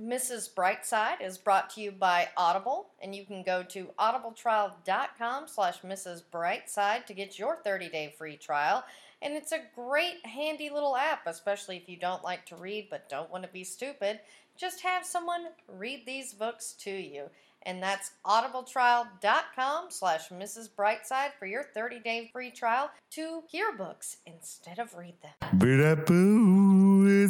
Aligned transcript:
Mrs. 0.00 0.54
Brightside 0.54 1.20
is 1.20 1.36
brought 1.36 1.68
to 1.70 1.80
you 1.82 1.92
by 1.92 2.28
Audible, 2.34 2.86
and 3.02 3.14
you 3.14 3.26
can 3.26 3.42
go 3.42 3.62
to 3.64 3.88
audibletrial.com 3.98 5.46
slash 5.46 5.82
Mrs. 5.82 6.22
Brightside 6.32 7.04
to 7.04 7.12
get 7.12 7.38
your 7.38 7.58
30-day 7.66 8.14
free 8.16 8.38
trial. 8.38 8.82
And 9.20 9.34
it's 9.34 9.52
a 9.52 9.60
great, 9.74 10.24
handy 10.24 10.70
little 10.70 10.96
app, 10.96 11.26
especially 11.26 11.76
if 11.76 11.86
you 11.86 11.98
don't 11.98 12.24
like 12.24 12.46
to 12.46 12.56
read 12.56 12.88
but 12.88 13.10
don't 13.10 13.30
want 13.30 13.44
to 13.44 13.50
be 13.50 13.62
stupid. 13.62 14.20
Just 14.56 14.80
have 14.82 15.04
someone 15.04 15.48
read 15.68 16.06
these 16.06 16.32
books 16.32 16.72
to 16.80 16.90
you. 16.90 17.24
And 17.64 17.82
that's 17.82 18.12
audibletrial.com 18.24 19.90
slash 19.90 20.30
Mrs. 20.30 20.70
Brightside 20.70 21.32
for 21.38 21.44
your 21.44 21.66
30-day 21.76 22.30
free 22.32 22.50
trial 22.50 22.90
to 23.10 23.42
hear 23.48 23.72
books 23.76 24.16
instead 24.24 24.78
of 24.78 24.94
read 24.94 25.16
them. 25.22 25.58
Boo, 25.58 25.76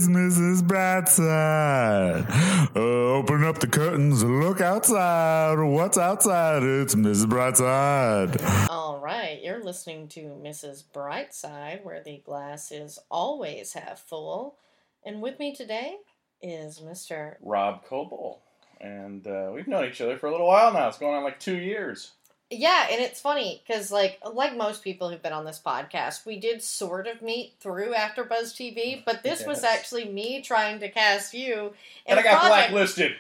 it's 0.01 0.09
Mrs. 0.09 0.63
Brightside. 0.63 2.27
Uh, 2.75 2.81
open 2.81 3.45
up 3.45 3.59
the 3.59 3.67
curtains, 3.67 4.25
look 4.25 4.63
outside. 4.63 5.59
What's 5.59 5.99
outside? 5.99 6.63
It's 6.63 6.95
Mrs. 6.95 7.27
Brightside. 7.27 8.71
All 8.71 8.99
right, 8.99 9.39
you're 9.43 9.63
listening 9.63 10.09
to 10.09 10.21
Mrs. 10.43 10.85
Brightside, 10.95 11.85
where 11.85 12.03
the 12.03 12.23
glass 12.25 12.73
is 12.73 12.99
always 13.11 13.75
half 13.75 13.99
full. 13.99 14.57
And 15.05 15.21
with 15.21 15.39
me 15.39 15.55
today 15.55 15.97
is 16.41 16.81
Mr. 16.81 17.35
Rob 17.43 17.85
Koebel. 17.85 18.39
And 18.81 19.27
uh, 19.27 19.51
we've 19.53 19.69
known 19.69 19.85
each 19.85 20.01
other 20.01 20.17
for 20.17 20.29
a 20.29 20.31
little 20.31 20.47
while 20.47 20.73
now. 20.73 20.89
It's 20.89 20.97
going 20.97 21.15
on 21.15 21.25
like 21.25 21.39
two 21.39 21.59
years. 21.59 22.13
Yeah, 22.53 22.89
and 22.91 23.01
it's 23.01 23.21
funny 23.21 23.63
because, 23.65 23.93
like, 23.93 24.19
like 24.33 24.57
most 24.57 24.83
people 24.83 25.09
who've 25.09 25.23
been 25.23 25.33
on 25.33 25.45
this 25.45 25.61
podcast, 25.65 26.27
we 26.27 26.39
did 26.41 26.63
sort 26.63 27.07
of 27.07 27.23
meet 27.23 27.53
through 27.61 27.93
AfterBuzz 27.95 28.53
TV, 28.55 29.05
but 29.05 29.23
this 29.23 29.47
was 29.47 29.63
actually 29.63 30.07
me 30.07 30.43
trying 30.43 30.81
to 30.81 30.89
cast 30.89 31.33
you. 31.33 31.73
And 32.07 32.19
I 32.19 32.23
got 32.25 32.41
project. 32.41 32.71
blacklisted. 32.73 33.13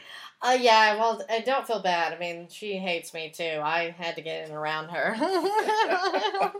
Uh, 0.42 0.56
yeah, 0.58 0.96
well, 0.96 1.22
I 1.30 1.40
don't 1.40 1.66
feel 1.66 1.80
bad. 1.82 2.14
I 2.14 2.18
mean, 2.18 2.48
she 2.50 2.76
hates 2.78 3.12
me 3.12 3.30
too. 3.30 3.60
I 3.62 3.90
had 3.96 4.16
to 4.16 4.22
get 4.22 4.48
in 4.48 4.54
around 4.56 4.88
her. 4.88 5.14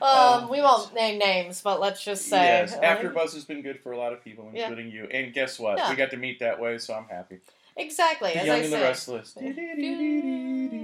um, 0.02 0.48
we 0.48 0.60
won't 0.62 0.94
name 0.94 1.18
names, 1.18 1.60
but 1.60 1.78
let's 1.78 2.02
just 2.02 2.26
say. 2.26 2.42
yes, 2.42 2.74
AfterBuzz 2.74 3.34
has 3.34 3.44
been 3.44 3.60
good 3.62 3.80
for 3.80 3.92
a 3.92 3.98
lot 3.98 4.12
of 4.14 4.24
people, 4.24 4.50
Yeah. 4.52 4.62
including 4.68 4.90
you. 4.90 5.04
And 5.12 5.32
guess 5.32 5.58
what? 5.58 5.76
Yeah. 5.78 5.90
We 5.90 5.96
got 5.96 6.10
to 6.12 6.16
meet 6.16 6.40
that 6.40 6.58
way, 6.58 6.78
so 6.78 6.94
I'm 6.94 7.04
happy. 7.04 7.40
Exactly, 7.76 8.32
The 8.32 8.40
as 8.40 8.46
Young 8.46 8.56
I 8.56 8.60
and 8.64 8.72
the. 8.72 8.78
Restless. 8.78 9.36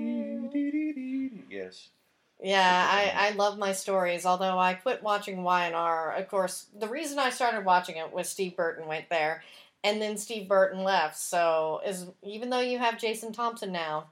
Yeah, 2.41 2.89
I, 2.89 3.29
I 3.29 3.31
love 3.31 3.59
my 3.59 3.73
stories, 3.73 4.25
although 4.25 4.59
I 4.59 4.75
quit 4.75 5.03
watching 5.03 5.43
Y&R. 5.43 6.13
Of 6.13 6.29
course, 6.29 6.67
the 6.79 6.87
reason 6.87 7.19
I 7.19 7.31
started 7.31 7.65
watching 7.65 7.97
it 7.97 8.13
was 8.13 8.29
Steve 8.29 8.57
Burton 8.57 8.87
went 8.87 9.09
there, 9.09 9.43
and 9.83 10.01
then 10.01 10.17
Steve 10.17 10.47
Burton 10.47 10.85
left. 10.85 11.19
So, 11.19 11.81
is 11.85 12.07
even 12.23 12.51
though 12.51 12.61
you 12.61 12.79
have 12.79 12.99
Jason 12.99 13.33
Thompson 13.33 13.73
now, 13.73 14.07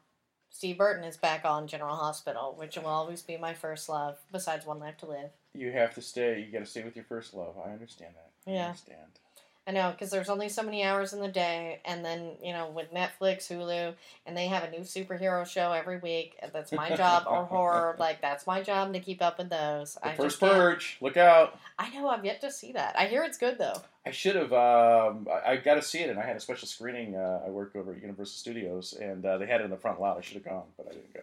Steve 0.50 0.78
Burton 0.78 1.04
is 1.04 1.16
back 1.16 1.44
on 1.44 1.68
General 1.68 1.94
Hospital, 1.94 2.54
which 2.58 2.76
will 2.76 2.86
always 2.86 3.22
be 3.22 3.36
my 3.36 3.54
first 3.54 3.88
love, 3.88 4.16
besides 4.32 4.66
One 4.66 4.80
Life 4.80 4.96
to 4.98 5.06
Live. 5.06 5.30
You 5.54 5.70
have 5.72 5.94
to 5.94 6.02
stay. 6.02 6.40
You 6.40 6.50
got 6.50 6.60
to 6.60 6.66
stay 6.66 6.82
with 6.82 6.96
your 6.96 7.04
first 7.04 7.32
love. 7.32 7.54
I 7.64 7.70
understand 7.72 8.14
that. 8.16 8.50
I 8.50 8.54
Yeah. 8.54 8.66
understand. 8.68 9.20
I 9.68 9.72
know, 9.72 9.90
because 9.90 10.10
there's 10.10 10.28
only 10.28 10.48
so 10.48 10.62
many 10.62 10.84
hours 10.84 11.12
in 11.12 11.20
the 11.20 11.28
day, 11.28 11.80
and 11.84 12.04
then, 12.04 12.32
you 12.40 12.52
know, 12.52 12.68
with 12.70 12.94
Netflix, 12.94 13.48
Hulu, 13.48 13.94
and 14.24 14.36
they 14.36 14.46
have 14.46 14.62
a 14.62 14.70
new 14.70 14.80
superhero 14.80 15.44
show 15.44 15.72
every 15.72 15.98
week. 15.98 16.36
That's 16.52 16.70
my 16.70 16.94
job, 16.94 17.24
or 17.28 17.44
horror. 17.44 17.96
Like, 18.06 18.20
that's 18.20 18.46
my 18.46 18.62
job 18.62 18.92
to 18.92 19.00
keep 19.00 19.20
up 19.22 19.38
with 19.38 19.48
those. 19.48 19.94
The 19.94 20.08
I 20.08 20.14
first 20.14 20.38
just 20.38 20.52
purge. 20.52 20.98
Look 21.00 21.16
out. 21.16 21.58
I 21.78 21.88
know, 21.90 22.08
I've 22.08 22.24
yet 22.24 22.40
to 22.42 22.50
see 22.52 22.72
that. 22.72 22.96
I 22.96 23.06
hear 23.06 23.24
it's 23.24 23.38
good, 23.38 23.58
though. 23.58 23.82
I 24.04 24.12
should 24.12 24.36
have. 24.36 24.52
Um, 24.52 25.26
I, 25.28 25.52
I 25.52 25.56
got 25.56 25.74
to 25.74 25.82
see 25.82 25.98
it, 26.00 26.10
and 26.10 26.18
I 26.18 26.24
had 26.24 26.36
a 26.36 26.40
special 26.40 26.68
screening. 26.68 27.16
Uh, 27.16 27.42
I 27.44 27.50
work 27.50 27.74
over 27.74 27.92
at 27.92 28.00
Universal 28.00 28.34
Studios, 28.34 28.92
and 29.00 29.24
uh, 29.26 29.38
they 29.38 29.46
had 29.46 29.60
it 29.60 29.64
in 29.64 29.70
the 29.70 29.76
front 29.76 30.00
lot. 30.00 30.16
I 30.16 30.20
should 30.20 30.34
have 30.34 30.44
gone, 30.44 30.66
but 30.76 30.86
I 30.88 30.92
didn't 30.92 31.12
go. 31.12 31.20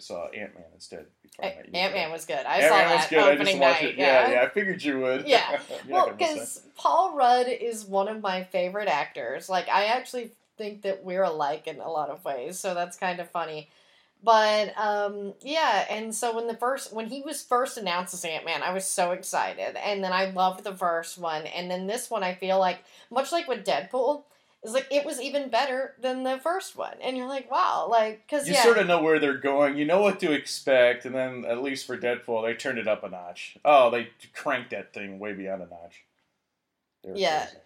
I 0.00 0.02
saw 0.02 0.28
Ant 0.28 0.54
Man 0.54 0.64
instead. 0.74 1.06
Ant 1.38 1.72
Man 1.72 2.10
was 2.10 2.24
good. 2.24 2.46
I 2.46 2.56
Ant 2.60 2.68
saw 2.70 2.76
that 2.76 2.96
was 2.96 3.06
good. 3.06 3.18
I 3.18 3.22
just 3.22 3.40
opening 3.40 3.58
watched 3.60 3.82
night. 3.82 3.90
it. 3.90 3.98
Yeah, 3.98 4.30
yeah. 4.30 4.42
I 4.42 4.48
figured 4.48 4.82
you 4.82 5.00
would. 5.00 5.26
Yeah. 5.26 5.60
Well, 5.88 6.06
not 6.08 6.18
gonna 6.18 6.34
miss 6.36 6.58
because 6.58 6.62
Paul 6.76 7.16
Rudd 7.16 7.48
is 7.48 7.84
one 7.84 8.08
of 8.08 8.22
my 8.22 8.44
favorite 8.44 8.88
actors. 8.88 9.48
Like, 9.48 9.68
I 9.68 9.86
actually 9.86 10.30
think 10.56 10.82
that 10.82 11.04
we're 11.04 11.22
alike 11.22 11.66
in 11.66 11.80
a 11.80 11.90
lot 11.90 12.08
of 12.08 12.24
ways, 12.24 12.58
so 12.58 12.74
that's 12.74 12.96
kind 12.96 13.20
of 13.20 13.30
funny. 13.30 13.68
But 14.22 14.72
um, 14.78 15.34
yeah, 15.42 15.86
and 15.90 16.14
so 16.14 16.34
when 16.34 16.46
the 16.46 16.56
first 16.56 16.92
when 16.94 17.06
he 17.08 17.20
was 17.22 17.42
first 17.42 17.76
announced 17.76 18.14
as 18.14 18.24
Ant 18.24 18.44
Man, 18.44 18.62
I 18.62 18.72
was 18.72 18.86
so 18.86 19.12
excited, 19.12 19.76
and 19.76 20.02
then 20.02 20.12
I 20.12 20.30
loved 20.30 20.64
the 20.64 20.74
first 20.74 21.18
one, 21.18 21.46
and 21.46 21.70
then 21.70 21.86
this 21.86 22.10
one 22.10 22.22
I 22.22 22.34
feel 22.34 22.58
like 22.58 22.78
much 23.10 23.32
like 23.32 23.48
with 23.48 23.64
Deadpool, 23.66 24.22
is 24.62 24.72
like 24.72 24.86
it 24.90 25.06
was 25.06 25.20
even 25.20 25.48
better 25.48 25.94
than 26.00 26.22
the 26.22 26.38
first 26.38 26.76
one, 26.76 26.94
and 27.02 27.16
you're 27.16 27.28
like, 27.28 27.50
wow, 27.50 27.86
like 27.90 28.26
because 28.26 28.46
You 28.46 28.54
yeah, 28.54 28.62
sort 28.62 28.78
of 28.78 28.86
know 28.86 29.02
where 29.02 29.18
they're 29.18 29.38
going. 29.38 29.76
You 29.76 29.86
know 29.86 30.02
what 30.02 30.20
to 30.20 30.32
expect, 30.32 31.04
and 31.06 31.14
then 31.14 31.44
at 31.46 31.62
least 31.62 31.86
for 31.86 31.96
Deadpool, 31.96 32.44
they 32.44 32.54
turned 32.54 32.78
it 32.78 32.86
up 32.88 33.02
a 33.02 33.08
notch. 33.08 33.56
Oh, 33.64 33.90
they 33.90 34.08
cranked 34.34 34.70
that 34.70 34.92
thing 34.92 35.18
way 35.18 35.32
beyond 35.32 35.62
a 35.62 35.66
notch. 35.66 36.04
Yeah. 37.16 37.44
crazy. 37.46 37.56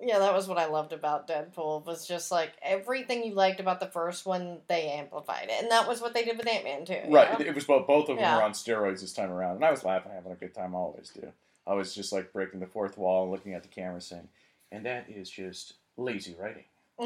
Yeah, 0.00 0.18
that 0.18 0.34
was 0.34 0.48
what 0.48 0.58
I 0.58 0.66
loved 0.66 0.92
about 0.92 1.28
Deadpool. 1.28 1.86
Was 1.86 2.06
just 2.06 2.30
like 2.32 2.52
everything 2.62 3.24
you 3.24 3.34
liked 3.34 3.60
about 3.60 3.78
the 3.80 3.86
first 3.86 4.26
one, 4.26 4.58
they 4.66 4.88
amplified 4.88 5.48
it, 5.48 5.62
and 5.62 5.70
that 5.70 5.88
was 5.88 6.00
what 6.00 6.14
they 6.14 6.24
did 6.24 6.36
with 6.36 6.48
Ant 6.48 6.64
Man 6.64 6.84
too. 6.84 7.00
Right. 7.08 7.38
know? 7.38 7.44
It 7.46 7.54
was 7.54 7.64
both 7.64 7.86
both 7.86 8.08
of 8.08 8.16
them 8.16 8.24
Yeah. 8.24 8.36
were 8.36 8.42
on 8.42 8.52
steroids 8.52 9.00
this 9.00 9.12
time 9.12 9.30
around, 9.30 9.56
and 9.56 9.64
I 9.64 9.70
was 9.70 9.84
laughing, 9.84 10.12
having 10.12 10.32
a 10.32 10.36
good 10.36 10.54
time. 10.54 10.74
I 10.74 10.78
always 10.78 11.10
do. 11.10 11.32
I 11.66 11.74
was 11.74 11.94
just 11.94 12.12
like 12.12 12.32
breaking 12.32 12.60
the 12.60 12.66
fourth 12.66 12.98
wall 12.98 13.22
and 13.24 13.32
looking 13.32 13.54
at 13.54 13.62
the 13.62 13.68
camera, 13.68 14.00
saying, 14.00 14.28
"And 14.70 14.84
that 14.84 15.08
is 15.08 15.30
just 15.30 15.74
lazy 15.96 16.36
writing." 16.38 16.64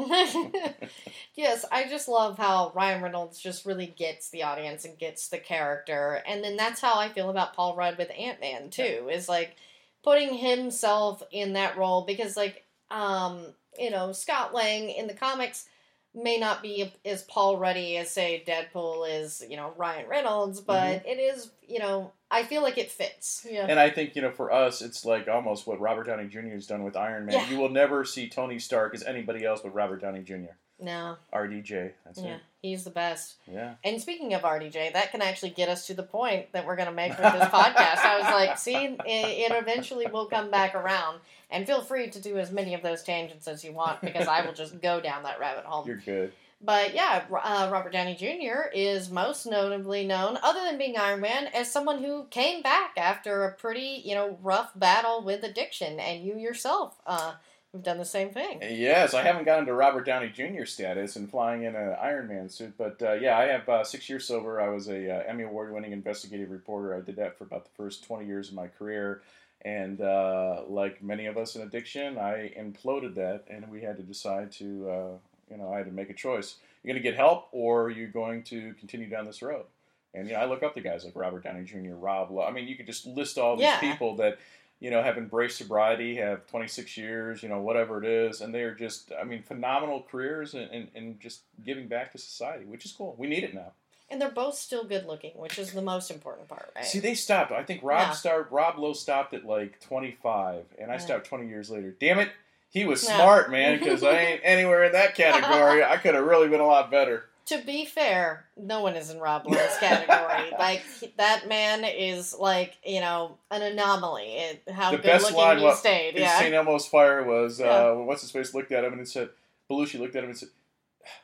yes, 1.35 1.65
I 1.71 1.87
just 1.89 2.07
love 2.07 2.37
how 2.37 2.71
Ryan 2.75 3.01
Reynolds 3.01 3.39
just 3.39 3.65
really 3.65 3.87
gets 3.87 4.29
the 4.29 4.43
audience 4.43 4.85
and 4.85 4.99
gets 4.99 5.29
the 5.29 5.39
character, 5.39 6.21
and 6.27 6.43
then 6.43 6.57
that's 6.57 6.81
how 6.81 6.99
I 6.99 7.09
feel 7.09 7.29
about 7.29 7.55
Paul 7.55 7.75
Rudd 7.75 7.97
with 7.97 8.11
Ant 8.17 8.39
Man 8.39 8.69
too. 8.69 9.09
Is 9.11 9.27
like 9.27 9.55
putting 10.03 10.33
himself 10.35 11.23
in 11.31 11.53
that 11.53 11.77
role 11.77 12.05
because, 12.05 12.37
like, 12.37 12.65
um, 12.91 13.45
you 13.77 13.89
know, 13.89 14.11
Scott 14.11 14.53
Lang 14.53 14.89
in 14.89 15.07
the 15.07 15.13
comics 15.13 15.67
may 16.13 16.37
not 16.37 16.61
be 16.61 16.91
as 17.05 17.23
Paul 17.23 17.57
Ruddy 17.57 17.97
as 17.97 18.09
say 18.09 18.43
Deadpool 18.45 19.09
is, 19.21 19.43
you 19.47 19.57
know, 19.57 19.73
Ryan 19.77 20.09
Reynolds, 20.09 20.61
but 20.61 21.05
it 21.05 21.19
is, 21.19 21.51
you 21.67 21.79
know, 21.79 22.11
I 22.31 22.43
feel 22.43 22.61
like 22.61 22.77
it 22.77 22.91
fits. 22.91 23.45
Yeah. 23.49 23.65
And 23.67 23.79
I 23.79 23.89
think 23.89 24.15
you 24.15 24.21
know, 24.21 24.31
for 24.31 24.51
us, 24.51 24.81
it's 24.81 25.03
like 25.05 25.27
almost 25.27 25.65
what 25.65 25.79
Robert 25.79 26.05
Downey 26.05 26.27
Jr. 26.27 26.49
has 26.49 26.67
done 26.67 26.83
with 26.83 26.95
Iron 26.95 27.25
Man. 27.25 27.35
Yeah. 27.35 27.49
You 27.49 27.57
will 27.57 27.69
never 27.69 28.05
see 28.05 28.29
Tony 28.29 28.59
Stark 28.59 28.93
as 28.93 29.03
anybody 29.03 29.45
else 29.45 29.61
but 29.61 29.73
Robert 29.73 30.01
Downey 30.01 30.21
Jr. 30.21 30.53
no, 30.79 31.17
RDJ. 31.33 31.91
That's 32.05 32.21
yeah, 32.21 32.35
it. 32.35 32.41
he's 32.61 32.83
the 32.83 32.91
best. 32.91 33.35
Yeah. 33.51 33.73
And 33.83 33.99
speaking 33.99 34.33
of 34.35 34.43
RDJ, 34.43 34.93
that 34.93 35.11
can 35.11 35.21
actually 35.21 35.51
get 35.51 35.69
us 35.69 35.87
to 35.87 35.93
the 35.95 36.03
point 36.03 36.51
that 36.53 36.65
we're 36.67 36.75
going 36.75 36.87
to 36.87 36.93
make 36.93 37.11
with 37.11 37.33
this 37.33 37.43
podcast. 37.49 37.97
I 38.05 38.19
was 38.19 38.25
like, 38.25 38.57
see, 38.59 38.75
it, 38.75 38.99
it 39.05 39.51
eventually 39.51 40.05
will 40.07 40.27
come 40.27 40.51
back 40.51 40.75
around. 40.75 41.19
And 41.51 41.65
feel 41.65 41.81
free 41.81 42.11
to 42.11 42.21
do 42.21 42.37
as 42.37 42.51
many 42.51 42.75
of 42.75 42.83
those 42.83 43.01
tangents 43.01 43.47
as 43.47 43.63
you 43.63 43.71
want 43.71 44.01
because 44.01 44.27
I 44.27 44.45
will 44.45 44.53
just 44.53 44.79
go 44.81 45.01
down 45.01 45.23
that 45.23 45.39
rabbit 45.39 45.65
hole. 45.65 45.83
You're 45.87 45.97
good. 45.97 46.31
But 46.61 46.93
yeah, 46.93 47.23
uh, 47.31 47.69
Robert 47.71 47.93
Downey 47.93 48.15
Jr. 48.15 48.69
is 48.73 49.09
most 49.09 49.45
notably 49.45 50.05
known, 50.05 50.37
other 50.43 50.61
than 50.63 50.77
being 50.77 50.97
Iron 50.97 51.21
Man, 51.21 51.47
as 51.47 51.71
someone 51.71 52.03
who 52.03 52.25
came 52.25 52.61
back 52.61 52.91
after 52.97 53.45
a 53.45 53.53
pretty, 53.53 54.01
you 54.03 54.13
know, 54.13 54.37
rough 54.41 54.77
battle 54.77 55.23
with 55.23 55.43
addiction. 55.43 55.99
And 56.01 56.25
you 56.25 56.37
yourself 56.37 56.99
uh, 57.07 57.35
have 57.73 57.83
done 57.83 57.97
the 57.97 58.05
same 58.05 58.31
thing. 58.31 58.59
Yes, 58.61 59.13
I 59.13 59.21
haven't 59.21 59.45
gotten 59.45 59.65
to 59.67 59.73
Robert 59.73 60.05
Downey 60.05 60.29
Jr. 60.29 60.65
status 60.65 61.15
and 61.15 61.29
flying 61.29 61.63
in 61.63 61.75
an 61.75 61.95
Iron 62.01 62.27
Man 62.27 62.49
suit, 62.49 62.73
but 62.77 63.01
uh, 63.01 63.13
yeah, 63.13 63.37
I 63.37 63.45
have 63.45 63.69
uh, 63.69 63.83
six 63.83 64.09
years 64.09 64.25
sober. 64.25 64.59
I 64.59 64.69
was 64.69 64.89
a 64.89 65.17
uh, 65.17 65.23
Emmy 65.27 65.43
award-winning 65.43 65.91
investigative 65.91 66.49
reporter. 66.49 66.95
I 66.95 67.01
did 67.01 67.15
that 67.17 67.37
for 67.37 67.43
about 67.43 67.65
the 67.65 67.71
first 67.77 68.03
twenty 68.03 68.25
years 68.25 68.49
of 68.49 68.55
my 68.55 68.67
career, 68.67 69.21
and 69.61 70.01
uh, 70.01 70.63
like 70.67 71.03
many 71.03 71.27
of 71.27 71.37
us 71.37 71.55
in 71.55 71.61
addiction, 71.61 72.17
I 72.17 72.51
imploded 72.59 73.15
that, 73.15 73.43
and 73.49 73.69
we 73.69 73.81
had 73.81 73.97
to 73.97 74.03
decide 74.03 74.51
to, 74.53 74.89
uh, 74.89 75.28
you 75.49 75.57
know, 75.57 75.73
I 75.73 75.77
had 75.77 75.85
to 75.87 75.91
make 75.91 76.09
a 76.09 76.13
choice. 76.13 76.55
You're 76.83 76.93
going 76.93 77.03
to 77.03 77.09
get 77.09 77.17
help, 77.17 77.47
or 77.51 77.89
you're 77.89 78.07
you 78.07 78.11
going 78.11 78.43
to 78.43 78.73
continue 78.75 79.09
down 79.09 79.25
this 79.25 79.41
road? 79.41 79.65
And 80.13 80.27
you 80.27 80.33
know, 80.33 80.39
I 80.39 80.45
look 80.45 80.63
up 80.63 80.73
to 80.75 80.81
guys 80.81 81.03
like 81.05 81.15
Robert 81.15 81.43
Downey 81.43 81.65
Jr., 81.65 81.93
Rob 81.95 82.31
Lowe. 82.31 82.43
I 82.43 82.51
mean, 82.51 82.67
you 82.67 82.75
could 82.75 82.87
just 82.87 83.05
list 83.05 83.37
all 83.37 83.55
these 83.55 83.65
Yeah. 83.65 83.79
people 83.79 84.15
that 84.17 84.37
you 84.81 84.89
know, 84.89 85.03
have 85.03 85.17
embraced 85.17 85.57
sobriety, 85.57 86.15
have 86.15 86.47
26 86.47 86.95
years, 86.95 87.43
you 87.43 87.49
know, 87.49 87.59
whatever 87.59 88.01
it 88.01 88.09
is, 88.09 88.39
and 88.39 88.55
they 88.55 88.61
are 88.61 88.73
just, 88.73 89.11
I 89.11 89.25
mean, 89.25 89.43
phenomenal 89.43 90.05
careers 90.09 90.53
and, 90.53 90.71
and, 90.71 90.87
and 90.95 91.19
just 91.19 91.41
giving 91.65 91.89
back 91.89 92.13
to 92.13 92.17
society, 92.17 92.63
which 92.63 92.85
is 92.85 92.93
cool. 92.93 93.13
We 93.17 93.27
need 93.27 93.43
it 93.43 93.53
now. 93.53 93.73
And 94.09 94.21
they're 94.21 94.31
both 94.31 94.55
still 94.55 94.85
good 94.85 95.05
looking, 95.05 95.31
which 95.35 95.59
is 95.59 95.73
the 95.73 95.81
most 95.81 96.09
important 96.09 96.47
part, 96.47 96.71
right? 96.77 96.85
See, 96.85 96.99
they 96.99 97.13
stopped. 97.13 97.51
I 97.51 97.63
think 97.63 97.83
Rob 97.83 98.07
Yeah. 98.07 98.11
start 98.11 98.47
Rob 98.51 98.77
Lowe 98.79 98.93
stopped 98.93 99.33
at 99.33 99.43
like 99.45 99.81
25, 99.81 100.63
and 100.79 100.89
I 100.89 100.93
Yeah. 100.93 100.99
stopped 100.99 101.25
20 101.25 101.49
years 101.49 101.69
later. 101.69 101.91
Damn 101.99 102.19
it, 102.19 102.29
he 102.69 102.85
was 102.85 103.03
Yeah. 103.03 103.15
smart, 103.17 103.51
man, 103.51 103.79
because 103.79 104.03
I 104.03 104.17
ain't 104.19 104.41
anywhere 104.43 104.83
in 104.83 104.91
that 104.93 105.15
category. 105.15 105.83
I 105.83 105.97
could 105.97 106.15
have 106.15 106.25
really 106.25 106.47
been 106.47 106.59
a 106.61 106.65
lot 106.67 106.89
better. 106.91 107.25
to 107.47 107.57
be 107.65 107.83
fair, 107.85 108.45
no 108.57 108.81
one 108.83 108.95
is 108.95 109.09
in 109.09 109.19
Rob 109.19 109.47
Lowe's 109.47 109.77
category. 109.79 110.51
like 110.59 110.83
that 111.17 111.47
man 111.47 111.83
is 111.83 112.35
like 112.37 112.77
you 112.85 112.99
know 113.01 113.37
an 113.49 113.61
anomaly. 113.63 114.25
It, 114.35 114.63
how 114.71 114.91
The 114.91 114.97
good 114.97 115.03
best 115.05 115.23
looking 115.25 115.37
line 115.39 115.57
he 115.59 115.73
stayed. 115.73 116.15
In 116.15 116.21
Yeah. 116.21 116.39
St. 116.39 116.53
Elmo's 116.53 116.85
Fire 116.85 117.23
was, 117.23 117.59
uh, 117.59 117.65
Yeah. 117.65 117.91
what's 117.93 118.21
his 118.21 118.29
face 118.31 118.53
looked 118.53 118.71
at 118.71 118.83
him 118.83 118.93
and 118.93 119.07
said, 119.07 119.29
Belushi 119.69 119.99
looked 119.99 120.15
at 120.15 120.23
him 120.23 120.29
and 120.29 120.37
said, 120.37 120.49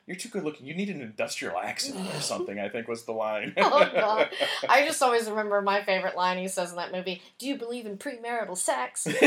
"You're 0.08 0.18
too 0.18 0.30
good 0.30 0.44
looking. 0.44 0.66
You 0.66 0.76
need 0.76 0.90
an 0.90 1.02
industrial 1.02 1.58
accent 1.58 2.08
or 2.16 2.22
something." 2.22 2.60
I 2.60 2.70
think 2.70 2.88
was 2.88 3.04
the 3.04 3.14
line. 3.14 3.54
Oh, 3.58 3.90
God. 3.94 4.30
I 4.70 4.86
just 4.86 5.02
always 5.02 5.30
remember 5.30 5.62
my 5.62 5.84
favorite 5.84 6.16
line 6.16 6.38
he 6.38 6.48
says 6.48 6.72
in 6.72 6.78
that 6.78 6.92
movie. 6.92 7.22
Do 7.40 7.48
you 7.48 7.58
believe 7.58 7.86
in 7.86 7.98
premarital 7.98 8.58
sex? 8.58 9.08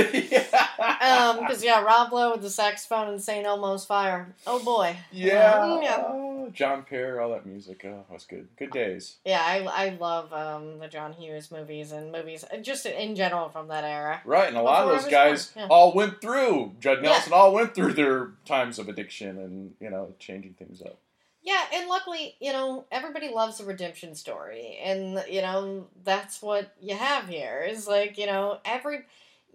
Um, 1.01 1.41
because 1.41 1.65
yeah, 1.65 1.83
Rob 1.83 2.13
Lowe 2.13 2.33
with 2.33 2.43
the 2.43 2.51
saxophone 2.51 3.09
and 3.09 3.21
St. 3.21 3.45
Elmo's 3.45 3.85
Fire. 3.85 4.35
Oh 4.47 4.63
boy. 4.63 4.97
yeah, 5.11 5.81
Yeah. 5.83 6.05
Oh, 6.07 6.51
John 6.53 6.85
Parr, 6.89 7.21
all 7.21 7.31
that 7.31 7.47
music. 7.47 7.83
Oh, 7.85 8.05
that 8.09 8.13
was 8.13 8.25
good. 8.25 8.49
Good 8.57 8.71
days. 8.71 9.17
Yeah, 9.25 9.41
I, 9.41 9.65
I 9.65 9.89
love 9.91 10.33
um, 10.33 10.79
the 10.79 10.89
John 10.89 11.13
Hughes 11.13 11.51
movies 11.51 11.93
and 11.93 12.13
movies 12.13 12.45
uh, 12.53 12.59
just 12.59 12.87
in 12.87 13.17
general 13.17 13.49
from 13.49 13.69
that 13.69 13.85
era. 13.85 14.21
Right, 14.25 14.49
and 14.49 14.57
a 14.57 14.63
lot 14.63 14.85
of 14.85 15.03
those 15.03 15.11
guys 15.11 15.53
yeah. 15.57 15.67
all 15.69 15.93
went 15.95 16.21
through. 16.21 16.73
Judd 16.81 16.99
Yeah. 17.03 17.11
Nelson 17.11 17.33
all 17.33 17.53
went 17.53 17.75
through 17.75 17.95
their 17.95 18.31
times 18.45 18.79
of 18.79 18.89
addiction 18.89 19.39
and 19.39 19.75
you 19.81 19.91
know 19.91 20.15
changing 20.19 20.55
things 20.55 20.68
up. 20.83 20.99
Yeah, 21.43 21.63
and 21.73 21.89
luckily, 21.89 22.35
you 22.41 22.53
know, 22.53 22.85
everybody 22.91 23.29
loves 23.29 23.61
a 23.61 23.65
redemption 23.65 24.15
story, 24.15 24.79
and 24.83 25.23
you 25.31 25.41
know 25.41 25.87
that's 26.05 26.43
what 26.43 26.75
you 26.81 26.97
have 26.97 27.29
here. 27.29 27.65
Is 27.69 27.87
like 27.87 28.19
you 28.19 28.27
know 28.27 28.59
every. 28.65 29.01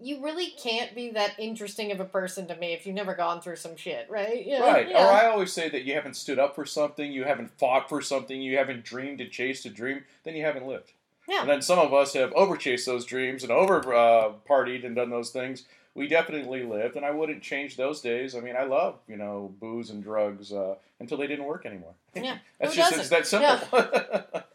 You 0.00 0.24
really 0.24 0.48
can't 0.60 0.92
be 0.92 1.10
that 1.10 1.38
interesting 1.38 1.92
of 1.92 2.00
a 2.00 2.04
person 2.04 2.48
to 2.48 2.56
me 2.56 2.72
if 2.72 2.84
you've 2.84 2.96
never 2.96 3.14
gone 3.14 3.40
through 3.40 3.56
some 3.56 3.76
shit, 3.76 4.08
right? 4.10 4.44
Yeah, 4.44 4.58
Right. 4.58 4.88
Yeah. 4.88 5.06
Or 5.06 5.12
I 5.12 5.26
always 5.26 5.52
say 5.52 5.68
that 5.68 5.84
you 5.84 5.94
haven't 5.94 6.16
stood 6.16 6.40
up 6.40 6.56
for 6.56 6.66
something, 6.66 7.12
you 7.12 7.22
haven't 7.22 7.56
fought 7.58 7.88
for 7.88 8.02
something, 8.02 8.42
you 8.42 8.58
haven't 8.58 8.84
dreamed 8.84 9.20
and 9.20 9.30
chased 9.30 9.64
a 9.66 9.70
dream, 9.70 10.02
then 10.24 10.34
you 10.34 10.44
haven't 10.44 10.66
lived. 10.66 10.90
Yeah. 11.28 11.42
And 11.42 11.48
then 11.48 11.62
some 11.62 11.78
of 11.78 11.94
us 11.94 12.12
have 12.14 12.32
overchased 12.32 12.86
those 12.86 13.04
dreams 13.04 13.44
and 13.44 13.52
over 13.52 13.94
uh, 13.94 14.32
partied 14.48 14.84
and 14.84 14.96
done 14.96 15.10
those 15.10 15.30
things. 15.30 15.64
We 15.94 16.08
definitely 16.08 16.64
lived, 16.64 16.96
and 16.96 17.06
I 17.06 17.12
wouldn't 17.12 17.42
change 17.42 17.76
those 17.76 18.00
days. 18.00 18.34
I 18.34 18.40
mean, 18.40 18.56
I 18.56 18.64
love 18.64 18.98
you 19.06 19.16
know 19.16 19.54
booze 19.60 19.90
and 19.90 20.02
drugs 20.02 20.52
uh, 20.52 20.74
until 20.98 21.18
they 21.18 21.26
didn't 21.26 21.44
work 21.44 21.66
anymore. 21.66 21.94
Yeah. 22.14 22.38
That's 22.60 22.74
Who 22.74 22.80
just 22.80 22.96
it's 22.96 23.08
that 23.08 23.26
simple. 23.26 23.82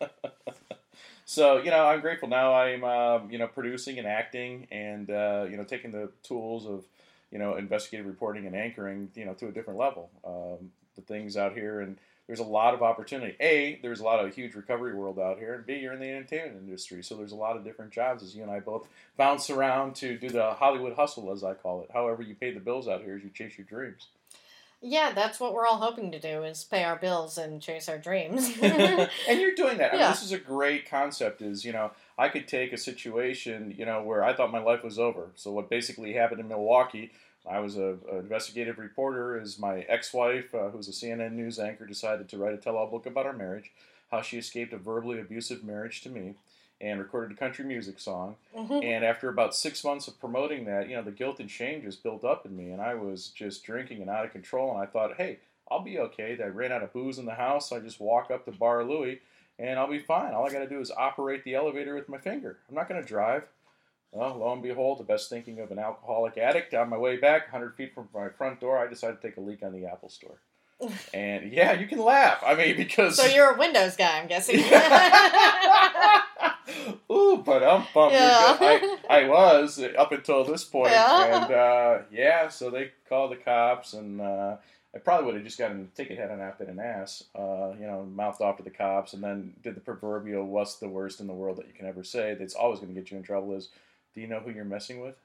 so 1.25 1.57
you 1.57 1.71
know, 1.71 1.85
I'm 1.85 2.01
grateful 2.01 2.29
now. 2.29 2.53
I'm 2.53 2.83
um, 2.83 3.31
you 3.31 3.37
know 3.37 3.47
producing 3.47 3.99
and 3.99 4.07
acting, 4.07 4.67
and 4.71 5.09
uh, 5.09 5.45
you 5.49 5.57
know 5.57 5.63
taking 5.63 5.91
the 5.91 6.09
tools 6.23 6.65
of 6.65 6.83
you 7.31 7.39
know 7.39 7.55
investigative 7.55 8.07
reporting 8.07 8.45
and 8.45 8.55
anchoring 8.55 9.09
you 9.15 9.25
know 9.25 9.33
to 9.35 9.47
a 9.47 9.51
different 9.51 9.79
level. 9.79 10.09
Um, 10.25 10.71
the 10.95 11.01
things 11.01 11.37
out 11.37 11.53
here, 11.53 11.81
and 11.81 11.97
there's 12.29 12.39
a 12.39 12.43
lot 12.43 12.75
of 12.75 12.83
opportunity. 12.83 13.35
A, 13.39 13.79
there's 13.81 14.01
a 14.01 14.03
lot 14.03 14.23
of 14.23 14.35
huge 14.35 14.53
recovery 14.53 14.93
world 14.93 15.17
out 15.17 15.39
here, 15.39 15.55
and 15.55 15.65
B, 15.65 15.77
you're 15.77 15.93
in 15.93 15.99
the 15.99 16.05
entertainment 16.11 16.57
industry, 16.61 17.01
so 17.01 17.15
there's 17.15 17.31
a 17.31 17.35
lot 17.35 17.57
of 17.57 17.63
different 17.63 17.91
jobs 17.91 18.21
as 18.21 18.35
you 18.35 18.43
and 18.43 18.51
I 18.51 18.59
both 18.59 18.87
bounce 19.17 19.49
around 19.49 19.95
to 19.95 20.15
do 20.15 20.29
the 20.29 20.51
Hollywood 20.51 20.93
hustle, 20.93 21.31
as 21.31 21.43
I 21.43 21.55
call 21.55 21.81
it. 21.81 21.89
However, 21.91 22.21
you 22.21 22.35
pay 22.35 22.51
the 22.51 22.59
bills 22.59 22.87
out 22.87 23.01
here 23.01 23.15
as 23.15 23.23
you 23.23 23.31
chase 23.31 23.57
your 23.57 23.65
dreams. 23.65 24.09
Yeah, 24.79 25.11
that's 25.11 25.39
what 25.39 25.55
we're 25.55 25.65
all 25.65 25.77
hoping 25.79 26.11
to 26.11 26.19
do 26.19 26.43
is 26.43 26.63
pay 26.63 26.83
our 26.83 26.97
bills 26.97 27.39
and 27.39 27.59
chase 27.63 27.89
our 27.89 27.97
dreams. 27.97 28.55
and 28.61 29.09
you're 29.41 29.55
doing 29.55 29.79
that. 29.79 29.89
I 29.89 29.93
mean, 29.93 30.01
Yeah. 30.01 30.11
this 30.11 30.21
is 30.21 30.31
a 30.31 30.37
great 30.37 30.87
concept. 30.87 31.41
Is 31.41 31.65
you 31.65 31.73
know, 31.73 31.89
I 32.15 32.29
could 32.29 32.47
take 32.47 32.71
a 32.73 32.77
situation, 32.77 33.73
you 33.75 33.85
know, 33.85 34.03
where 34.03 34.23
I 34.23 34.33
thought 34.35 34.51
my 34.51 34.61
life 34.61 34.83
was 34.83 34.99
over. 34.99 35.31
So 35.35 35.51
what 35.51 35.67
basically 35.67 36.13
happened 36.13 36.41
in 36.41 36.47
Milwaukee, 36.47 37.11
I 37.49 37.59
was 37.59 37.77
a, 37.77 37.97
a 38.11 38.19
investigative 38.19 38.77
reporter. 38.77 39.39
as 39.39 39.57
my 39.57 39.79
ex-wife, 39.81 40.53
uh, 40.53 40.69
who's 40.69 40.87
a 40.87 40.91
CNN 40.91 41.33
news 41.33 41.59
anchor, 41.59 41.85
decided 41.85 42.29
to 42.29 42.37
write 42.37 42.53
a 42.53 42.57
tell-all 42.57 42.87
book 42.87 43.05
about 43.05 43.25
our 43.25 43.33
marriage, 43.33 43.71
how 44.11 44.21
she 44.21 44.37
escaped 44.37 44.73
a 44.73 44.77
verbally 44.77 45.19
abusive 45.19 45.63
marriage 45.63 46.01
to 46.01 46.09
me, 46.09 46.35
and 46.81 46.99
recorded 46.99 47.35
a 47.35 47.39
country 47.39 47.65
music 47.65 47.99
song. 47.99 48.35
Mhm. 48.55 48.83
And 48.83 49.03
after 49.03 49.27
about 49.29 49.55
six 49.55 49.83
months 49.83 50.07
of 50.07 50.19
promoting 50.19 50.65
that, 50.65 50.87
you 50.87 50.95
know, 50.95 51.01
the 51.01 51.11
guilt 51.11 51.39
and 51.39 51.49
shame 51.51 51.81
just 51.81 52.03
built 52.03 52.23
up 52.23 52.45
in 52.45 52.55
me, 52.55 52.69
and 52.71 52.81
I 52.81 52.93
was 52.95 53.29
just 53.29 53.63
drinking 53.63 54.01
and 54.01 54.09
out 54.09 54.25
of 54.25 54.31
control. 54.31 54.71
And 54.71 54.79
I 54.79 54.85
thought, 54.85 55.17
hey, 55.17 55.39
I'll 55.69 55.81
be 55.81 55.99
okay. 55.99 56.37
I 56.41 56.47
ran 56.47 56.71
out 56.71 56.83
of 56.83 56.93
booze 56.93 57.19
in 57.19 57.25
the 57.25 57.35
house. 57.35 57.69
So 57.69 57.75
I 57.75 57.79
just 57.79 57.99
walk 57.99 58.31
up 58.31 58.45
to 58.45 58.51
Bar 58.51 58.83
Louie, 58.85 59.19
and 59.59 59.77
I'll 59.77 59.87
be 59.89 59.99
fine. 59.99 60.33
All 60.33 60.47
I 60.47 60.51
got 60.51 60.59
to 60.59 60.67
do 60.69 60.79
is 60.79 60.89
operate 60.91 61.43
the 61.43 61.53
elevator 61.55 61.95
with 61.95 62.09
my 62.09 62.17
finger. 62.17 62.57
I'm 62.69 62.75
not 62.75 62.87
going 62.87 63.01
to 63.01 63.07
drive. 63.07 63.43
Well, 64.11 64.37
lo 64.37 64.53
and 64.53 64.63
behold, 64.63 64.99
the 64.99 65.03
best 65.03 65.29
thinking 65.29 65.59
of 65.59 65.71
an 65.71 65.79
alcoholic 65.79 66.37
addict. 66.37 66.73
On 66.73 66.89
my 66.89 66.97
way 66.97 67.17
back, 67.17 67.51
100 67.51 67.75
feet 67.75 67.93
from 67.93 68.09
my 68.13 68.29
front 68.29 68.59
door, 68.59 68.77
I 68.77 68.87
decided 68.87 69.21
to 69.21 69.27
take 69.27 69.37
a 69.37 69.41
leak 69.41 69.61
on 69.63 69.71
the 69.71 69.85
Apple 69.85 70.09
Store. 70.09 70.39
and 71.13 71.51
yeah, 71.51 71.73
you 71.73 71.87
can 71.87 71.99
laugh. 71.99 72.41
I 72.45 72.55
mean, 72.55 72.77
because 72.77 73.17
so 73.17 73.25
you're 73.25 73.53
a 73.53 73.57
Windows 73.57 73.95
guy, 73.97 74.19
I'm 74.19 74.27
guessing. 74.27 74.59
Ooh, 77.11 77.41
but 77.45 77.63
I'm 77.63 77.85
bummed. 77.93 78.13
Yeah. 78.13 78.57
I, 78.59 78.97
I 79.09 79.27
was 79.27 79.81
up 79.97 80.11
until 80.11 80.43
this 80.45 80.63
point, 80.63 80.91
Yeah. 80.91 81.43
and 81.43 81.51
uh, 81.53 81.97
yeah, 82.11 82.47
so 82.49 82.69
they 82.69 82.91
called 83.07 83.31
the 83.31 83.35
cops, 83.35 83.93
and 83.93 84.21
uh, 84.21 84.57
I 84.95 84.99
probably 84.99 85.25
would 85.25 85.35
have 85.35 85.43
just 85.43 85.57
gotten 85.57 85.89
a 85.91 85.97
ticket 85.97 86.17
had 86.17 86.31
I 86.31 86.35
not 86.35 86.59
been 86.59 86.69
an 86.69 86.79
ass, 86.79 87.23
uh, 87.35 87.71
you 87.79 87.85
know, 87.85 88.05
mouthed 88.05 88.41
off 88.41 88.57
to 88.57 88.63
the 88.63 88.69
cops, 88.69 89.13
and 89.13 89.23
then 89.23 89.53
did 89.63 89.75
the 89.75 89.81
proverbial 89.81 90.45
"What's 90.45 90.75
the 90.75 90.87
worst 90.87 91.19
in 91.19 91.27
the 91.27 91.33
world 91.33 91.57
that 91.57 91.67
you 91.67 91.73
can 91.73 91.87
ever 91.87 92.03
say?" 92.03 92.35
That's 92.35 92.53
always 92.55 92.79
going 92.79 92.93
to 92.93 92.99
get 92.99 93.11
you 93.11 93.17
in 93.17 93.23
trouble. 93.23 93.55
Is 93.55 93.69
do 94.15 94.21
you 94.21 94.27
know 94.27 94.39
who 94.39 94.51
you're 94.51 94.65
messing 94.65 95.01
with? 95.01 95.15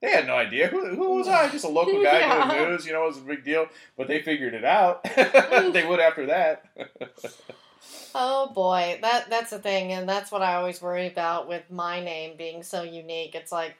They 0.00 0.10
had 0.10 0.26
no 0.26 0.34
idea. 0.36 0.66
Who, 0.66 0.94
who 0.96 1.16
was 1.18 1.28
I? 1.28 1.48
Just 1.48 1.64
a 1.64 1.68
local 1.68 2.02
guy 2.02 2.18
Yeah. 2.18 2.48
doing 2.56 2.70
news. 2.70 2.84
You 2.86 2.92
know, 2.92 3.04
it 3.04 3.08
was 3.08 3.18
a 3.18 3.22
big 3.22 3.44
deal. 3.44 3.66
But 3.96 4.08
they 4.08 4.20
figured 4.20 4.52
it 4.52 4.64
out. 4.64 5.04
they 5.04 5.86
would 5.86 6.00
after 6.00 6.26
that. 6.26 6.64
oh 8.14 8.48
boy, 8.52 8.98
that 9.02 9.30
that's 9.30 9.50
the 9.50 9.58
thing, 9.58 9.92
and 9.92 10.08
that's 10.08 10.30
what 10.32 10.42
I 10.42 10.54
always 10.56 10.82
worry 10.82 11.06
about 11.06 11.48
with 11.48 11.70
my 11.70 12.02
name 12.02 12.36
being 12.36 12.62
so 12.62 12.82
unique. 12.82 13.34
It's 13.34 13.52
like 13.52 13.76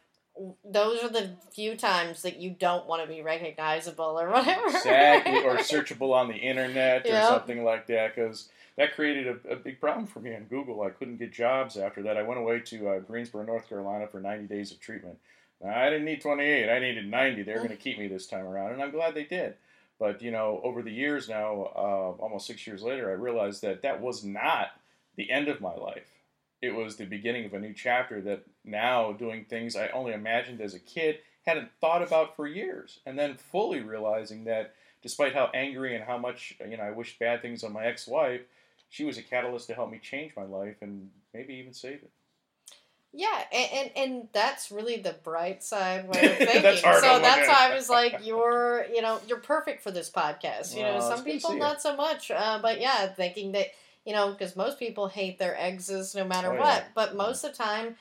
those 0.65 1.03
are 1.03 1.09
the 1.11 1.31
few 1.53 1.77
times 1.77 2.23
that 2.23 2.39
you 2.39 2.51
don't 2.51 2.87
want 2.87 3.03
to 3.03 3.09
be 3.09 3.21
recognizable 3.21 4.19
or 4.19 4.31
whatever. 4.31 4.67
exactly, 4.69 5.43
or 5.43 5.57
searchable 5.59 6.15
on 6.15 6.29
the 6.29 6.37
internet 6.37 7.05
or 7.07 7.21
something 7.23 7.65
like 7.65 7.87
that. 7.89 8.15
Because 8.15 8.49
that 8.77 8.95
created 8.95 9.27
a, 9.27 9.53
a 9.53 9.57
big 9.57 9.81
problem 9.81 10.07
for 10.07 10.21
me 10.21 10.35
on 10.35 10.45
Google. 10.45 10.83
I 10.83 10.91
couldn't 10.91 11.19
get 11.19 11.33
jobs 11.33 11.77
after 11.77 12.03
that. 12.03 12.17
I 12.17 12.23
went 12.23 12.41
away 12.41 12.61
to 12.61 12.89
uh, 12.89 12.99
Greensboro, 13.01 13.45
North 13.45 13.69
Carolina 13.69 14.07
for 14.07 14.21
90 14.21 14.47
days 14.47 14.73
of 14.73 14.81
treatment. 14.81 15.19
Now, 15.63 15.79
I 15.79 15.91
didn't 15.91 16.07
need 16.07 16.21
28. 16.21 16.71
I 16.71 16.79
needed 16.79 17.07
90. 17.07 17.43
They 17.43 17.53
were 17.53 17.59
going 17.59 17.71
to 17.71 17.77
keep 17.77 17.99
me 17.99 18.09
this 18.09 18.27
time 18.27 18.47
around, 18.47 18.73
and 18.73 18.83
I'm 18.83 18.91
glad 18.91 19.15
they 19.15 19.25
did. 19.25 19.55
But 19.99 20.21
you 20.21 20.33
know, 20.33 20.61
over 20.65 20.83
the 20.83 20.91
years 20.91 21.29
now, 21.29 21.71
uh, 21.77 22.23
almost 22.23 22.47
six 22.47 22.67
years 22.67 22.83
later, 22.83 23.09
I 23.09 23.15
realized 23.15 23.63
that 23.63 23.83
that 23.83 24.01
was 24.01 24.25
not 24.25 24.69
the 25.17 25.31
end 25.31 25.47
of 25.47 25.61
my 25.61 25.75
life. 25.75 26.09
It 26.61 26.75
was 26.75 26.97
the 26.97 27.05
beginning 27.05 27.45
of 27.45 27.55
a 27.55 27.61
new 27.61 27.73
chapter. 27.73 28.21
That 28.21 28.43
now 28.65 29.13
doing 29.13 29.45
things 29.45 29.77
I 29.77 29.89
only 29.89 30.13
imagined 30.13 30.61
as 30.61 30.75
a 30.75 30.81
kid, 30.81 31.19
hadn't 31.47 31.71
thought 31.81 32.03
about 32.03 32.35
for 32.35 32.49
years, 32.49 32.99
and 33.07 33.17
then 33.17 33.37
fully 33.37 33.81
realizing 33.81 34.45
that, 34.45 34.75
despite 35.03 35.35
how 35.35 35.51
angry 35.55 35.95
and 35.95 36.05
how 36.05 36.19
much 36.19 36.55
you 36.69 36.77
know 36.77 36.83
I 36.83 36.91
wished 36.91 37.21
bad 37.21 37.41
things 37.41 37.63
on 37.63 37.73
my 37.73 37.85
ex-wife, 37.85 38.41
she 38.93 39.05
was 39.05 39.17
a 39.17 39.23
catalyst 39.23 39.69
to 39.69 39.75
help 39.75 39.91
me 39.91 39.99
change 39.99 40.33
my 40.37 40.45
life 40.45 40.77
and 40.83 41.09
maybe 41.33 41.55
even 41.55 41.73
save 41.73 41.95
it. 41.95 42.11
Yeah, 43.15 43.43
and, 43.51 43.71
and 43.73 43.91
and 43.97 44.29
that's 44.33 44.71
really 44.71 44.99
the 44.99 45.15
bright 45.25 45.63
side 45.63 46.07
way 46.09 46.31
of 46.33 46.37
thinking. 46.39 46.63
That's 46.63 46.81
so 46.83 47.19
that's 47.19 47.49
why. 47.49 47.71
I 47.71 47.75
was 47.75 47.89
like, 47.89 48.21
you're 48.23 48.85
you 48.95 49.01
know 49.01 49.19
you're 49.27 49.41
perfect 49.41 49.83
for 49.83 49.91
this 49.91 50.11
podcast. 50.11 50.77
You 50.77 50.83
know, 50.83 50.97
Well, 50.97 50.99
it's 50.99 51.07
some 51.17 51.25
people 51.25 51.55
not 51.57 51.81
so 51.81 51.97
much, 51.97 52.31
uh, 52.31 52.59
but 52.61 52.81
yeah, 52.83 53.07
thinking 53.09 53.53
that 53.53 53.69
you 54.05 54.13
know 54.13 54.31
because 54.33 54.57
most 54.57 54.79
people 54.79 55.09
hate 55.09 55.39
their 55.39 55.57
exes 55.59 56.15
no 56.15 56.25
matter 56.25 56.51
Oh, 56.51 56.55
yeah. 56.55 56.61
what. 56.61 56.85
But 56.95 57.17
most 57.17 57.45
of 57.45 57.53
the 57.53 57.57
time, 57.63 57.97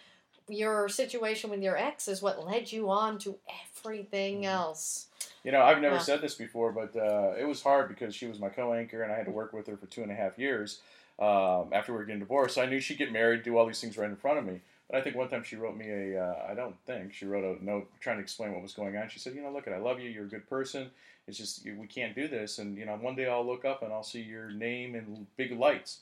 your 0.49 0.89
situation 0.89 1.49
with 1.49 1.61
your 1.61 1.77
ex 1.77 2.09
is 2.09 2.21
what 2.21 2.45
led 2.45 2.69
you 2.71 2.89
on 2.89 3.17
to 3.19 3.37
everything 3.77 4.41
Mhm. 4.41 4.45
else. 4.45 5.07
You 5.43 5.51
know, 5.51 5.61
I've 5.61 5.81
never 5.81 5.95
Yeah. 5.95 6.01
said 6.01 6.21
this 6.21 6.35
before, 6.35 6.71
but 6.71 6.95
uh, 6.95 7.33
it 7.37 7.45
was 7.45 7.61
hard 7.63 7.87
because 7.89 8.13
she 8.15 8.27
was 8.27 8.39
my 8.39 8.49
co-anchor, 8.49 9.01
and 9.01 9.11
I 9.11 9.15
had 9.15 9.25
to 9.25 9.31
work 9.31 9.53
with 9.53 9.67
her 9.67 9.77
for 9.77 9.87
two 9.87 10.03
and 10.03 10.11
a 10.11 10.15
half 10.15 10.37
years. 10.37 10.81
Um, 11.19 11.69
after 11.71 11.91
we 11.91 11.99
were 11.99 12.05
getting 12.05 12.19
divorced, 12.19 12.57
I 12.57 12.65
knew 12.65 12.79
she'd 12.79 12.97
get 12.97 13.11
married, 13.11 13.43
do 13.43 13.57
all 13.57 13.65
these 13.65 13.81
things 13.81 13.97
right 13.97 14.09
in 14.09 14.15
front 14.15 14.39
of 14.39 14.45
me. 14.45 14.61
But 14.89 14.97
I 14.97 15.01
think 15.01 15.15
one 15.15 15.29
time 15.29 15.43
she 15.43 15.55
wrote 15.55 15.75
me 15.77 15.89
a, 15.89 16.23
uh, 16.23 16.47
I 16.49 16.53
don't 16.53 16.75
think 16.85 17.13
she 17.13 17.25
wrote 17.25 17.43
a 17.43 17.63
note 17.63 17.89
trying 17.99 18.17
to 18.17 18.23
explain 18.23 18.53
what 18.53 18.61
was 18.61 18.73
going 18.73 18.97
on. 18.97 19.09
She 19.09 19.19
said, 19.19 19.33
you 19.35 19.41
know, 19.41 19.51
look, 19.51 19.67
I 19.67 19.77
love 19.77 19.99
you. 19.99 20.09
You're 20.09 20.25
a 20.25 20.29
good 20.29 20.49
person. 20.49 20.89
It's 21.27 21.37
just 21.37 21.65
we 21.65 21.87
can't 21.87 22.15
do 22.15 22.27
this. 22.27 22.57
And 22.59 22.77
you 22.77 22.85
know, 22.85 22.95
one 22.95 23.15
day 23.15 23.27
I'll 23.27 23.45
look 23.45 23.63
up 23.65 23.83
and 23.83 23.93
I'll 23.93 24.03
see 24.03 24.21
your 24.21 24.51
name 24.51 24.95
in 24.95 25.27
big 25.37 25.57
lights. 25.57 25.99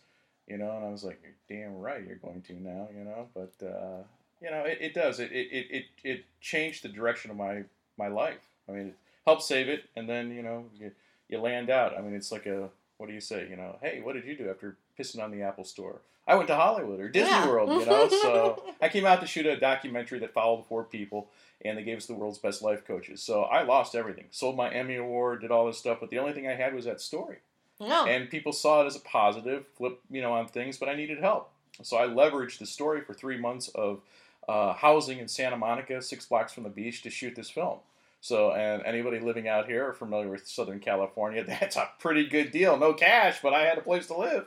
You 0.47 0.57
know, 0.57 0.71
and 0.75 0.83
I 0.85 0.89
was 0.89 1.03
like, 1.03 1.21
you're 1.21 1.59
damn 1.59 1.77
right, 1.77 2.03
you're 2.05 2.15
going 2.15 2.41
to 2.43 2.53
now. 2.53 2.87
You 2.97 3.03
know, 3.03 3.27
but 3.35 3.53
uh, 3.65 4.03
you 4.41 4.49
know, 4.49 4.63
it, 4.63 4.79
it 4.81 4.93
does. 4.93 5.19
It, 5.19 5.31
it, 5.31 5.47
it, 5.51 5.67
it, 5.69 5.85
it 6.03 6.25
changed 6.41 6.83
the 6.83 6.89
direction 6.89 7.29
of 7.29 7.37
my 7.37 7.63
my 7.97 8.07
life. 8.07 8.41
I 8.67 8.71
mean, 8.71 8.87
it 8.87 8.95
helped 9.25 9.43
save 9.43 9.69
it, 9.69 9.85
and 9.95 10.07
then 10.09 10.31
you 10.31 10.41
know, 10.41 10.65
you, 10.75 10.91
you 11.27 11.39
land 11.39 11.69
out. 11.69 11.97
I 11.97 12.01
mean, 12.01 12.13
it's 12.13 12.31
like 12.31 12.45
a 12.45 12.69
what 12.97 13.07
do 13.07 13.13
you 13.13 13.21
say? 13.21 13.47
You 13.49 13.55
know, 13.55 13.77
hey, 13.81 14.01
what 14.01 14.13
did 14.13 14.25
you 14.25 14.35
do 14.37 14.49
after 14.49 14.77
pissing 14.99 15.23
on 15.23 15.31
the 15.31 15.41
Apple 15.41 15.63
Store? 15.63 16.01
I 16.27 16.35
went 16.35 16.47
to 16.49 16.55
Hollywood 16.55 16.99
or 16.99 17.09
Disney 17.09 17.29
Yeah. 17.31 17.47
World. 17.47 17.69
You 17.79 17.85
know, 17.87 18.07
so 18.09 18.63
I 18.81 18.89
came 18.89 19.05
out 19.05 19.19
to 19.21 19.25
shoot 19.27 19.45
a 19.47 19.59
documentary 19.59 20.19
that 20.19 20.33
followed 20.33 20.65
four 20.67 20.83
people, 20.83 21.29
and 21.65 21.77
they 21.77 21.83
gave 21.83 21.97
us 21.97 22.05
the 22.05 22.13
world's 22.13 22.37
best 22.37 22.61
life 22.61 22.85
coaches. 22.85 23.21
So 23.23 23.43
I 23.43 23.63
lost 23.63 23.95
everything. 23.95 24.25
Sold 24.29 24.55
my 24.55 24.69
Emmy 24.69 24.95
award, 24.97 25.41
did 25.41 25.49
all 25.49 25.65
this 25.65 25.79
stuff, 25.79 25.97
but 25.99 26.09
the 26.11 26.19
only 26.19 26.33
thing 26.33 26.47
I 26.47 26.53
had 26.53 26.75
was 26.75 26.85
that 26.85 27.01
story 27.01 27.37
No, 27.79 28.05
and 28.05 28.29
people 28.29 28.51
saw 28.51 28.83
it 28.83 28.87
as 28.87 28.95
a 28.95 28.99
positive 28.99 29.65
flip 29.75 30.01
you 30.11 30.21
know 30.21 30.33
on 30.33 30.47
things 30.47 30.77
but 30.77 30.89
i 30.89 30.93
needed 30.95 31.19
help 31.19 31.49
so 31.81 31.95
i 31.97 32.05
leveraged 32.05 32.59
the 32.59 32.65
story 32.65 32.99
for 33.01 33.13
three 33.13 33.37
months 33.37 33.69
of 33.69 34.01
uh, 34.49 34.73
housing 34.73 35.19
in 35.19 35.27
santa 35.29 35.55
monica 35.55 36.01
six 36.01 36.25
blocks 36.25 36.51
from 36.51 36.63
the 36.63 36.69
beach 36.69 37.01
to 37.03 37.09
shoot 37.09 37.35
this 37.35 37.49
film 37.49 37.79
So, 38.21 38.51
and 38.51 38.83
anybody 38.85 39.19
living 39.19 39.47
out 39.47 39.65
here 39.67 39.87
or 39.87 39.93
familiar 39.93 40.27
with 40.29 40.47
Southern 40.47 40.79
California, 40.79 41.43
that's 41.47 41.75
a 41.77 41.89
pretty 41.99 42.27
good 42.27 42.51
deal. 42.51 42.77
No 42.77 42.93
cash, 42.93 43.39
but 43.41 43.53
I 43.53 43.61
had 43.61 43.77
a 43.77 43.81
place 43.81 44.07
to 44.07 44.17
live. 44.17 44.45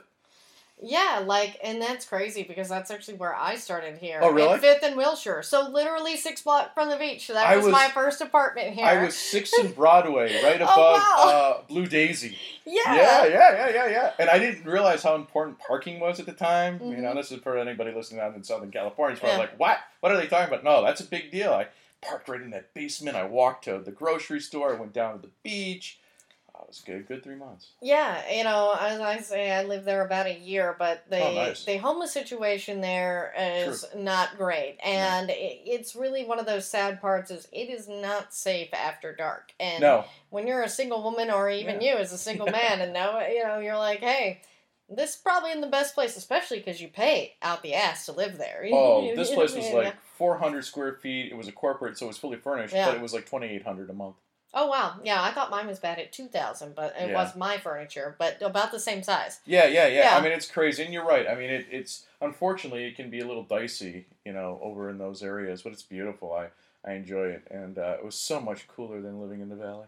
Yeah, 0.85 1.23
like, 1.25 1.57
and 1.63 1.81
that's 1.81 2.03
crazy 2.05 2.43
because 2.43 2.67
that's 2.67 2.91
actually 2.91 3.13
where 3.13 3.33
I 3.33 3.55
started 3.55 3.99
here. 3.99 4.19
Oh, 4.21 4.31
really? 4.31 4.55
In 4.55 4.59
Fifth 4.59 4.83
and 4.83 4.97
Wilshire, 4.97 5.41
so 5.41 5.69
literally 5.69 6.17
six 6.17 6.41
blocks 6.41 6.71
from 6.73 6.89
the 6.89 6.97
beach. 6.97 7.25
So 7.27 7.33
that 7.33 7.55
was, 7.55 7.65
was- 7.65 7.71
my 7.71 7.87
first 7.93 8.19
apartment 8.19 8.73
here. 8.75 8.85
I 8.85 9.01
was 9.05 9.15
Sixth 9.15 9.53
and 9.57 9.73
Broadway, 9.73 10.33
right 10.43 10.59
Oh, 10.59 10.65
above 10.65 10.75
wow. 10.99 11.23
uh, 11.61 11.61
Blue 11.69 11.85
Daisy. 11.85 12.37
yeah. 12.65 12.81
Yeah, 12.95 13.25
yeah, 13.27 13.27
yeah, 13.27 13.69
yeah, 13.69 13.87
yeah. 13.89 14.11
And 14.19 14.29
I 14.29 14.39
didn't 14.39 14.65
realize 14.65 15.03
how 15.03 15.15
important 15.15 15.57
parking 15.59 16.01
was 16.01 16.19
at 16.19 16.25
the 16.25 16.33
time. 16.33 16.81
You 16.83 16.97
know, 16.97 17.11
Mhm. 17.11 17.15
this 17.15 17.31
is 17.31 17.39
for 17.39 17.57
anybody 17.57 17.93
listening 17.93 18.19
out 18.19 18.35
in 18.35 18.43
Southern 18.43 18.71
California. 18.71 19.13
It's 19.13 19.19
probably 19.21 19.35
Yeah. 19.37 19.41
like, 19.41 19.59
what? 19.59 19.77
What 20.01 20.11
are 20.11 20.17
they 20.17 20.27
talking 20.27 20.53
about? 20.53 20.65
No, 20.65 20.83
that's 20.83 20.99
a 21.01 21.05
big 21.05 21.31
deal. 21.31 21.53
I 21.53 21.67
parked 22.03 22.29
right 22.29 22.41
in 22.41 22.51
that 22.51 22.73
basement. 22.73 23.15
I 23.17 23.25
walked 23.25 23.65
to 23.65 23.79
the 23.79 23.91
grocery 23.91 24.39
store. 24.39 24.73
I 24.75 24.79
went 24.79 24.93
down 24.93 25.15
to 25.15 25.21
the 25.21 25.31
beach. 25.43 25.99
Uh, 26.53 26.59
I 26.61 26.65
was 26.67 26.81
good. 26.85 27.07
Good 27.07 27.23
three 27.23 27.35
months. 27.35 27.69
Yeah, 27.81 28.21
you 28.31 28.43
know, 28.43 28.75
as 28.79 28.99
I 29.01 29.19
say, 29.19 29.51
I 29.51 29.63
lived 29.63 29.85
there 29.85 30.05
about 30.05 30.27
a 30.27 30.37
year, 30.37 30.75
but 30.77 31.03
the 31.09 31.19
Oh, 31.19 31.33
nice. 31.33 31.65
the 31.65 31.77
homeless 31.77 32.11
situation 32.13 32.79
there 32.81 33.33
is 33.37 33.85
not 33.95 34.37
great, 34.37 34.77
and 34.83 35.29
it, 35.29 35.61
it's 35.65 35.95
really 35.95 36.23
one 36.25 36.39
of 36.39 36.45
those 36.45 36.67
sad 36.67 37.01
parts. 37.01 37.31
Is 37.31 37.47
it 37.51 37.69
is 37.69 37.87
not 37.87 38.33
safe 38.33 38.73
after 38.73 39.15
dark, 39.15 39.53
and 39.59 39.81
No, 39.81 40.05
when 40.29 40.45
you're 40.47 40.63
a 40.63 40.69
single 40.69 41.03
woman 41.03 41.29
or 41.31 41.49
even 41.49 41.81
Yeah. 41.81 41.93
you 41.93 41.97
as 41.97 42.13
a 42.13 42.17
single 42.17 42.47
man, 42.47 42.81
and 42.81 42.93
now 42.93 43.19
you 43.25 43.43
know 43.43 43.59
you're 43.59 43.77
like, 43.77 43.99
hey. 43.99 44.41
This 44.89 45.11
is 45.11 45.15
probably 45.17 45.51
in 45.51 45.61
the 45.61 45.67
best 45.67 45.93
place, 45.95 46.17
especially 46.17 46.59
because 46.59 46.81
you 46.81 46.87
pay 46.87 47.35
out 47.41 47.63
the 47.63 47.73
ass 47.73 48.05
to 48.05 48.11
live 48.11 48.37
there. 48.37 48.67
oh, 48.71 49.11
this 49.15 49.31
place 49.33 49.55
was 49.55 49.67
Yeah. 49.69 49.75
like 49.75 49.95
400 50.17 50.65
square 50.65 50.93
feet. 50.93 51.31
It 51.31 51.35
was 51.35 51.47
a 51.47 51.51
corporate, 51.51 51.97
so 51.97 52.05
it 52.05 52.09
was 52.09 52.17
fully 52.17 52.37
furnished, 52.37 52.73
Yeah. 52.73 52.87
but 52.87 52.95
it 52.95 53.01
was 53.01 53.13
like 53.13 53.25
2,800 53.25 53.89
a 53.89 53.93
month. 53.93 54.17
Oh 54.55 54.67
wow, 54.67 54.99
yeah, 55.03 55.19
I 55.23 55.31
thought 55.31 55.49
mine 55.49 55.65
was 55.65 55.79
bad 55.79 55.97
at 55.97 56.13
two 56.13 56.27
thousand, 56.27 56.75
but 56.75 56.93
it 56.95 57.09
Yeah. 57.09 57.13
was 57.15 57.35
my 57.35 57.57
furniture, 57.57 58.15
but 58.19 58.39
about 58.39 58.71
the 58.71 58.79
same 58.79 59.01
size. 59.01 59.39
Yeah, 59.45 59.65
yeah, 59.65 59.87
yeah, 59.87 60.03
Yeah. 60.03 60.15
I 60.17 60.21
mean, 60.21 60.31
it's 60.31 60.45
crazy, 60.47 60.83
and 60.83 60.93
you're 60.93 61.05
right. 61.05 61.27
I 61.27 61.33
mean, 61.33 61.49
it, 61.49 61.65
it's 61.71 62.05
unfortunately 62.21 62.85
it 62.85 62.95
can 62.95 63.09
be 63.09 63.19
a 63.19 63.25
little 63.25 63.41
dicey, 63.41 64.05
you 64.23 64.31
know, 64.31 64.59
over 64.61 64.91
in 64.91 64.99
those 64.99 65.23
areas, 65.23 65.63
but 65.63 65.73
it's 65.73 65.81
beautiful. 65.81 66.33
I 66.33 66.49
I 66.85 66.93
enjoy 66.93 67.29
it, 67.29 67.47
and 67.49 67.79
uh, 67.79 67.95
it 67.97 68.05
was 68.05 68.13
so 68.13 68.39
much 68.39 68.67
cooler 68.67 69.01
than 69.01 69.19
living 69.19 69.41
in 69.41 69.49
the 69.49 69.55
valley. 69.55 69.87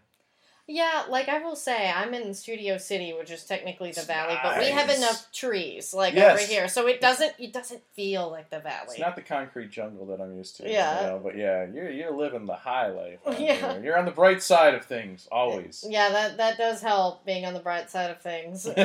Yeah, 0.67 1.03
like 1.09 1.29
I 1.29 1.43
will 1.43 1.55
say, 1.55 1.91
I'm 1.91 2.15
in 2.15 2.33
Studio 2.33 2.77
City, 2.79 3.13
which 3.13 3.29
is 3.29 3.43
technically 3.43 3.91
the 3.91 3.99
It's 3.99 4.07
valley, 4.07 4.35
but 4.41 4.57
we 4.57 4.69
have 4.69 4.89
enough 4.89 5.31
trees 5.31 5.93
like 5.93 6.15
Yes. 6.15 6.31
over 6.41 6.51
here, 6.51 6.67
so 6.67 6.87
it 6.87 6.99
doesn't 7.01 7.33
it 7.37 7.53
doesn't 7.53 7.83
feel 7.93 8.31
like 8.31 8.49
the 8.49 8.59
valley. 8.59 8.87
It's 8.89 8.99
not 8.99 9.15
the 9.15 9.21
concrete 9.21 9.69
jungle 9.69 10.07
that 10.07 10.19
I'm 10.19 10.35
used 10.35 10.57
to. 10.57 10.67
Yeah. 10.67 11.01
you 11.01 11.07
know, 11.07 11.19
but 11.23 11.37
yeah, 11.37 11.67
you're 11.71 11.91
you're 11.91 12.11
living 12.17 12.47
the 12.47 12.55
high 12.55 12.87
life. 12.87 13.19
Yeah. 13.39 13.73
there. 13.73 13.83
You're 13.83 13.97
on 13.99 14.05
the 14.05 14.11
bright 14.11 14.41
side 14.41 14.73
of 14.73 14.85
things 14.85 15.27
always. 15.31 15.85
yeah, 15.87 16.09
that 16.09 16.37
that 16.37 16.57
does 16.57 16.81
help 16.81 17.25
being 17.27 17.45
on 17.45 17.53
the 17.53 17.59
bright 17.59 17.91
side 17.91 18.09
of 18.09 18.19
things. 18.21 18.67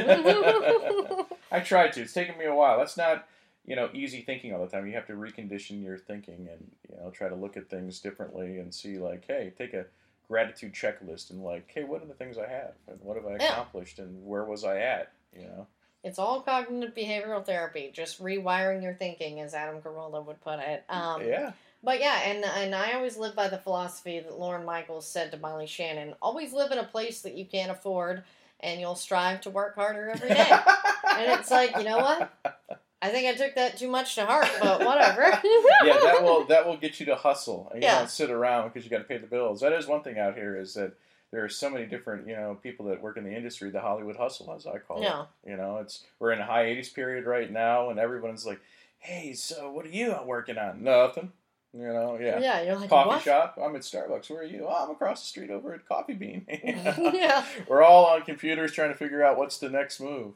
I 1.53 1.61
try 1.65 1.89
to. 1.89 2.03
It's 2.03 2.13
taken 2.13 2.37
me 2.39 2.45
a 2.45 2.55
while. 2.55 2.79
That's 2.79 2.97
not, 2.97 3.27
you 3.65 3.75
know, 3.75 3.89
easy 3.93 4.21
thinking 4.23 4.53
all 4.53 4.61
the 4.61 4.71
time. 4.71 4.87
You 4.87 4.95
have 4.95 5.07
to 5.07 5.15
recondition 5.15 5.83
your 5.83 5.99
thinking 5.99 6.47
and, 6.51 6.71
you 6.89 6.97
know, 6.97 7.11
try 7.11 7.29
to 7.29 7.35
look 7.35 7.57
at 7.57 7.69
things 7.69 8.01
differently 8.01 8.59
and 8.59 8.73
see 8.75 8.99
like, 8.99 9.25
hey, 9.27 9.53
take 9.57 9.73
a 9.75 9.87
gratitude 10.31 10.73
checklist 10.73 11.31
and 11.31 11.43
like, 11.43 11.69
hey, 11.75 11.83
what 11.83 12.01
are 12.03 12.07
the 12.07 12.15
things 12.15 12.39
I 12.39 12.47
have 12.49 12.75
and 12.87 12.99
what 13.03 13.17
have 13.17 13.27
I 13.27 13.37
Yeah. 13.37 13.53
accomplished 13.53 13.99
and 13.99 14.25
where 14.25 14.45
was 14.45 14.65
I 14.65 14.79
at? 14.81 15.13
You 15.37 15.43
know. 15.47 15.67
it's 16.05 16.19
all 16.19 16.41
cognitive 16.41 16.95
behavioral 16.95 17.45
therapy, 17.45 17.91
just 17.93 18.23
rewiring 18.23 18.83
your 18.83 18.95
thinking, 18.95 19.41
as 19.41 19.53
Adam 19.55 19.83
Carolla 19.83 20.25
would 20.25 20.41
put 20.41 20.59
it. 20.61 20.85
Um, 20.89 21.27
yeah. 21.27 21.53
But 21.83 22.01
yeah, 22.01 22.21
and 22.27 22.45
and 22.45 22.75
I 22.75 22.93
always 22.93 23.17
live 23.17 23.35
by 23.35 23.49
the 23.49 23.59
philosophy 23.59 24.21
that 24.21 24.39
Lorne 24.39 24.65
Michaels 24.65 25.07
said 25.07 25.31
to 25.33 25.37
Molly 25.39 25.67
Shannon: 25.67 26.15
always 26.23 26.53
live 26.53 26.71
in 26.73 26.79
a 26.79 26.85
place 26.85 27.23
that 27.23 27.35
you 27.35 27.45
can't 27.45 27.71
afford, 27.71 28.23
and 28.61 28.81
you'll 28.81 28.95
strive 28.95 29.41
to 29.43 29.51
work 29.51 29.75
harder 29.75 30.11
every 30.11 30.29
day. 30.29 30.49
and 31.17 31.33
it's 31.41 31.51
like, 31.51 31.77
you 31.77 31.85
know 31.85 31.99
what? 31.99 32.81
I 33.03 33.09
think 33.09 33.27
I 33.29 33.35
took 33.35 33.55
that 33.55 33.79
too 33.79 33.89
much 33.89 34.15
to 34.17 34.27
heart, 34.27 34.49
but 34.61 34.85
whatever. 34.85 35.23
yeah, 35.85 35.99
that 36.03 36.23
will 36.23 36.45
that 36.47 36.67
will 36.67 36.77
get 36.77 37.01
you 37.01 37.07
to 37.07 37.15
hustle 37.17 37.71
and 37.73 37.83
you 37.83 37.89
Yeah. 37.89 37.99
don't 38.01 38.11
sit 38.11 38.31
around 38.31 38.69
because 38.69 38.85
you 38.85 38.91
got 38.91 38.99
to 38.99 39.05
pay 39.05 39.17
the 39.19 39.27
bills. 39.27 39.61
That 39.61 39.73
is 39.73 39.87
one 39.87 40.03
thing 40.03 40.19
out 40.19 40.35
here 40.35 40.57
is 40.57 40.75
that 40.75 40.93
there 41.33 41.43
are 41.45 41.49
so 41.49 41.71
many 41.71 41.87
different 41.87 42.27
you 42.29 42.35
know 42.37 42.59
people 42.63 42.87
that 42.87 43.01
work 43.01 43.17
in 43.17 43.25
the 43.25 43.35
industry, 43.35 43.71
the 43.71 43.81
Hollywood 43.81 44.17
hustle 44.17 44.53
as 44.55 44.67
I 44.67 44.79
call 44.79 45.03
Yeah. 45.03 45.23
it. 45.45 45.51
You 45.51 45.57
know, 45.57 45.79
it's 45.79 46.05
we're 46.19 46.33
in 46.33 46.41
a 46.41 46.45
high 46.45 46.65
'80s 46.67 46.93
period 46.93 47.25
right 47.25 47.51
now, 47.51 47.89
and 47.91 47.99
everyone's 47.99 48.45
like, 48.45 48.61
"Hey, 48.99 49.33
so 49.33 49.71
what 49.71 49.87
are 49.87 49.91
you 49.91 50.15
working 50.27 50.59
on?" 50.59 50.83
Nothing. 50.85 51.33
You 51.73 51.87
know, 51.93 52.19
yeah. 52.21 52.41
Yeah, 52.41 52.63
you're 52.63 52.77
like, 52.77 52.91
Coffee 52.91 53.09
what? 53.11 53.23
shop. 53.23 53.57
I'm 53.63 53.77
at 53.77 53.83
Starbucks. 53.83 54.29
Where 54.29 54.41
are 54.41 54.45
you? 54.45 54.67
Oh, 54.69 54.75
I'm 54.85 54.91
across 54.91 55.23
the 55.23 55.29
street 55.29 55.51
over 55.51 55.73
at 55.73 55.87
Coffee 55.87 56.15
Bean. 56.15 56.45
yeah. 57.15 57.45
We're 57.69 57.83
all 57.85 58.07
on 58.07 58.23
computers 58.23 58.73
trying 58.73 58.89
to 58.91 58.97
figure 58.97 59.23
out 59.23 59.39
what's 59.39 59.57
the 59.59 59.69
next 59.71 60.01
move. 60.01 60.35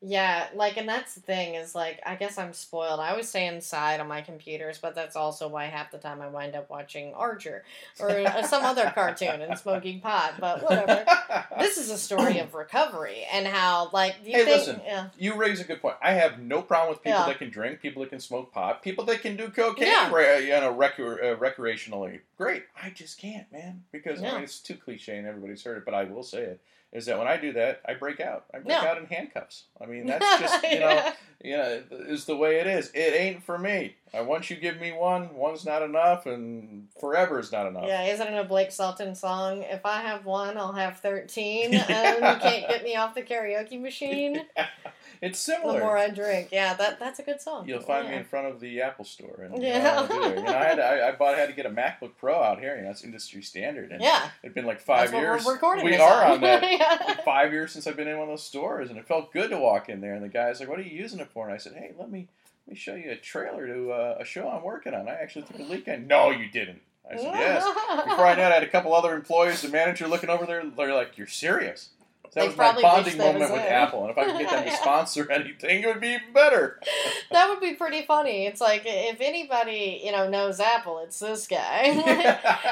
Yeah, 0.00 0.46
like, 0.54 0.76
and 0.76 0.88
that's 0.88 1.14
the 1.16 1.20
thing 1.20 1.56
is 1.56 1.74
like, 1.74 1.98
I 2.06 2.14
guess 2.14 2.38
I'm 2.38 2.52
spoiled. 2.52 3.00
I 3.00 3.10
always 3.10 3.28
stay 3.28 3.48
inside 3.48 3.98
on 3.98 4.06
my 4.06 4.20
computers, 4.20 4.78
but 4.78 4.94
that's 4.94 5.16
also 5.16 5.48
why 5.48 5.64
half 5.64 5.90
the 5.90 5.98
time 5.98 6.22
I 6.22 6.28
wind 6.28 6.54
up 6.54 6.70
watching 6.70 7.12
Archer 7.14 7.64
or 7.98 8.08
uh, 8.10 8.42
some 8.44 8.64
other 8.64 8.92
cartoon 8.94 9.42
and 9.42 9.58
smoking 9.58 10.00
pot. 10.00 10.34
But 10.38 10.62
whatever. 10.62 11.04
This 11.58 11.76
is 11.76 11.90
a 11.90 11.98
story 11.98 12.38
of 12.38 12.54
recovery 12.54 13.24
and 13.32 13.44
how, 13.46 13.90
like, 13.92 14.14
you 14.24 14.30
Hey, 14.32 14.44
think? 14.44 14.58
listen. 14.58 14.80
Yeah. 14.84 15.08
You 15.18 15.34
raise 15.34 15.60
a 15.60 15.64
good 15.64 15.82
point. 15.82 15.96
I 16.00 16.12
have 16.12 16.38
no 16.38 16.62
problem 16.62 16.90
with 16.90 17.02
people 17.02 17.18
Yeah. 17.18 17.26
that 17.26 17.38
can 17.38 17.50
drink, 17.50 17.80
people 17.80 18.02
that 18.02 18.10
can 18.10 18.20
smoke 18.20 18.52
pot, 18.52 18.80
people 18.82 19.04
that 19.06 19.20
can 19.22 19.36
do 19.36 19.48
cocaine, 19.48 19.88
Yeah. 19.88 20.12
re- 20.14 20.44
you 20.44 20.50
know, 20.50 20.70
rec- 20.70 21.00
uh, 21.00 21.34
recreationally. 21.36 22.20
Great. 22.36 22.64
I 22.80 22.90
just 22.90 23.18
can't, 23.18 23.50
man, 23.50 23.82
because 23.90 24.22
I 24.22 24.30
mean, 24.34 24.42
it's 24.44 24.60
too 24.60 24.76
cliche 24.76 25.18
and 25.18 25.26
everybody's 25.26 25.64
heard 25.64 25.78
it. 25.78 25.84
But 25.84 25.94
I 25.94 26.04
will 26.04 26.22
say 26.22 26.42
it 26.42 26.60
is 26.92 27.06
that 27.06 27.18
when 27.18 27.28
I 27.28 27.36
do 27.36 27.52
that, 27.52 27.82
I 27.86 27.94
break 27.94 28.20
out. 28.20 28.44
I 28.54 28.58
break 28.58 28.68
Yeah. 28.82 28.88
out 28.90 28.98
in 28.98 29.06
handcuffs. 29.06 29.64
I 29.80 29.86
mean, 29.86 30.06
that's 30.06 30.40
just 30.40 30.62
you 30.72 30.80
know, 30.80 31.12
you 31.42 31.56
know, 31.56 31.82
is 31.90 32.24
the 32.24 32.36
way 32.36 32.60
it 32.60 32.66
is. 32.66 32.90
It 32.94 33.14
ain't 33.14 33.42
for 33.42 33.58
me. 33.58 33.96
Uh, 34.18 34.24
once 34.24 34.48
you 34.48 34.56
give 34.56 34.80
me 34.80 34.92
one, 34.92 35.34
one's 35.34 35.66
not 35.66 35.82
enough, 35.82 36.24
and 36.24 36.88
forever 36.98 37.38
is 37.38 37.52
not 37.52 37.66
enough. 37.66 37.84
Yeah, 37.86 38.04
isn't 38.06 38.26
it 38.26 38.38
a 38.38 38.44
Blake 38.44 38.70
Shelton 38.72 39.14
song? 39.14 39.62
If 39.64 39.84
I 39.84 40.00
have 40.00 40.24
one, 40.24 40.56
I'll 40.56 40.72
have 40.72 40.98
13. 41.00 41.74
And 41.88 42.16
you 42.16 42.40
can't 42.40 42.68
get 42.68 42.82
me 42.84 42.96
off 42.96 43.14
the 43.14 43.22
karaoke 43.22 43.80
machine 43.80 44.42
It's 45.20 45.38
similar. 45.38 45.74
the 45.74 45.84
more 45.84 45.96
I 45.98 46.08
drink. 46.10 46.48
Yeah, 46.52 46.74
that 46.74 46.98
that's 47.00 47.18
a 47.18 47.22
good 47.22 47.40
song. 47.40 47.68
You'll 47.68 47.80
find 47.80 48.08
me 48.08 48.14
in 48.16 48.24
front 48.24 48.46
of 48.46 48.60
the 48.60 48.80
Apple 48.82 49.04
Store, 49.04 49.42
and 49.42 49.62
Yeah. 49.62 49.78
yeah, 49.78 50.02
you, 50.14 50.20
know, 50.20 50.28
you 50.34 50.42
know, 50.42 50.54
I 50.56 50.64
had 50.64 50.74
to, 50.76 50.84
I, 50.84 51.08
I 51.08 51.12
bought 51.12 51.34
I 51.34 51.38
had 51.38 51.48
to 51.48 51.54
get 51.54 51.66
a 51.66 51.70
MacBook 51.70 52.12
Pro 52.16 52.42
out 52.42 52.60
here. 52.60 52.76
You 52.76 52.82
know, 52.84 52.90
it's 52.90 53.02
industry 53.04 53.42
standard, 53.42 53.90
and 53.92 54.02
Yeah, 54.02 54.30
it'd 54.42 54.54
been 54.54 54.66
like 54.66 54.80
five 54.80 55.10
that's 55.10 55.20
years. 55.20 55.46
recording 55.46 55.84
we 55.84 55.96
are 55.96 56.24
on. 56.24 56.30
on 56.32 56.40
that. 56.42 56.62
yeah. 56.70 57.14
five 57.24 57.52
years 57.52 57.72
since 57.72 57.86
I've 57.86 57.96
been 57.96 58.08
in 58.08 58.16
one 58.18 58.28
of 58.28 58.32
those 58.32 58.44
stores, 58.44 58.90
and 58.90 58.98
it 58.98 59.06
felt 59.06 59.32
good 59.32 59.50
to 59.50 59.58
walk 59.58 59.88
in 59.88 60.00
there. 60.00 60.14
And 60.14 60.22
the 60.22 60.28
guy's 60.28 60.60
like, 60.60 60.68
"What 60.68 60.78
are 60.78 60.82
you 60.82 60.96
using 60.96 61.20
it 61.20 61.28
for?" 61.32 61.46
And 61.46 61.54
I 61.54 61.58
said, 61.58 61.74
"Hey, 61.74 61.92
let 61.98 62.10
me 62.10 62.28
let 62.66 62.74
me 62.74 62.78
show 62.78 62.94
you 62.94 63.10
a 63.10 63.16
trailer 63.16 63.66
to 63.66 63.90
uh, 63.92 64.16
a 64.20 64.24
show 64.24 64.48
I'm 64.48 64.62
working 64.62 64.94
on. 64.94 65.08
I 65.08 65.12
actually 65.14 65.42
took 65.46 65.58
a 65.58 65.62
leak 65.62 65.88
in." 65.88 66.06
No, 66.06 66.30
you 66.30 66.48
didn't. 66.50 66.80
I 67.10 67.16
said, 67.16 67.24
"Yes." 67.34 67.64
Before 68.04 68.26
I 68.26 68.34
knew 68.34 68.42
it, 68.42 68.46
I 68.46 68.54
had 68.54 68.62
a 68.62 68.68
couple 68.68 68.94
other 68.94 69.14
employees, 69.14 69.62
the 69.62 69.68
manager 69.68 70.06
looking 70.06 70.30
over 70.30 70.46
there. 70.46 70.62
They're 70.64 70.94
like, 70.94 71.16
"You're 71.18 71.26
serious." 71.26 71.88
That 72.34 72.40
They 72.42 72.48
was 72.48 72.56
my 72.56 72.80
bonding 72.82 73.16
moment 73.18 73.50
with. 73.52 73.60
Apple, 73.60 74.02
and 74.02 74.10
if 74.10 74.18
I 74.18 74.24
could 74.24 74.38
get 74.38 74.50
them 74.50 74.64
to 74.64 74.70
Yeah. 74.70 74.76
sponsor 74.80 75.30
anything, 75.32 75.82
it 75.82 75.86
would 75.86 76.00
be 76.00 76.08
even 76.08 76.32
better. 76.32 76.80
that 77.30 77.48
would 77.48 77.60
be 77.60 77.74
pretty 77.74 78.02
funny. 78.02 78.46
It's 78.46 78.60
like 78.60 78.82
if 78.84 79.20
anybody 79.20 80.02
you 80.04 80.12
know 80.12 80.28
knows 80.28 80.60
Apple, 80.60 80.98
it's 81.00 81.18
this 81.18 81.46
guy. 81.46 81.82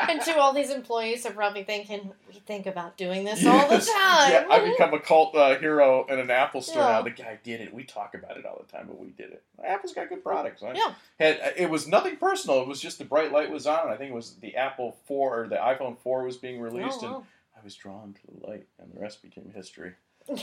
and 0.08 0.20
to 0.22 0.36
all 0.38 0.52
these 0.52 0.70
employees 0.70 1.24
are 1.26 1.32
probably 1.32 1.64
thinking, 1.64 2.12
we 2.28 2.34
think 2.40 2.66
about 2.66 2.96
doing 2.96 3.24
this 3.24 3.44
all 3.46 3.68
the 3.68 3.78
time. 3.78 4.30
Yeah, 4.32 4.46
I 4.50 4.60
become 4.70 4.92
a 4.94 5.00
cult 5.00 5.34
uh, 5.34 5.58
hero 5.58 6.06
in 6.08 6.18
an 6.18 6.30
Apple 6.30 6.62
store 6.62 6.82
Yeah. 6.82 6.88
now. 6.92 7.02
The 7.02 7.10
guy 7.10 7.38
did 7.42 7.60
it. 7.60 7.72
We 7.72 7.84
talk 7.84 8.14
about 8.14 8.36
it 8.36 8.44
all 8.46 8.62
the 8.64 8.70
time, 8.70 8.86
but 8.88 8.98
we 8.98 9.08
did 9.08 9.30
it. 9.32 9.42
Apple's 9.64 9.92
got 9.94 10.08
good 10.08 10.22
products. 10.22 10.62
I 10.62 10.72
Yeah. 10.74 10.92
Had, 11.18 11.54
it 11.56 11.70
was 11.70 11.88
nothing 11.88 12.16
personal. 12.16 12.60
It 12.62 12.68
was 12.68 12.80
just 12.80 12.98
the 12.98 13.04
bright 13.04 13.32
light 13.32 13.50
was 13.50 13.66
on. 13.66 13.88
I 13.88 13.96
think 13.96 14.10
it 14.10 14.14
was 14.14 14.34
the 14.36 14.56
Apple 14.56 14.96
4 15.06 15.40
or 15.44 15.48
the 15.48 15.56
iPhone 15.56 15.96
4 15.98 16.24
was 16.24 16.36
being 16.36 16.60
released, 16.60 16.98
Oh, 17.02 17.06
and 17.06 17.14
wow. 17.14 17.24
Was 17.66 17.74
drawn 17.74 18.14
to 18.14 18.20
the 18.28 18.46
light, 18.46 18.66
and 18.78 18.92
the 18.94 19.00
rest 19.00 19.22
became 19.22 19.50
history. 19.52 19.94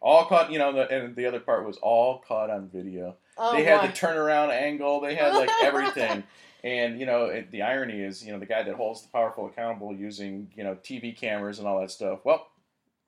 All 0.00 0.24
caught, 0.24 0.50
you 0.50 0.58
know, 0.58 0.72
the, 0.72 0.90
and 0.90 1.14
the 1.14 1.24
other 1.24 1.38
part 1.38 1.64
was 1.64 1.76
all 1.76 2.18
caught 2.18 2.50
on 2.50 2.68
video. 2.68 3.14
oh, 3.38 3.54
they 3.54 3.62
had 3.62 3.80
boy. 3.80 3.86
the 3.86 3.92
turnaround 3.92 4.50
angle. 4.50 5.00
They 5.00 5.14
had 5.14 5.34
like 5.34 5.50
everything. 5.62 6.24
And 6.64 6.98
you 6.98 7.06
know, 7.06 7.26
it, 7.26 7.52
the 7.52 7.62
irony 7.62 8.00
is, 8.00 8.24
you 8.26 8.32
know, 8.32 8.40
the 8.40 8.46
guy 8.46 8.64
that 8.64 8.74
holds 8.74 9.02
the 9.02 9.08
powerful 9.08 9.46
accountable 9.46 9.94
using 9.94 10.50
you 10.56 10.64
know 10.64 10.74
TV 10.74 11.16
cameras 11.16 11.60
and 11.60 11.68
all 11.68 11.78
that 11.78 11.92
stuff. 11.92 12.24
Well, 12.24 12.48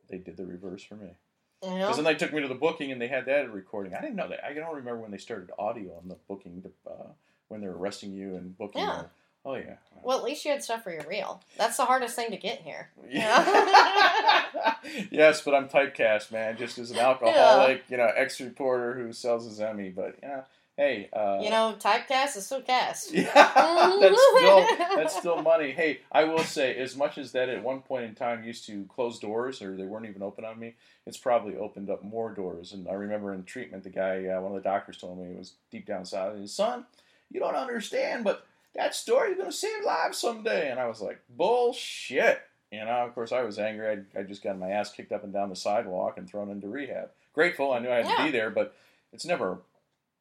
they 0.08 0.18
did 0.18 0.36
the 0.36 0.46
reverse 0.46 0.84
for 0.84 0.94
me. 0.94 1.16
Because 1.60 1.78
know? 1.80 1.92
then 1.96 2.04
they 2.04 2.14
took 2.14 2.32
me 2.32 2.40
to 2.40 2.46
the 2.46 2.54
booking 2.54 2.92
and 2.92 3.02
they 3.02 3.08
had 3.08 3.26
that 3.26 3.52
recording. 3.52 3.94
I 3.96 4.00
didn't 4.00 4.14
know 4.14 4.28
that. 4.28 4.44
I 4.44 4.52
don't 4.52 4.76
remember 4.76 5.00
when 5.00 5.10
they 5.10 5.18
started 5.18 5.50
audio 5.58 5.96
on 5.96 6.06
the 6.06 6.16
booking, 6.28 6.62
uh, 6.86 7.08
when 7.48 7.60
they 7.60 7.66
were 7.66 7.76
arresting 7.76 8.12
you 8.12 8.36
and 8.36 8.56
booking. 8.56 8.82
Yeah. 8.82 9.00
you. 9.00 9.10
Oh 9.48 9.54
yeah. 9.54 9.76
Well, 10.02 10.18
at 10.18 10.24
least 10.24 10.44
you 10.44 10.50
had 10.50 10.62
stuff 10.62 10.84
for 10.84 10.92
your 10.92 11.04
reel. 11.08 11.40
That's 11.56 11.78
the 11.78 11.86
hardest 11.86 12.14
thing 12.14 12.30
to 12.30 12.36
get 12.36 12.60
here. 12.60 12.90
Yeah. 13.10 14.74
yes, 15.10 15.40
but 15.40 15.54
I'm 15.54 15.68
typecast, 15.68 16.30
man, 16.30 16.56
just 16.58 16.78
as 16.78 16.90
an 16.90 16.98
alcoholic, 16.98 17.84
you 17.88 17.96
know, 17.96 18.10
ex 18.14 18.40
reporter 18.40 18.94
who 18.94 19.12
sells 19.12 19.46
his 19.46 19.58
Emmy. 19.58 19.88
But 19.88 20.16
yeah, 20.22 20.42
Hey, 20.76 21.08
uh, 21.12 21.40
You 21.42 21.50
know, 21.50 21.74
typecast 21.80 22.36
is 22.36 22.46
still 22.46 22.62
cast. 22.62 23.10
Yeah, 23.12 23.24
that's 23.34 24.22
still 24.36 24.66
that's 24.94 25.16
still 25.16 25.42
money. 25.42 25.72
Hey, 25.72 26.02
I 26.12 26.22
will 26.24 26.44
say, 26.44 26.76
as 26.76 26.94
much 26.94 27.18
as 27.18 27.32
that 27.32 27.48
at 27.48 27.64
one 27.64 27.80
point 27.80 28.04
in 28.04 28.14
time 28.14 28.44
used 28.44 28.64
to 28.66 28.84
close 28.84 29.18
doors 29.18 29.60
or 29.62 29.76
they 29.76 29.86
weren't 29.86 30.06
even 30.06 30.22
open 30.22 30.44
on 30.44 30.60
me, 30.60 30.74
it's 31.04 31.16
probably 31.16 31.56
opened 31.56 31.90
up 31.90 32.04
more 32.04 32.32
doors. 32.32 32.72
And 32.74 32.86
I 32.86 32.92
remember 32.92 33.34
in 33.34 33.42
treatment, 33.42 33.82
the 33.82 33.90
guy, 33.90 34.26
uh, 34.26 34.40
one 34.40 34.54
of 34.54 34.62
the 34.62 34.68
doctors 34.68 34.98
told 34.98 35.18
me 35.18 35.32
it 35.32 35.38
was 35.38 35.54
deep 35.72 35.86
down 35.86 36.00
inside, 36.00 36.38
his 36.38 36.54
son, 36.54 36.84
you 37.30 37.40
don't 37.40 37.56
understand, 37.56 38.22
but 38.22 38.46
that 38.74 38.94
story 38.94 39.30
is 39.30 39.36
going 39.36 39.50
to 39.50 39.56
save 39.56 39.84
lives 39.84 40.18
someday. 40.18 40.70
And 40.70 40.78
I 40.78 40.86
was 40.86 41.00
like, 41.00 41.20
bullshit. 41.28 42.40
You 42.70 42.84
know, 42.84 43.06
of 43.06 43.14
course, 43.14 43.32
I 43.32 43.42
was 43.42 43.58
angry. 43.58 43.88
I 43.88 44.20
I 44.20 44.22
just 44.24 44.42
got 44.42 44.58
my 44.58 44.70
ass 44.70 44.92
kicked 44.92 45.12
up 45.12 45.24
and 45.24 45.32
down 45.32 45.48
the 45.48 45.56
sidewalk 45.56 46.18
and 46.18 46.28
thrown 46.28 46.50
into 46.50 46.68
rehab. 46.68 47.10
Grateful, 47.32 47.72
I 47.72 47.78
knew 47.78 47.90
I 47.90 48.02
had 48.02 48.16
to 48.16 48.24
be 48.24 48.30
there, 48.30 48.50
but 48.50 48.74
it's 49.12 49.24
never 49.24 49.52
a 49.52 49.58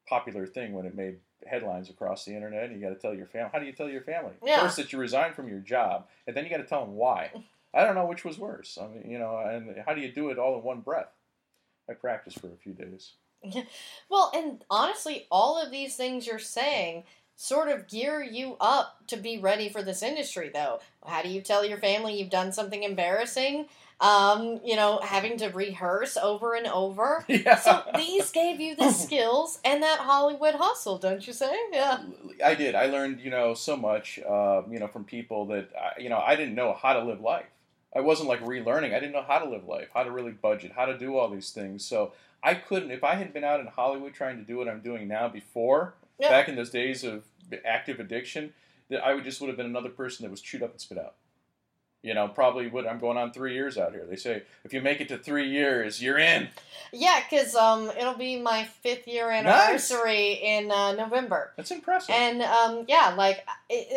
popular 0.08 0.46
thing 0.46 0.72
when 0.72 0.86
it 0.86 0.96
made 0.96 1.18
headlines 1.46 1.90
across 1.90 2.24
the 2.24 2.34
internet. 2.34 2.70
And 2.70 2.80
you 2.80 2.88
got 2.88 2.94
to 2.94 3.00
tell 3.00 3.14
your 3.14 3.26
family. 3.26 3.50
How 3.52 3.60
do 3.60 3.66
you 3.66 3.74
tell 3.74 3.90
your 3.90 4.02
family? 4.02 4.34
Yeah. 4.42 4.62
First 4.62 4.78
that 4.78 4.94
you 4.94 5.00
resigned 5.00 5.36
from 5.36 5.50
your 5.50 5.60
job, 5.60 6.08
and 6.26 6.36
then 6.36 6.46
you 6.46 6.50
got 6.50 6.58
to 6.58 6.64
tell 6.64 6.86
them 6.86 6.96
why. 6.96 7.32
I 7.74 7.84
don't 7.84 7.96
know 7.96 8.06
which 8.06 8.24
was 8.24 8.40
worse. 8.40 8.78
I 8.82 8.88
mean, 8.88 9.12
you 9.12 9.20
know, 9.20 9.38
and 9.38 9.76
how 9.86 9.94
do 9.94 10.00
you 10.02 10.12
do 10.12 10.30
it 10.30 10.40
all 10.40 10.58
in 10.58 10.64
one 10.64 10.80
breath? 10.80 11.12
I 11.90 11.94
practiced 11.94 12.40
for 12.40 12.48
a 12.48 12.58
few 12.58 12.74
days. 12.74 13.14
Well, 14.10 14.32
and 14.34 14.64
honestly, 14.70 15.28
all 15.30 15.62
of 15.62 15.70
these 15.70 15.96
things 15.96 16.26
you're 16.26 16.40
saying 16.40 17.04
sort 17.38 17.70
of 17.70 17.88
gear 17.88 18.22
you 18.22 18.58
up 18.60 18.98
to 19.08 19.16
be 19.16 19.38
ready 19.38 19.70
for 19.70 19.84
this 19.84 20.02
industry, 20.02 20.50
though. 20.54 20.80
How 21.06 21.22
do 21.22 21.30
you 21.30 21.40
tell 21.40 21.64
your 21.64 21.78
family 21.78 22.20
you've 22.20 22.32
done 22.32 22.52
something 22.52 22.84
embarrassing? 22.84 23.68
Um, 24.02 24.60
you 24.64 24.76
know, 24.76 25.00
having 25.04 25.38
to 25.38 25.48
rehearse 25.48 26.18
over 26.18 26.56
and 26.56 26.68
over. 26.68 27.24
Yeah. 27.30 27.56
So 27.56 27.84
these 27.96 28.32
gave 28.32 28.60
you 28.60 28.76
the 28.76 28.92
skills 29.06 29.60
and 29.64 29.84
that 29.84 30.00
Hollywood 30.00 30.56
hustle, 30.56 30.98
don't 30.98 31.26
you 31.26 31.34
say? 31.34 31.56
Yeah. 31.72 32.00
I 32.44 32.56
did. 32.56 32.74
I 32.74 32.88
learned, 32.88 33.22
you 33.22 33.30
know, 33.30 33.54
so 33.54 33.78
much, 33.78 34.20
uh, 34.28 34.64
you 34.70 34.80
know, 34.80 34.88
from 34.88 35.04
people 35.04 35.46
that, 35.48 35.70
I, 35.80 36.02
you 36.02 36.10
know, 36.10 36.20
I 36.20 36.36
didn't 36.36 36.56
know 36.56 36.74
how 36.74 36.94
to 36.94 37.04
live 37.04 37.22
life. 37.22 37.46
I 37.96 38.02
wasn't 38.02 38.30
like 38.30 38.42
relearning. 38.42 38.96
I 38.96 39.00
didn't 39.00 39.14
know 39.14 39.26
how 39.28 39.40
to 39.40 39.50
live 39.50 39.68
life, 39.68 39.90
how 39.94 40.04
to 40.04 40.12
really 40.12 40.32
budget, 40.32 40.72
how 40.76 40.86
to 40.86 40.98
do 40.98 41.16
all 41.16 41.30
these 41.30 41.52
things. 41.52 41.86
So 41.86 42.14
I 42.44 42.56
couldn't, 42.56 42.92
if 42.92 43.04
I 43.04 43.16
had 43.16 43.32
been 43.32 43.44
out 43.44 43.60
in 43.60 43.68
Hollywood 43.68 44.14
trying 44.14 44.38
to 44.38 44.44
do 44.44 44.58
what 44.58 44.68
I'm 44.68 44.82
doing 44.82 45.08
now 45.08 45.28
before, 45.28 45.94
Yeah. 46.20 46.30
back 46.30 46.50
in 46.50 46.56
those 46.56 46.70
days 46.70 47.04
of 47.04 47.24
active 47.66 48.00
addiction, 48.00 48.54
that 48.90 49.06
I 49.06 49.14
would 49.14 49.24
just 49.24 49.40
would 49.42 49.48
have 49.48 49.58
been 49.58 49.66
another 49.66 49.90
person 49.90 50.24
that 50.24 50.32
was 50.32 50.42
chewed 50.42 50.64
up 50.64 50.72
and 50.72 50.82
spit 50.82 50.98
out. 50.98 51.16
You 52.04 52.14
know, 52.14 52.28
probably 52.28 52.68
what 52.68 52.88
I'm 52.88 53.00
going 53.00 53.18
on 53.18 53.34
three 53.34 53.54
years 53.54 53.78
out 53.78 53.92
here. 53.92 54.06
They 54.08 54.16
say 54.16 54.44
if 54.64 54.72
you 54.72 54.82
make 54.82 55.02
it 55.02 55.10
to 55.10 55.18
three 55.18 55.50
years, 55.50 56.02
you're 56.02 56.20
in. 56.20 56.48
Yeah, 56.94 57.20
because 57.28 57.56
um, 57.56 57.90
it'll 57.90 58.14
be 58.14 58.40
my 58.40 58.66
fifth 58.66 59.08
year 59.08 59.30
anniversary 59.30 60.34
in 60.34 60.72
uh, 60.72 60.94
November. 60.94 61.52
That's 61.58 61.72
impressive. 61.72 62.14
And 62.16 62.44
um, 62.44 62.86
yeah, 62.88 63.14
like 63.18 63.46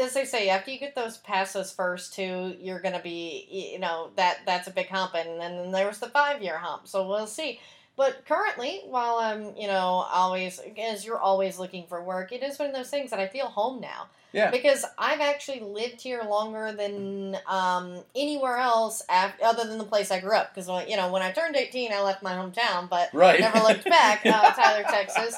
as 0.00 0.14
they 0.14 0.24
say, 0.24 0.48
after 0.48 0.70
you 0.70 0.78
get 0.78 0.94
those 0.94 1.18
past 1.18 1.54
those 1.54 1.70
first 1.70 2.14
two, 2.14 2.56
you're 2.58 2.80
gonna 2.80 3.02
be, 3.02 3.46
you 3.48 3.78
know, 3.78 4.10
that 4.16 4.38
that's 4.46 4.66
a 4.66 4.72
big 4.72 4.88
hump, 4.88 5.14
and 5.14 5.38
then 5.38 5.70
there 5.70 5.86
was 5.86 5.98
the 5.98 6.08
five 6.08 6.42
year 6.42 6.58
hump. 6.58 6.88
So 6.88 7.06
we'll 7.06 7.26
see. 7.26 7.60
But 8.00 8.24
currently, 8.24 8.80
while 8.86 9.16
I'm, 9.16 9.54
you 9.58 9.66
know, 9.66 10.06
always 10.10 10.58
as 10.78 11.04
you're 11.04 11.18
always 11.18 11.58
looking 11.58 11.84
for 11.86 12.02
work, 12.02 12.32
it 12.32 12.42
is 12.42 12.58
one 12.58 12.66
of 12.70 12.74
those 12.74 12.88
things 12.88 13.10
that 13.10 13.20
I 13.20 13.26
feel 13.26 13.44
home 13.44 13.78
now 13.78 14.08
yeah. 14.32 14.50
because 14.50 14.86
I've 14.96 15.20
actually 15.20 15.60
lived 15.60 16.00
here 16.00 16.22
longer 16.22 16.72
than 16.72 17.36
um, 17.46 17.98
anywhere 18.16 18.56
else 18.56 19.02
af- 19.10 19.38
other 19.44 19.68
than 19.68 19.76
the 19.76 19.84
place 19.84 20.10
I 20.10 20.18
grew 20.18 20.34
up. 20.34 20.54
Because 20.54 20.70
you 20.88 20.96
know, 20.96 21.12
when 21.12 21.20
I 21.20 21.30
turned 21.30 21.56
18, 21.56 21.92
I 21.92 22.00
left 22.00 22.22
my 22.22 22.32
hometown, 22.32 22.88
but 22.88 23.10
Right. 23.12 23.38
never 23.38 23.58
looked 23.58 23.84
back. 23.84 24.24
Uh, 24.30 24.50
Tyler, 24.52 24.84
Texas. 24.84 25.36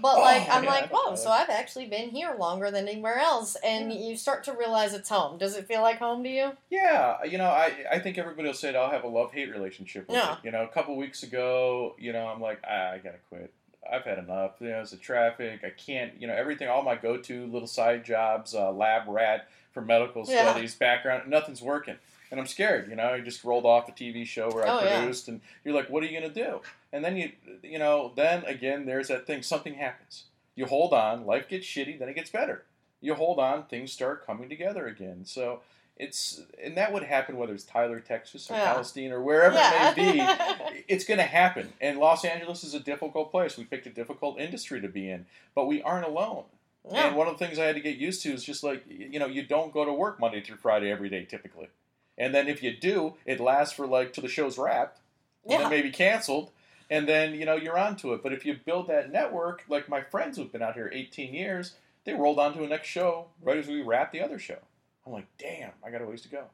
But 0.00 0.18
like, 0.20 0.42
Oh, 0.48 0.52
I'm 0.52 0.64
yeah, 0.64 0.70
like, 0.70 0.90
whoa! 0.92 1.14
So. 1.16 1.30
I've 1.30 1.48
actually 1.50 1.86
been 1.86 2.10
here 2.10 2.34
longer 2.38 2.70
than 2.70 2.88
anywhere 2.88 3.18
else, 3.18 3.56
and 3.64 3.92
you 3.92 4.16
start 4.16 4.44
to 4.44 4.52
realize 4.52 4.94
it's 4.94 5.08
home. 5.08 5.38
Does 5.38 5.56
it 5.56 5.66
feel 5.66 5.80
like 5.82 5.98
home 5.98 6.22
to 6.24 6.28
you? 6.28 6.52
Yeah, 6.70 7.22
you 7.24 7.38
know, 7.38 7.46
I 7.50 7.72
I 7.90 7.98
think 7.98 8.18
everybody 8.18 8.46
will 8.48 8.54
say 8.54 8.74
I'll 8.76 8.90
have 8.90 9.04
a 9.04 9.08
love 9.08 9.32
hate 9.32 9.50
relationship 9.50 10.08
with 10.08 10.16
Yeah. 10.16 10.32
it. 10.32 10.38
You 10.44 10.50
know, 10.50 10.62
a 10.64 10.68
couple 10.68 10.96
weeks 10.96 11.22
ago, 11.22 11.94
you 11.98 12.12
know, 12.12 12.26
I'm 12.28 12.40
like, 12.40 12.60
ah, 12.68 12.90
I 12.92 12.98
gotta 12.98 13.18
quit. 13.28 13.52
I've 13.90 14.02
had 14.04 14.18
enough. 14.18 14.52
You 14.60 14.68
know, 14.70 14.80
it's 14.80 14.90
the 14.90 14.96
traffic. 14.96 15.60
I 15.64 15.70
can't. 15.70 16.12
You 16.20 16.26
know, 16.26 16.34
everything. 16.34 16.68
All 16.68 16.82
my 16.82 16.96
go-to 16.96 17.46
little 17.46 17.68
side 17.68 18.04
jobs, 18.04 18.54
uh, 18.54 18.72
lab 18.72 19.04
rat 19.08 19.48
for 19.72 19.80
medical 19.80 20.24
Yeah. 20.28 20.50
studies, 20.52 20.74
background, 20.74 21.28
nothing's 21.30 21.62
working, 21.62 21.96
and 22.30 22.40
I'm 22.40 22.46
scared. 22.46 22.88
You 22.88 22.96
know, 22.96 23.10
I 23.12 23.20
just 23.20 23.44
rolled 23.44 23.64
off 23.66 23.88
a 23.88 23.92
TV 23.92 24.24
show 24.26 24.50
where 24.50 24.66
I 24.66 24.70
Oh, 24.70 24.82
yeah. 24.84 24.98
produced, 25.00 25.28
and 25.28 25.40
you're 25.64 25.74
like, 25.74 25.88
what 25.90 26.02
are 26.02 26.06
you 26.06 26.18
gonna 26.18 26.32
do? 26.32 26.60
And 26.96 27.04
then 27.04 27.16
you, 27.18 27.32
you 27.62 27.78
know, 27.78 28.12
then 28.16 28.42
again, 28.46 28.86
there's 28.86 29.08
that 29.08 29.26
thing. 29.26 29.42
Something 29.42 29.74
happens. 29.74 30.24
You 30.54 30.64
hold 30.64 30.94
on. 30.94 31.26
Life 31.26 31.46
gets 31.48 31.66
shitty, 31.66 31.98
then 31.98 32.08
it 32.08 32.14
gets 32.14 32.30
better. 32.30 32.64
You 33.02 33.14
hold 33.14 33.38
on. 33.38 33.64
Things 33.66 33.92
start 33.92 34.24
coming 34.26 34.48
together 34.48 34.86
again. 34.86 35.26
So 35.26 35.60
it's 35.98 36.40
and 36.62 36.74
that 36.78 36.94
would 36.94 37.02
happen 37.02 37.36
whether 37.36 37.52
it's 37.52 37.64
Tyler, 37.64 38.00
Texas, 38.00 38.50
or 38.50 38.54
Yeah. 38.54 38.72
Palestine, 38.72 39.12
or 39.12 39.20
wherever 39.22 39.54
Yeah. 39.56 39.90
it 39.90 39.96
may 39.98 40.12
be. 40.12 40.84
It's 40.88 41.04
going 41.04 41.18
to 41.18 41.24
happen. 41.24 41.74
And 41.82 41.98
Los 41.98 42.24
Angeles 42.24 42.64
is 42.64 42.72
a 42.72 42.80
difficult 42.80 43.30
place. 43.30 43.58
We 43.58 43.64
picked 43.64 43.86
a 43.86 43.90
difficult 43.90 44.40
industry 44.40 44.80
to 44.80 44.88
be 44.88 45.10
in, 45.10 45.26
but 45.54 45.66
we 45.66 45.82
aren't 45.82 46.06
alone. 46.06 46.44
Yeah. 46.90 47.08
And 47.08 47.16
one 47.16 47.26
of 47.28 47.36
the 47.38 47.44
things 47.44 47.58
I 47.58 47.64
had 47.66 47.74
to 47.74 47.80
get 47.82 47.96
used 47.98 48.22
to 48.22 48.32
is 48.32 48.42
just 48.42 48.64
like 48.64 48.84
you 48.88 49.18
know, 49.18 49.26
you 49.26 49.42
don't 49.42 49.72
go 49.72 49.84
to 49.84 49.92
work 49.92 50.18
Monday 50.18 50.40
through 50.40 50.56
Friday 50.56 50.90
every 50.90 51.10
day 51.10 51.24
typically, 51.24 51.68
and 52.16 52.34
then 52.34 52.48
if 52.48 52.62
you 52.62 52.74
do, 52.74 53.14
it 53.26 53.40
lasts 53.40 53.74
for 53.74 53.86
like 53.86 54.12
till 54.14 54.22
the 54.22 54.28
show's 54.28 54.56
wrapped, 54.56 55.00
and 55.44 55.52
Yeah. 55.52 55.58
then 55.58 55.70
maybe 55.70 55.90
canceled. 55.90 56.50
And 56.90 57.08
then 57.08 57.34
you 57.34 57.44
know 57.44 57.56
you're 57.56 57.78
onto 57.78 58.12
it. 58.12 58.22
But 58.22 58.32
if 58.32 58.44
you 58.46 58.56
build 58.64 58.88
that 58.88 59.12
network, 59.12 59.64
like 59.68 59.88
my 59.88 60.00
friends 60.00 60.36
who've 60.36 60.52
been 60.52 60.62
out 60.62 60.74
here 60.74 60.90
18 60.92 61.34
years, 61.34 61.74
they 62.04 62.14
rolled 62.14 62.38
on 62.38 62.54
to 62.54 62.64
a 62.64 62.68
next 62.68 62.88
show 62.88 63.26
right 63.42 63.56
as 63.56 63.66
we 63.66 63.82
wrap 63.82 64.12
the 64.12 64.22
other 64.22 64.38
show. 64.38 64.58
I'm 65.04 65.12
like, 65.12 65.26
damn, 65.38 65.72
I 65.84 65.90
got 65.90 66.02
a 66.02 66.06
ways 66.06 66.22
to 66.22 66.28
go. 66.28 66.44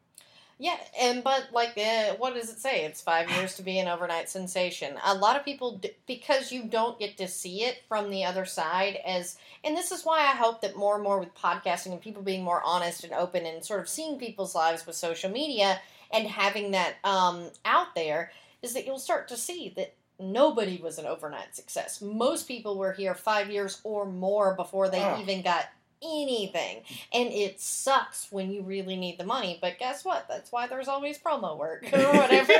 Yeah, 0.58 0.76
and 1.00 1.24
but 1.24 1.48
like, 1.52 1.76
uh, 1.76 2.14
what 2.18 2.34
does 2.34 2.48
it 2.48 2.58
say? 2.58 2.84
It's 2.84 3.00
five 3.00 3.28
years 3.30 3.56
to 3.56 3.62
be 3.62 3.80
an 3.80 3.88
overnight 3.88 4.28
sensation. 4.28 4.96
A 5.04 5.14
lot 5.14 5.36
of 5.36 5.44
people, 5.44 5.80
because 6.06 6.52
you 6.52 6.64
don't 6.64 7.00
get 7.00 7.16
to 7.16 7.26
see 7.26 7.64
it 7.64 7.82
from 7.88 8.10
the 8.10 8.24
other 8.24 8.44
side, 8.44 8.96
as 9.04 9.36
and 9.64 9.76
this 9.76 9.90
is 9.90 10.04
why 10.04 10.20
I 10.20 10.36
hope 10.36 10.60
that 10.60 10.76
more 10.76 10.94
and 10.94 11.02
more 11.02 11.18
with 11.18 11.34
podcasting 11.34 11.90
and 11.90 12.00
people 12.00 12.22
being 12.22 12.44
more 12.44 12.62
honest 12.64 13.02
and 13.02 13.12
open 13.12 13.44
and 13.44 13.64
sort 13.64 13.80
of 13.80 13.88
seeing 13.88 14.18
people's 14.18 14.54
lives 14.54 14.86
with 14.86 14.94
social 14.94 15.30
media 15.30 15.80
and 16.12 16.28
having 16.28 16.70
that 16.72 16.94
um, 17.02 17.50
out 17.64 17.94
there, 17.96 18.30
is 18.62 18.74
that 18.74 18.86
you'll 18.86 19.00
start 19.00 19.26
to 19.28 19.36
see 19.36 19.72
that 19.76 19.94
nobody 20.22 20.80
was 20.82 20.98
an 20.98 21.06
overnight 21.06 21.54
success. 21.56 22.00
Most 22.00 22.46
people 22.48 22.78
were 22.78 22.92
here 22.92 23.14
five 23.14 23.50
years 23.50 23.80
or 23.84 24.06
more 24.06 24.54
before 24.54 24.88
they 24.88 25.02
Oh. 25.02 25.20
even 25.20 25.42
got 25.42 25.66
anything. 26.02 26.82
And 27.12 27.28
it 27.32 27.60
sucks 27.60 28.30
when 28.30 28.50
you 28.52 28.62
really 28.62 28.96
need 28.96 29.18
the 29.18 29.24
money, 29.24 29.58
but 29.60 29.78
guess 29.78 30.04
what? 30.04 30.26
That's 30.28 30.50
why 30.50 30.66
there's 30.66 30.88
always 30.88 31.18
promo 31.18 31.56
work 31.56 31.84
or 31.92 31.98
whatever, 32.12 32.52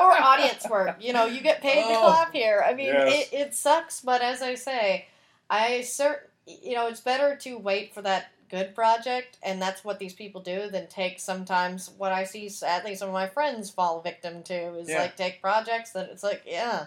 or 0.00 0.12
audience 0.12 0.66
work. 0.68 0.96
You 1.00 1.12
know, 1.12 1.26
you 1.26 1.40
get 1.40 1.60
paid 1.60 1.82
to 1.82 1.94
Oh, 1.98 2.00
clap 2.12 2.32
here. 2.32 2.64
I 2.66 2.74
mean, 2.74 2.86
yes. 2.86 3.28
it, 3.32 3.36
it 3.36 3.54
sucks, 3.54 4.00
but 4.00 4.22
as 4.22 4.42
I 4.42 4.54
say, 4.54 5.06
I 5.50 5.80
cert, 5.82 6.18
you 6.46 6.74
know, 6.74 6.86
it's 6.86 7.00
better 7.00 7.36
to 7.36 7.58
wait 7.58 7.92
for 7.94 8.02
that 8.02 8.30
good 8.50 8.74
project, 8.76 9.38
and 9.42 9.60
that's 9.60 9.82
what 9.84 9.98
these 9.98 10.12
people 10.12 10.40
do, 10.40 10.68
than 10.70 10.86
take 10.86 11.18
sometimes 11.18 11.90
what 11.98 12.12
I 12.12 12.22
see, 12.24 12.48
sadly, 12.48 12.94
some 12.94 13.08
of 13.08 13.14
my 13.14 13.26
friends 13.26 13.70
fall 13.70 14.00
victim 14.02 14.42
to 14.44 14.76
is 14.76 14.88
Yeah. 14.88 15.00
like 15.00 15.16
take 15.16 15.40
projects 15.42 15.90
that 15.92 16.10
it's 16.10 16.22
like, 16.22 16.42
yeah, 16.46 16.86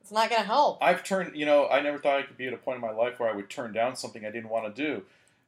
it's 0.00 0.12
not 0.12 0.30
going 0.30 0.40
to 0.42 0.46
help. 0.46 0.78
I've 0.82 1.04
turned, 1.04 1.36
you 1.36 1.46
know, 1.46 1.68
I 1.68 1.80
never 1.80 1.98
thought 1.98 2.18
I 2.18 2.22
could 2.22 2.36
be 2.36 2.46
at 2.46 2.52
a 2.52 2.56
point 2.56 2.76
in 2.76 2.80
my 2.82 2.90
life 2.90 3.18
where 3.20 3.30
I 3.30 3.34
would 3.34 3.50
turn 3.50 3.72
down 3.72 3.96
something 3.96 4.24
I 4.24 4.30
didn't 4.30 4.48
want 4.50 4.74
to 4.74 4.82
do. 4.82 5.02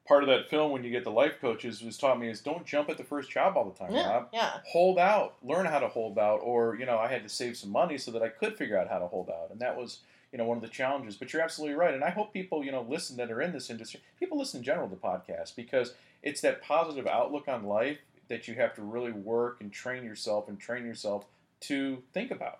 Part 0.06 0.24
of 0.24 0.28
that 0.28 0.50
film, 0.50 0.72
when 0.72 0.82
you 0.82 0.90
get 0.90 1.04
the 1.04 1.10
life 1.12 1.40
coaches, 1.40 1.80
was 1.82 1.96
taught 1.96 2.18
me 2.18 2.28
is 2.28 2.40
don't 2.40 2.66
jump 2.66 2.88
at 2.90 2.98
the 2.98 3.04
first 3.04 3.30
job 3.30 3.56
all 3.56 3.64
the 3.70 3.78
time, 3.78 3.94
Yeah, 3.94 4.10
Rob. 4.10 4.28
yeah. 4.32 4.58
Hold 4.72 4.98
out, 4.98 5.36
learn 5.42 5.64
how 5.66 5.78
to 5.78 5.86
hold 5.88 6.18
out, 6.18 6.38
or 6.42 6.74
you 6.76 6.86
know, 6.86 6.98
I 6.98 7.06
had 7.06 7.22
to 7.22 7.28
save 7.28 7.56
some 7.56 7.70
money 7.70 7.96
so 7.98 8.10
that 8.10 8.22
I 8.22 8.28
could 8.28 8.56
figure 8.56 8.76
out 8.76 8.88
how 8.88 8.98
to 8.98 9.06
hold 9.06 9.30
out, 9.30 9.50
and 9.52 9.60
that 9.60 9.76
was, 9.76 10.00
you 10.32 10.38
know, 10.38 10.44
one 10.44 10.56
of 10.56 10.62
the 10.62 10.68
challenges. 10.68 11.16
But 11.16 11.32
you're 11.32 11.40
absolutely 11.42 11.76
right, 11.76 11.94
and 11.94 12.02
I 12.02 12.10
hope 12.10 12.32
people, 12.32 12.64
you 12.64 12.72
know, 12.72 12.82
listen 12.88 13.16
that 13.18 13.30
are 13.30 13.40
in 13.40 13.52
this 13.52 13.70
industry. 13.70 14.00
People 14.18 14.38
listen 14.38 14.58
in 14.58 14.64
general 14.64 14.88
to 14.88 14.96
podcasts 14.96 15.54
because 15.54 15.94
it's 16.20 16.40
that 16.40 16.62
positive 16.62 17.06
outlook 17.06 17.46
on 17.46 17.62
life 17.64 17.98
that 18.28 18.48
you 18.48 18.54
have 18.54 18.74
to 18.74 18.82
really 18.82 19.12
work 19.12 19.58
and 19.60 19.72
train 19.72 20.02
yourself 20.04 20.48
and 20.48 20.58
train 20.58 20.84
yourself 20.84 21.26
to 21.60 22.02
think 22.12 22.32
about 22.32 22.58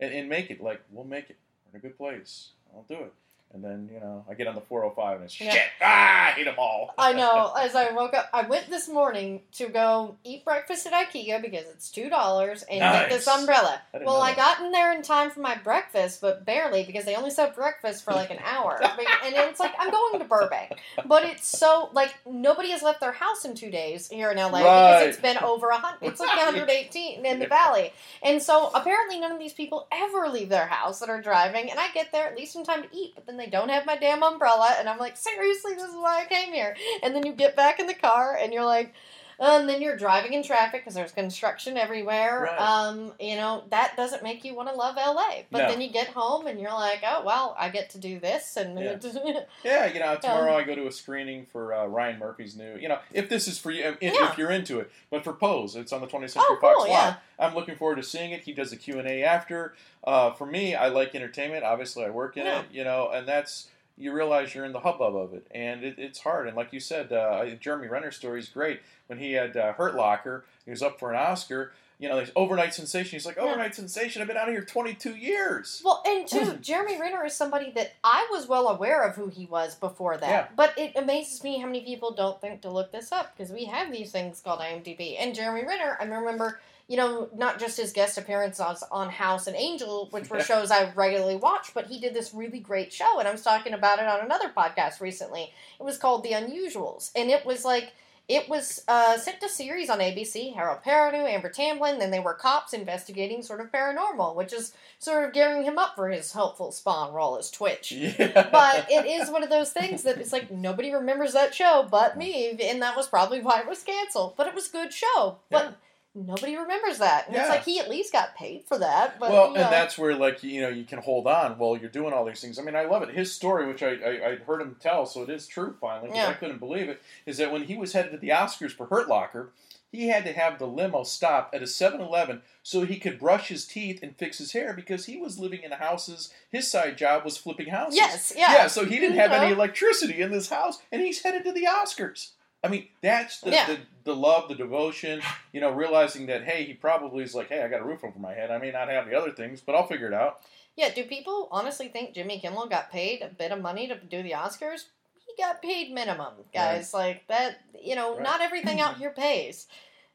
and, 0.00 0.12
and 0.12 0.28
make 0.28 0.50
it 0.50 0.60
like 0.60 0.80
we'll 0.90 1.04
make 1.04 1.30
it. 1.30 1.38
We're 1.66 1.78
in 1.78 1.84
a 1.84 1.88
good 1.88 1.98
place. 1.98 2.50
I'll 2.72 2.86
do 2.88 3.04
it. 3.04 3.12
And 3.54 3.62
then 3.62 3.88
you 3.92 4.00
know 4.00 4.24
I 4.28 4.34
get 4.34 4.48
on 4.48 4.56
the 4.56 4.60
405 4.60 5.16
and 5.16 5.24
it's 5.24 5.40
Yeah. 5.40 5.52
shit. 5.52 5.62
Ah, 5.80 6.26
I 6.26 6.30
hate 6.32 6.44
them 6.44 6.56
all. 6.58 6.92
I 6.98 7.12
know. 7.12 7.52
As 7.58 7.76
I 7.76 7.92
woke 7.92 8.12
up, 8.12 8.28
I 8.32 8.42
went 8.42 8.68
this 8.68 8.88
morning 8.88 9.42
to 9.52 9.68
go 9.68 10.16
eat 10.24 10.44
breakfast 10.44 10.86
at 10.88 10.92
IKEA 10.92 11.40
because 11.40 11.64
it's 11.68 11.88
two 11.90 12.10
dollars 12.10 12.64
and 12.64 12.80
get 12.80 13.08
this 13.08 13.28
umbrella. 13.28 13.80
I 13.94 13.98
Well, 13.98 14.20
I 14.20 14.34
got 14.34 14.60
in 14.60 14.72
there 14.72 14.92
in 14.92 15.02
time 15.02 15.30
for 15.30 15.38
my 15.40 15.54
breakfast, 15.54 16.20
but 16.20 16.44
barely 16.44 16.82
because 16.82 17.04
they 17.04 17.14
only 17.14 17.30
serve 17.30 17.54
breakfast 17.54 18.04
for 18.04 18.12
like 18.12 18.30
an 18.30 18.40
hour. 18.44 18.80
and 18.82 19.34
it's 19.36 19.60
like 19.60 19.72
I'm 19.78 19.90
going 19.90 20.18
to 20.18 20.24
Burbank, 20.24 20.72
but 21.06 21.22
it's 21.22 21.46
so 21.46 21.90
like 21.92 22.12
nobody 22.26 22.70
has 22.70 22.82
left 22.82 23.00
their 23.00 23.12
house 23.12 23.44
in 23.44 23.54
two 23.54 23.70
days 23.70 24.08
here 24.08 24.32
in 24.32 24.36
LA 24.38 24.50
because 24.58 25.02
it's 25.02 25.20
been 25.20 25.38
over 25.38 25.68
a 25.68 25.78
hundred. 25.78 26.08
It's 26.08 26.18
like 26.20 26.36
118 26.36 27.24
in 27.24 27.38
the 27.38 27.46
valley, 27.60 27.92
and 28.20 28.42
so 28.42 28.70
apparently 28.74 29.20
none 29.20 29.30
of 29.30 29.38
these 29.38 29.52
people 29.52 29.86
ever 29.92 30.28
leave 30.28 30.48
their 30.48 30.66
house 30.66 30.98
that 30.98 31.08
are 31.08 31.22
driving. 31.22 31.70
And 31.70 31.78
I 31.78 31.90
get 31.92 32.10
there 32.10 32.26
at 32.26 32.36
least 32.36 32.56
in 32.56 32.64
time 32.64 32.82
to 32.82 32.88
eat, 32.92 33.12
but 33.14 33.26
then 33.26 33.36
they 33.36 33.43
they 33.44 33.50
don't 33.50 33.68
have 33.68 33.84
my 33.84 33.96
damn 33.96 34.22
umbrella, 34.22 34.74
and 34.78 34.88
I'm 34.88 34.98
like, 34.98 35.16
seriously, 35.16 35.74
this 35.74 35.90
is 35.90 35.96
why 35.96 36.22
I 36.22 36.26
came 36.26 36.52
here. 36.52 36.74
And 37.02 37.14
then 37.14 37.26
you 37.26 37.32
get 37.32 37.56
back 37.56 37.78
in 37.78 37.86
the 37.86 37.94
car, 37.94 38.36
and 38.40 38.52
you're 38.52 38.64
like, 38.64 38.94
and 39.38 39.68
then 39.68 39.80
you're 39.82 39.96
driving 39.96 40.32
in 40.32 40.42
traffic 40.42 40.82
because 40.82 40.94
there's 40.94 41.12
construction 41.12 41.76
everywhere. 41.76 42.42
Right. 42.42 42.58
Um, 42.60 43.12
you 43.20 43.36
know 43.36 43.64
that 43.70 43.96
doesn't 43.96 44.22
make 44.22 44.44
you 44.44 44.54
want 44.54 44.68
to 44.68 44.74
love 44.74 44.96
LA. 44.96 45.42
But 45.50 45.58
No. 45.62 45.68
then 45.68 45.80
you 45.80 45.90
get 45.90 46.08
home 46.08 46.46
and 46.46 46.60
you're 46.60 46.72
like, 46.72 47.02
oh 47.06 47.22
well, 47.24 47.56
I 47.58 47.68
get 47.68 47.90
to 47.90 47.98
do 47.98 48.18
this, 48.20 48.56
and 48.56 48.78
Yeah. 48.78 48.94
Yeah, 49.64 49.86
you 49.86 50.00
know, 50.00 50.16
tomorrow 50.16 50.56
I 50.56 50.64
go 50.64 50.74
to 50.74 50.86
a 50.86 50.92
screening 50.92 51.46
for 51.46 51.74
uh, 51.74 51.86
Ryan 51.86 52.18
Murphy's 52.18 52.56
new. 52.56 52.76
You 52.76 52.88
know, 52.88 52.98
if 53.12 53.28
this 53.28 53.48
is 53.48 53.58
for 53.58 53.70
you, 53.70 53.84
if, 54.00 54.14
Yeah. 54.14 54.30
if 54.30 54.38
you're 54.38 54.50
into 54.50 54.80
it. 54.80 54.90
But 55.10 55.24
for 55.24 55.32
Pose, 55.32 55.76
it's 55.76 55.92
on 55.92 56.00
the 56.00 56.06
20th 56.06 56.30
Century 56.30 56.42
Oh, 56.50 56.58
Fox 56.60 56.76
cool, 56.78 56.88
yeah. 56.88 57.16
I'm 57.38 57.54
looking 57.54 57.76
forward 57.76 57.96
to 57.96 58.02
seeing 58.02 58.30
it. 58.32 58.42
He 58.42 58.52
does 58.52 58.72
a 58.72 58.76
Q 58.76 58.98
and 58.98 59.08
A 59.08 59.22
after. 59.24 59.74
Uh, 60.02 60.32
for 60.32 60.46
me, 60.46 60.74
I 60.74 60.88
like 60.88 61.14
entertainment. 61.14 61.64
Obviously, 61.64 62.04
I 62.04 62.10
work 62.10 62.36
in 62.36 62.46
it. 62.46 62.66
You 62.72 62.84
know, 62.84 63.10
and 63.12 63.26
that's 63.26 63.68
you 63.96 64.12
realize 64.12 64.54
you're 64.54 64.64
in 64.64 64.72
the 64.72 64.80
hubbub 64.80 65.14
of 65.14 65.34
it, 65.34 65.46
and 65.52 65.84
it, 65.84 65.94
it's 65.98 66.18
hard. 66.20 66.48
And 66.48 66.56
like 66.56 66.72
you 66.72 66.80
said, 66.80 67.12
uh, 67.12 67.44
Jeremy 67.60 67.88
Renner's 67.88 68.16
story 68.16 68.40
is 68.40 68.48
great. 68.48 68.80
When 69.06 69.18
he 69.18 69.32
had 69.32 69.56
uh, 69.56 69.72
Hurt 69.74 69.94
Locker, 69.94 70.44
he 70.64 70.70
was 70.70 70.82
up 70.82 70.98
for 70.98 71.12
an 71.12 71.16
Oscar. 71.16 71.72
You 72.00 72.08
know, 72.08 72.16
there's 72.16 72.32
overnight 72.34 72.74
sensation. 72.74 73.12
He's 73.12 73.24
like, 73.24 73.36
Yeah. 73.36 73.42
overnight 73.44 73.74
sensation. 73.76 74.20
I've 74.20 74.26
been 74.26 74.36
out 74.36 74.48
of 74.48 74.54
here 74.54 74.64
22 74.64 75.14
years. 75.14 75.80
Well, 75.84 76.02
and 76.04 76.26
two, 76.26 76.56
Jeremy 76.60 77.00
Renner 77.00 77.24
is 77.24 77.34
somebody 77.36 77.70
that 77.76 77.92
I 78.02 78.26
was 78.32 78.48
well 78.48 78.66
aware 78.66 79.02
of 79.08 79.14
who 79.14 79.28
he 79.28 79.46
was 79.46 79.76
before 79.76 80.16
that. 80.16 80.28
Yeah. 80.28 80.46
But 80.56 80.76
it 80.76 80.92
amazes 80.96 81.44
me 81.44 81.60
how 81.60 81.66
many 81.66 81.82
people 81.84 82.12
don't 82.12 82.40
think 82.40 82.62
to 82.62 82.70
look 82.70 82.90
this 82.90 83.12
up 83.12 83.36
because 83.36 83.52
we 83.52 83.66
have 83.66 83.92
these 83.92 84.10
things 84.10 84.40
called 84.40 84.58
IMDb. 84.58 85.14
And 85.20 85.36
Jeremy 85.36 85.64
Renner, 85.64 85.96
I 86.00 86.04
remember, 86.04 86.60
you 86.86 86.96
know, 86.96 87.28
not 87.34 87.58
just 87.58 87.78
his 87.78 87.92
guest 87.92 88.18
appearances 88.18 88.84
on 88.90 89.08
House 89.08 89.46
and 89.46 89.56
Angel, 89.56 90.08
which 90.10 90.28
were 90.28 90.40
shows 90.40 90.70
I 90.70 90.92
regularly 90.92 91.36
watch, 91.36 91.72
but 91.72 91.86
he 91.86 91.98
did 91.98 92.12
this 92.12 92.34
really 92.34 92.60
great 92.60 92.92
show. 92.92 93.18
And 93.18 93.26
I 93.26 93.32
was 93.32 93.42
talking 93.42 93.72
about 93.72 94.00
it 94.00 94.06
on 94.06 94.20
another 94.20 94.50
podcast 94.54 95.00
recently. 95.00 95.50
It 95.80 95.82
was 95.82 95.96
called 95.96 96.22
The 96.22 96.32
Unusuals. 96.32 97.10
And 97.16 97.30
it 97.30 97.46
was 97.46 97.64
like, 97.64 97.92
it 98.28 98.48
was 98.48 98.82
uh, 98.88 99.18
sent 99.18 99.40
to 99.40 99.48
series 99.48 99.90
on 99.90 99.98
ABC. 99.98 100.54
Harold 100.54 100.80
Perrineau, 100.84 101.28
Amber 101.28 101.50
Tamblyn, 101.50 101.98
then 101.98 102.10
they 102.10 102.20
were 102.20 102.32
cops 102.32 102.72
investigating 102.72 103.42
sort 103.42 103.60
of 103.60 103.70
paranormal, 103.70 104.34
which 104.34 104.52
is 104.52 104.72
sort 104.98 105.24
of 105.24 105.34
gearing 105.34 105.64
him 105.64 105.78
up 105.78 105.94
for 105.94 106.08
his 106.08 106.32
helpful 106.32 106.72
Spawn 106.72 107.12
role 107.12 107.36
as 107.36 107.50
Twitch. 107.50 107.92
Yeah. 107.92 108.48
But 108.50 108.86
it 108.90 109.06
is 109.06 109.30
one 109.30 109.42
of 109.42 109.50
those 109.50 109.72
things 109.72 110.04
that 110.04 110.18
it's 110.18 110.32
like 110.32 110.50
nobody 110.50 110.92
remembers 110.92 111.34
that 111.34 111.54
show 111.54 111.86
but 111.90 112.16
me, 112.16 112.56
and 112.62 112.80
that 112.80 112.96
was 112.96 113.08
probably 113.08 113.40
why 113.40 113.60
it 113.60 113.68
was 113.68 113.82
canceled. 113.82 114.34
But 114.36 114.46
it 114.46 114.54
was 114.54 114.68
a 114.68 114.72
good 114.72 114.92
show. 114.92 115.36
But 115.50 115.76
nobody 116.14 116.56
remembers 116.56 116.98
that. 116.98 117.28
And 117.28 117.36
it's 117.36 117.48
like 117.48 117.64
he 117.64 117.78
at 117.78 117.88
least 117.88 118.12
got 118.12 118.34
paid 118.34 118.64
for 118.64 118.78
that. 118.78 119.18
But 119.18 119.30
well, 119.30 119.48
you 119.48 119.54
know, 119.54 119.64
and 119.64 119.72
that's 119.72 119.98
where 119.98 120.14
like 120.14 120.42
you 120.42 120.62
know 120.62 120.68
you 120.68 120.84
can 120.84 121.00
hold 121.00 121.26
on 121.26 121.58
while 121.58 121.76
you're 121.76 121.90
doing 121.90 122.12
all 122.12 122.24
these 122.24 122.40
things. 122.40 122.58
I 122.58 122.62
mean, 122.62 122.76
I 122.76 122.84
love 122.84 123.02
it. 123.02 123.14
His 123.14 123.32
story, 123.32 123.66
which 123.66 123.82
I 123.82 123.94
I, 123.94 124.30
I 124.30 124.36
heard 124.36 124.60
him 124.60 124.76
tell, 124.80 125.06
so 125.06 125.22
it 125.22 125.30
is 125.30 125.46
true 125.46 125.74
Finally, 125.80 126.10
Yeah. 126.14 126.28
I 126.28 126.34
couldn't 126.34 126.58
believe 126.58 126.88
it. 126.88 127.02
Is 127.26 127.36
that 127.38 127.52
when 127.52 127.64
he 127.64 127.76
was 127.76 127.92
headed 127.92 128.12
to 128.12 128.18
the 128.18 128.30
Oscars 128.30 128.72
for 128.72 128.86
Hurt 128.86 129.08
Locker, 129.08 129.50
he 129.90 130.08
had 130.08 130.24
to 130.24 130.32
have 130.32 130.58
the 130.58 130.66
limo 130.66 131.04
stop 131.04 131.50
at 131.52 131.62
a 131.62 131.66
7-Eleven 131.66 132.42
so 132.62 132.84
he 132.84 132.98
could 132.98 133.18
brush 133.18 133.48
his 133.48 133.66
teeth 133.66 134.00
and 134.02 134.16
fix 134.16 134.38
his 134.38 134.52
hair 134.52 134.72
because 134.72 135.06
he 135.06 135.16
was 135.16 135.38
living 135.38 135.62
in 135.62 135.70
houses. 135.72 136.32
His 136.50 136.70
side 136.70 136.98
job 136.98 137.24
was 137.24 137.36
flipping 137.36 137.68
houses. 137.68 137.96
Yes, 137.96 138.32
yeah. 138.36 138.52
Yeah, 138.52 138.66
so 138.66 138.84
he 138.84 138.98
didn't 138.98 139.18
have 139.18 139.30
any 139.30 139.46
mm-hmm. 139.50 139.60
electricity 139.60 140.20
in 140.20 140.32
this 140.32 140.48
house, 140.48 140.80
and 140.90 141.00
he's 141.00 141.22
headed 141.22 141.44
to 141.44 141.52
the 141.52 141.68
Oscars. 141.70 142.30
I 142.64 142.68
mean, 142.68 142.88
that's 143.02 143.40
the, 143.42 143.50
Yeah. 143.50 143.66
the, 143.66 143.78
the 144.04 144.16
love, 144.16 144.48
the 144.48 144.54
devotion, 144.54 145.20
you 145.52 145.60
know, 145.60 145.70
realizing 145.70 146.26
that, 146.26 146.44
hey, 146.44 146.64
he 146.64 146.72
probably 146.72 147.22
is 147.22 147.34
like, 147.34 147.48
hey, 147.50 147.62
I 147.62 147.68
got 147.68 147.80
a 147.82 147.84
roof 147.84 148.02
over 148.02 148.18
my 148.18 148.32
head. 148.32 148.50
I 148.50 148.56
may 148.58 148.70
not 148.72 148.88
have 148.88 149.06
the 149.06 149.14
other 149.14 149.30
things, 149.32 149.60
but 149.60 149.74
I'll 149.74 149.86
figure 149.86 150.06
it 150.08 150.14
out. 150.14 150.40
yeah. 150.76 150.88
Do 150.92 151.04
people 151.04 151.48
honestly 151.52 151.88
think 151.88 152.14
Jimmy 152.14 152.40
Kimmel 152.40 152.66
got 152.68 152.90
paid 152.90 153.20
a 153.22 153.28
bit 153.28 153.52
of 153.52 153.60
money 153.60 153.86
to 153.88 153.96
do 153.96 154.22
the 154.22 154.32
Oscars? 154.32 154.84
He 155.26 155.42
got 155.42 155.60
paid 155.62 155.92
minimum, 155.92 156.32
guys. 156.54 156.92
Like 156.94 157.26
that. 157.28 157.58
You 157.80 157.96
know, 157.96 158.14
Right. 158.14 158.22
not 158.22 158.40
everything 158.40 158.80
out 158.80 158.96
here 158.96 159.10
pays. 159.16 159.66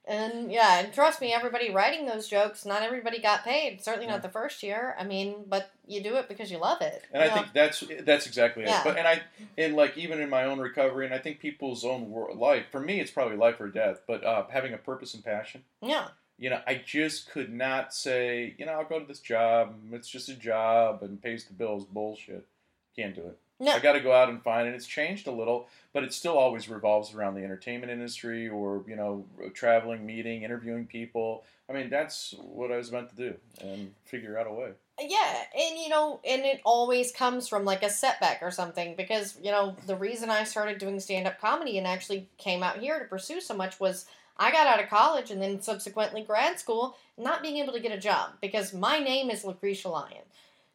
And 0.10 0.52
yeah, 0.52 0.80
and 0.80 0.91
trust 0.91 1.22
me, 1.22 1.32
everybody 1.34 1.69
writing 1.69 2.08
those 2.08 2.28
jokes, 2.28 2.65
not 2.65 2.82
everybody 2.82 3.22
got 3.22 3.43
paid. 3.43 3.84
Certainly 3.84 4.08
Yeah. 4.08 4.13
not 4.13 4.24
the 4.24 4.30
first 4.30 4.63
year. 4.63 4.95
I 4.98 5.04
mean, 5.04 5.43
but 5.48 5.69
you 5.86 6.02
do 6.02 6.15
it 6.15 6.28
because 6.28 6.50
you 6.52 6.58
love 6.58 6.82
it. 6.82 7.04
And 7.13 7.22
I 7.22 7.28
know? 7.28 7.34
think 7.36 7.54
that's 7.54 7.84
that's 8.02 8.26
exactly 8.26 8.63
Yeah. 8.63 8.82
it. 8.82 8.84
But 8.84 8.98
and 8.98 9.08
I 9.08 9.22
and 9.56 9.76
like 9.76 9.95
even 9.98 10.19
in 10.19 10.28
my 10.30 10.45
own 10.45 10.58
recovery, 10.60 11.06
and 11.06 11.13
I 11.13 11.19
think 11.19 11.39
people's 11.39 11.86
own 11.86 12.12
life. 12.36 12.65
For 12.72 12.80
me, 12.80 13.00
it's 13.00 13.12
probably 13.12 13.38
life 13.38 13.62
or 13.62 13.67
death. 13.69 14.02
But 14.08 14.24
uh, 14.24 14.45
having 14.50 14.74
a 14.74 14.78
purpose 14.78 15.13
and 15.13 15.24
passion. 15.24 15.63
yeah, 15.82 16.08
You 16.39 16.50
know, 16.50 16.62
I 16.65 16.82
just 16.84 17.30
could 17.30 17.54
not 17.54 17.93
say, 17.93 18.56
you 18.58 18.65
know, 18.65 18.72
I'll 18.74 18.86
go 18.86 19.00
to 19.00 19.06
this 19.06 19.19
job. 19.19 19.76
It's 19.91 20.10
just 20.10 20.28
a 20.28 20.34
job 20.34 21.04
and 21.04 21.22
pays 21.22 21.45
the 21.45 21.54
bills. 21.54 21.86
Bullshit. 21.86 22.48
Can't 22.95 23.13
do 23.13 23.22
it. 23.28 23.38
No, 23.60 23.74
I 23.74 23.80
got 23.80 23.93
to 23.93 24.00
go 24.00 24.13
out 24.13 24.30
and 24.30 24.41
find 24.41 24.67
it. 24.67 24.74
It's 24.74 24.88
changed 24.88 25.28
a 25.28 25.32
little, 25.32 25.67
but 25.93 26.04
it 26.04 26.13
still 26.13 26.38
always 26.38 26.69
revolves 26.69 27.13
around 27.13 27.36
the 27.36 27.43
entertainment 27.43 27.91
industry 27.91 28.48
or 28.48 28.84
you 28.88 28.95
know 28.95 29.26
traveling, 29.54 30.06
meeting, 30.06 30.43
interviewing 30.43 30.86
people. 30.86 31.43
I 31.69 31.74
mean, 31.74 31.89
that's 31.89 32.34
what 32.39 32.72
I 32.72 32.78
was 32.78 32.91
meant 32.91 33.10
to 33.10 33.15
do 33.15 33.36
and 33.62 33.93
figure 34.06 34.39
out 34.39 34.48
a 34.48 34.52
way. 34.52 34.72
Uh, 35.00 35.06
yeah, 35.08 35.43
and 35.56 35.78
you 35.78 35.89
know, 35.89 36.19
and 36.28 36.43
it 36.43 36.62
always 36.63 37.12
comes 37.12 37.48
from 37.48 37.63
like 37.63 37.84
a 37.84 37.89
setback 37.89 38.39
or 38.41 38.50
something 38.50 38.95
because, 38.95 39.38
you 39.41 39.52
know, 39.52 39.76
the 39.86 39.95
reason 39.95 40.30
I 40.30 40.45
started 40.45 40.80
doing 40.80 41.00
stand 41.00 41.28
up 41.28 41.39
comedy 41.39 41.78
and 41.78 41.86
actually 41.86 42.28
came 42.38 42.63
out 42.63 42.80
here 42.80 42.98
to 42.98 43.06
pursue 43.06 43.39
so 43.39 43.56
much 43.56 43.80
was 43.80 44.06
I 44.38 44.52
got 44.52 44.67
out 44.67 44.82
of 44.82 44.89
college 44.89 45.30
and 45.30 45.41
then 45.41 45.62
subsequently 45.62 46.24
grad 46.24 46.60
school 46.60 46.95
not 47.17 47.43
being 47.43 47.58
able 47.58 47.74
to 47.74 47.80
get 47.80 47.91
a 47.91 48.00
job 48.00 48.32
because 48.41 48.74
my 48.74 48.98
name 49.00 49.30
is 49.30 49.43
Lucretia 49.43 49.89
Lyon. 49.89 50.24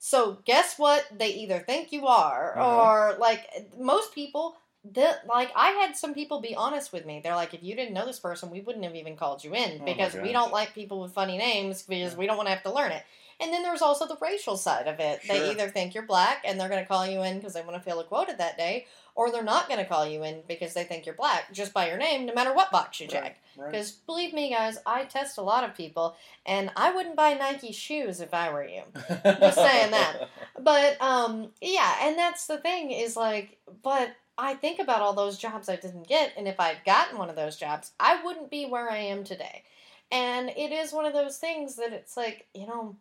So 0.07 0.37
guess 0.45 0.79
what? 0.79 1.07
They 1.17 1.29
either 1.29 1.61
think 1.61 1.91
you 1.91 2.07
are 2.07 2.59
Uh-huh. 2.59 2.83
or 2.83 3.17
like 3.19 3.49
most 3.79 4.15
people 4.15 4.55
that 4.93 5.27
like 5.27 5.51
I 5.57 5.71
had 5.71 5.97
some 5.97 6.13
people 6.13 6.43
be 6.43 6.55
honest 6.55 6.93
with 6.93 7.07
me. 7.07 7.23
They're 7.25 7.35
like, 7.35 7.55
if 7.55 7.63
you 7.63 7.75
didn't 7.75 7.95
know 7.95 8.05
this 8.05 8.21
person, 8.21 8.51
we 8.51 8.61
wouldn't 8.61 8.85
have 8.85 8.95
even 8.97 9.17
called 9.17 9.43
you 9.43 9.55
in 9.55 9.81
Oh 9.81 9.85
because 9.87 10.15
we 10.15 10.31
don't 10.33 10.53
like 10.53 10.75
people 10.75 11.01
with 11.01 11.15
funny 11.15 11.39
names 11.39 11.83
because 11.85 12.19
we 12.19 12.27
don't 12.27 12.37
want 12.37 12.49
to 12.49 12.55
have 12.55 12.63
to 12.65 12.73
learn 12.73 12.93
it. 12.93 13.03
And 13.41 13.53
then 13.53 13.63
there's 13.63 13.83
also 13.83 14.07
the 14.07 14.17
racial 14.21 14.57
side 14.57 14.87
of 14.87 15.01
it. 15.01 15.21
They 15.29 15.51
either 15.51 15.69
think 15.69 15.95
you're 15.95 16.07
black 16.07 16.43
and 16.45 16.59
they're 16.59 16.69
going 16.69 16.83
to 16.83 16.89
call 16.89 17.07
you 17.07 17.23
in 17.23 17.39
because 17.39 17.55
they 17.55 17.63
want 17.63 17.75
to 17.75 17.81
fill 17.81 18.01
a 18.01 18.05
quota 18.05 18.35
that 18.39 18.57
day, 18.57 18.87
or 19.15 19.31
they're 19.31 19.43
not 19.43 19.69
going 19.69 19.81
to 19.81 19.87
call 19.87 20.07
you 20.07 20.23
in 20.23 20.43
because 20.49 20.75
they 20.75 20.85
think 20.85 21.07
you're 21.07 21.15
black 21.15 21.53
just 21.53 21.73
by 21.73 21.89
your 21.89 21.99
name, 21.99 22.27
no 22.27 22.35
matter 22.35 22.55
what 22.55 22.71
box 22.71 23.01
you 23.01 23.07
check. 23.07 23.41
Right. 23.57 23.71
Because 23.71 23.93
believe 23.93 24.33
me, 24.33 24.51
guys, 24.51 24.79
I 24.87 25.05
test 25.05 25.39
a 25.39 25.43
lot 25.43 25.65
of 25.65 25.77
people, 25.77 26.17
and 26.47 26.71
I 26.77 26.93
wouldn't 26.95 27.17
buy 27.17 27.35
Nike 27.35 27.73
shoes 27.73 28.21
if 28.21 28.35
I 28.35 28.53
were 28.53 28.67
you. 28.67 28.83
Just 29.25 29.57
saying 29.57 29.91
that. 29.91 30.29
But 30.61 31.03
um, 31.03 31.49
yeah, 31.61 31.97
and 32.03 32.17
that's 32.17 32.47
the 32.47 32.59
thing 32.59 32.93
is 32.93 33.17
like, 33.17 33.59
but 33.83 34.15
I 34.39 34.55
think 34.55 34.79
about 34.79 35.01
all 35.01 35.13
those 35.13 35.37
jobs 35.37 35.69
I 35.69 35.77
didn't 35.77 36.09
get, 36.09 36.33
and 36.37 36.47
if 36.49 36.59
I'd 36.61 36.85
gotten 36.87 37.19
one 37.19 37.29
of 37.29 37.37
those 37.37 37.57
jobs, 37.57 37.91
I 37.99 38.25
wouldn't 38.25 38.51
be 38.51 38.65
where 38.65 38.89
I 38.91 38.99
am 38.99 39.25
today. 39.25 39.65
And 40.11 40.51
it 40.51 40.73
is 40.73 40.93
one 40.93 41.07
of 41.07 41.13
those 41.13 41.39
things 41.39 41.77
that 41.77 41.93
it's 41.93 42.17
like, 42.17 42.47
you 42.55 42.67
know, 42.67 42.97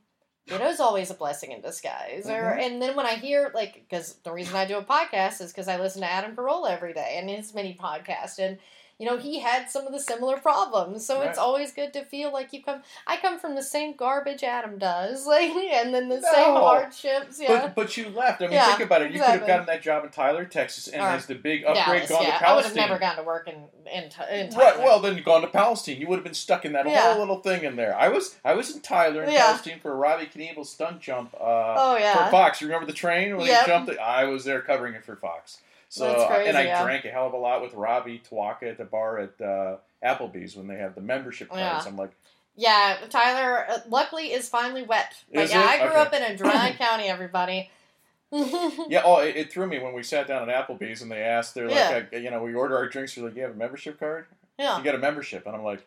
it 0.47 0.61
is 0.61 0.79
always 0.79 1.09
a 1.09 1.13
blessing 1.13 1.51
in 1.51 1.61
disguise. 1.61 2.27
Or 2.27 2.31
Mhm. 2.57 2.61
and 2.65 2.81
then 2.81 2.95
when 2.95 3.05
I 3.05 3.15
hear 3.15 3.51
like, 3.53 3.73
because 3.87 4.15
the 4.23 4.31
reason 4.31 4.55
I 4.55 4.65
do 4.65 4.77
a 4.77 4.83
podcast 4.83 5.41
is 5.41 5.51
because 5.51 5.67
I 5.67 5.77
listen 5.77 6.01
to 6.01 6.11
Adam 6.11 6.35
Carolla 6.35 6.71
every 6.71 6.93
day 6.93 7.15
and 7.17 7.29
his 7.29 7.53
mini 7.53 7.77
podcast, 7.79 8.39
and 8.39 8.57
you 9.03 9.09
know 9.09 9.17
he 9.17 9.39
had 9.39 9.69
some 9.69 9.85
of 9.85 9.91
the 9.91 9.99
similar 9.99 10.37
problems. 10.37 11.05
So 11.05 11.21
it's 11.23 11.37
always 11.37 11.73
good 11.73 11.91
to 11.91 12.05
feel 12.05 12.31
like 12.31 12.53
you 12.53 12.63
come. 12.63 12.81
I 13.05 13.17
come 13.17 13.37
from 13.37 13.55
the 13.55 13.61
same 13.63 13.97
garbage 13.97 14.43
Adam 14.43 14.77
does, 14.77 15.27
like, 15.33 15.49
and 15.51 15.93
then 15.93 16.07
the 16.07 16.21
same 16.21 16.53
No. 16.53 16.61
hardships. 16.61 17.37
Yeah. 17.39 17.47
But 17.65 17.75
but 17.75 17.97
you 17.97 18.07
left. 18.09 18.41
I 18.41 18.45
mean, 18.45 18.53
Yeah, 18.53 18.67
think 18.67 18.85
about 18.87 19.01
it. 19.01 19.11
You 19.11 19.19
could 19.19 19.27
have 19.39 19.45
gotten 19.47 19.65
that 19.65 19.81
job 19.81 20.05
in 20.05 20.09
Tyler, 20.11 20.45
Texas, 20.45 20.87
and 20.87 21.01
Or 21.01 21.07
as 21.07 21.25
the 21.25 21.35
big 21.35 21.65
upgrade 21.65 22.07
Dallas, 22.07 22.09
gone 22.09 22.23
yeah. 22.23 22.39
to 22.39 22.47
I 22.49 22.55
would 22.55 22.63
have 22.63 22.73
Palestine. 22.73 22.75
never 22.89 22.99
gone 22.99 23.15
to 23.17 23.23
work 23.23 23.47
in 23.49 23.55
in, 23.93 24.03
in 24.03 24.09
Right. 24.09 24.51
Tyler. 24.51 24.83
Well, 24.85 24.99
then 25.01 25.21
gone 25.21 25.41
to 25.41 25.47
Palestine. 25.47 25.99
You 25.99 26.07
would 26.07 26.15
have 26.15 26.23
been 26.23 26.33
stuck 26.33 26.63
in 26.63 26.71
that 26.71 26.87
Yeah. 26.87 27.01
whole 27.11 27.19
little 27.19 27.39
thing 27.41 27.65
in 27.65 27.75
there. 27.75 27.93
I 27.97 28.07
was 28.07 28.37
I 28.45 28.53
was 28.53 28.73
in 28.73 28.79
Tyler 28.81 29.23
in 29.23 29.31
Yeah. 29.31 29.47
Palestine 29.47 29.79
for 29.81 29.91
a 29.91 29.95
Robbie 29.95 30.27
Knievel 30.27 30.65
stunt 30.65 31.01
jump. 31.01 31.33
Uh, 31.33 31.75
oh 31.77 31.97
For. 32.25 32.31
Fox, 32.31 32.61
you 32.61 32.67
remember 32.67 32.87
the 32.87 32.93
train 32.93 33.35
when 33.35 33.47
Yep. 33.47 33.65
he 33.65 33.67
jumped? 33.71 33.89
It? 33.91 33.99
I 33.99 34.23
was 34.23 34.45
there 34.45 34.61
covering 34.61 34.93
it 34.93 35.03
for 35.03 35.15
Fox. 35.17 35.57
So 35.93 36.25
crazy, 36.27 36.49
and 36.49 36.57
I 36.57 36.63
yeah. 36.63 36.83
drank 36.83 37.05
a 37.05 37.09
hell 37.09 37.27
of 37.27 37.33
a 37.33 37.37
lot 37.37 37.61
with 37.61 37.73
Robbie 37.75 38.19
Twaka 38.29 38.63
at 38.63 38.77
the 38.79 38.83
bar 38.83 39.19
at 39.19 39.39
uh, 39.39 39.77
Applebee's 40.03 40.55
when 40.55 40.65
they 40.67 40.77
have 40.77 40.95
the 40.95 41.01
membership 41.01 41.49
cards. 41.49 41.85
Yeah. 41.85 41.91
I'm 41.91 41.95
like, 41.97 42.09
Yeah, 42.55 42.97
Tyler. 43.09 43.65
Uh, 43.69 43.77
luckily, 43.87 44.31
is 44.33 44.49
finally 44.49 44.81
wet. 44.81 45.13
But 45.31 45.43
Is 45.43 45.51
yeah, 45.51 45.61
it? 45.61 45.67
I 45.67 45.77
grew 45.83 45.89
Okay. 45.91 45.99
up 46.01 46.13
in 46.13 46.23
a 46.23 46.35
dry 46.35 46.73
county. 46.79 47.03
Everybody. 47.09 47.69
yeah. 48.31 49.03
Oh, 49.05 49.19
it, 49.19 49.35
it 49.35 49.51
threw 49.51 49.67
me 49.67 49.77
when 49.77 49.93
we 49.93 50.01
sat 50.01 50.27
down 50.27 50.49
at 50.49 50.67
Applebee's 50.67 51.03
and 51.03 51.11
they 51.11 51.21
asked, 51.21 51.53
they're 51.53 51.69
like, 51.69 52.11
uh, 52.11 52.17
you 52.17 52.31
know, 52.31 52.41
we 52.41 52.55
order 52.55 52.75
our 52.75 52.87
drinks. 52.89 53.13
They're 53.13 53.25
like, 53.25 53.35
you 53.35 53.43
have 53.43 53.51
a 53.51 53.55
membership 53.55 53.99
card? 53.99 54.25
yeah. 54.57 54.77
You 54.77 54.83
got 54.83 54.95
a 54.95 54.99
membership? 54.99 55.45
And 55.45 55.55
I'm 55.55 55.63
like, 55.63 55.85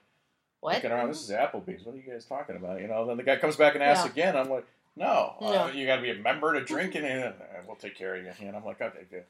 What? 0.60 0.74
looking 0.76 0.92
around, 0.92 1.08
this 1.08 1.22
is 1.24 1.30
Applebee's. 1.30 1.84
What 1.84 1.96
are 1.96 1.98
you 1.98 2.04
guys 2.08 2.24
talking 2.24 2.54
about? 2.54 2.80
You 2.80 2.86
know. 2.86 3.04
Then 3.06 3.16
the 3.16 3.24
guy 3.24 3.36
comes 3.36 3.56
back 3.56 3.74
and 3.74 3.82
asks 3.82 4.04
Yeah. 4.04 4.12
again. 4.12 4.36
I'm 4.36 4.50
like, 4.50 4.66
no, 4.94 5.34
uh, 5.40 5.70
you 5.74 5.84
got 5.86 5.96
to 5.96 6.02
be 6.02 6.10
a 6.10 6.14
member 6.14 6.52
to 6.54 6.64
drink 6.64 6.94
it, 6.94 7.02
and 7.04 7.24
uh, 7.24 7.32
we'll 7.66 7.74
take 7.76 7.96
care 7.96 8.14
of 8.14 8.22
you. 8.24 8.30
And 8.46 8.56
I'm 8.56 8.64
like, 8.64 8.80
okay, 8.80 9.00
good. 9.10 9.24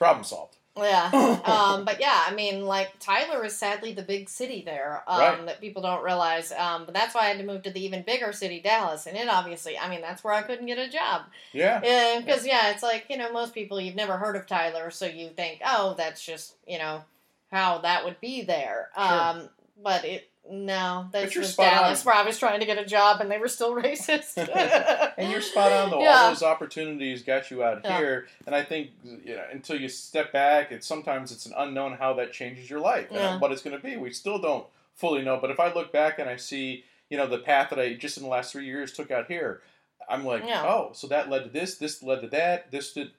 Problem 0.00 0.24
solved. 0.24 0.56
Yeah. 0.78 1.10
um, 1.44 1.84
but 1.84 2.00
yeah, 2.00 2.22
I 2.26 2.32
mean, 2.34 2.64
like 2.64 2.98
Tyler 3.00 3.44
is 3.44 3.54
sadly 3.54 3.92
the 3.92 4.02
big 4.02 4.30
city 4.30 4.62
there 4.64 5.02
um, 5.06 5.20
Right. 5.20 5.46
that 5.46 5.60
people 5.60 5.82
don't 5.82 6.02
realize. 6.02 6.52
Um, 6.52 6.86
but 6.86 6.94
that's 6.94 7.14
why 7.14 7.22
I 7.22 7.24
had 7.26 7.38
to 7.38 7.44
move 7.44 7.62
to 7.64 7.70
the 7.70 7.84
even 7.84 8.02
bigger 8.02 8.32
city, 8.32 8.60
Dallas, 8.60 9.06
and 9.06 9.14
it 9.14 9.28
obviously, 9.28 9.76
I 9.78 9.90
mean, 9.90 10.00
that's 10.00 10.24
where 10.24 10.32
I 10.32 10.40
couldn't 10.40 10.64
get 10.64 10.78
a 10.78 10.88
job. 10.88 11.24
Yeah. 11.52 11.80
Because 12.18 12.46
yeah, 12.46 12.70
it's 12.70 12.82
like 12.82 13.04
you 13.10 13.18
know, 13.18 13.30
most 13.30 13.52
people 13.52 13.78
you've 13.78 13.94
never 13.94 14.16
heard 14.16 14.36
of 14.36 14.46
Tyler, 14.46 14.90
so 14.90 15.04
you 15.04 15.28
think, 15.28 15.60
oh, 15.66 15.94
that's 15.98 16.24
just 16.24 16.54
you 16.66 16.78
know 16.78 17.04
how 17.52 17.78
that 17.78 18.06
would 18.06 18.18
be 18.20 18.40
there. 18.40 18.88
Sure. 18.96 19.04
Um, 19.04 19.48
but 19.82 20.06
it 20.06 20.29
no, 20.48 21.08
that's 21.12 21.32
just 21.32 21.52
spot 21.52 21.72
on. 21.72 21.82
Dallas, 21.82 22.04
where 22.04 22.14
I 22.14 22.22
was 22.22 22.38
trying 22.38 22.60
to 22.60 22.66
get 22.66 22.78
a 22.78 22.84
job 22.84 23.20
and 23.20 23.30
they 23.30 23.38
were 23.38 23.48
still 23.48 23.74
racist. 23.76 24.36
And 25.18 25.30
you're 25.30 25.40
spot 25.42 25.70
on 25.72 25.90
though. 25.90 26.00
Yeah. 26.02 26.16
All 26.22 26.28
those 26.30 26.42
opportunities 26.42 27.22
got 27.22 27.50
you 27.50 27.62
out 27.62 27.82
Yeah. 27.84 27.98
here, 27.98 28.26
and 28.46 28.54
I 28.54 28.62
think 28.64 28.90
you 29.04 29.36
know, 29.36 29.44
until 29.52 29.78
you 29.78 29.88
step 29.88 30.32
back, 30.32 30.72
it's 30.72 30.86
sometimes 30.86 31.30
it's 31.30 31.44
an 31.46 31.52
unknown 31.56 31.92
how 31.98 32.14
that 32.14 32.32
changes 32.32 32.70
your 32.70 32.80
life 32.80 33.08
Yeah. 33.10 33.32
and 33.32 33.40
what 33.40 33.52
it's 33.52 33.62
going 33.62 33.76
to 33.76 33.82
be. 33.82 33.96
We 33.96 34.10
still 34.12 34.38
don't 34.38 34.66
fully 34.94 35.22
know. 35.22 35.38
But 35.40 35.50
if 35.50 35.60
I 35.60 35.72
look 35.72 35.92
back 35.92 36.18
and 36.18 36.28
I 36.28 36.36
see, 36.36 36.84
you 37.10 37.18
know, 37.18 37.26
the 37.26 37.38
path 37.38 37.70
that 37.70 37.78
I 37.78 37.94
just 37.94 38.16
in 38.16 38.22
the 38.22 38.28
last 38.30 38.52
three 38.52 38.64
years 38.66 38.92
took 38.92 39.10
out 39.10 39.26
here, 39.28 39.60
I'm 40.08 40.24
like, 40.24 40.42
oh, 40.44 40.90
so 40.94 41.06
that 41.08 41.28
led 41.28 41.44
to 41.44 41.50
this. 41.50 41.76
This 41.76 42.02
led 42.02 42.22
to 42.22 42.28
that. 42.28 42.70
This 42.70 42.92
did. 42.94 43.10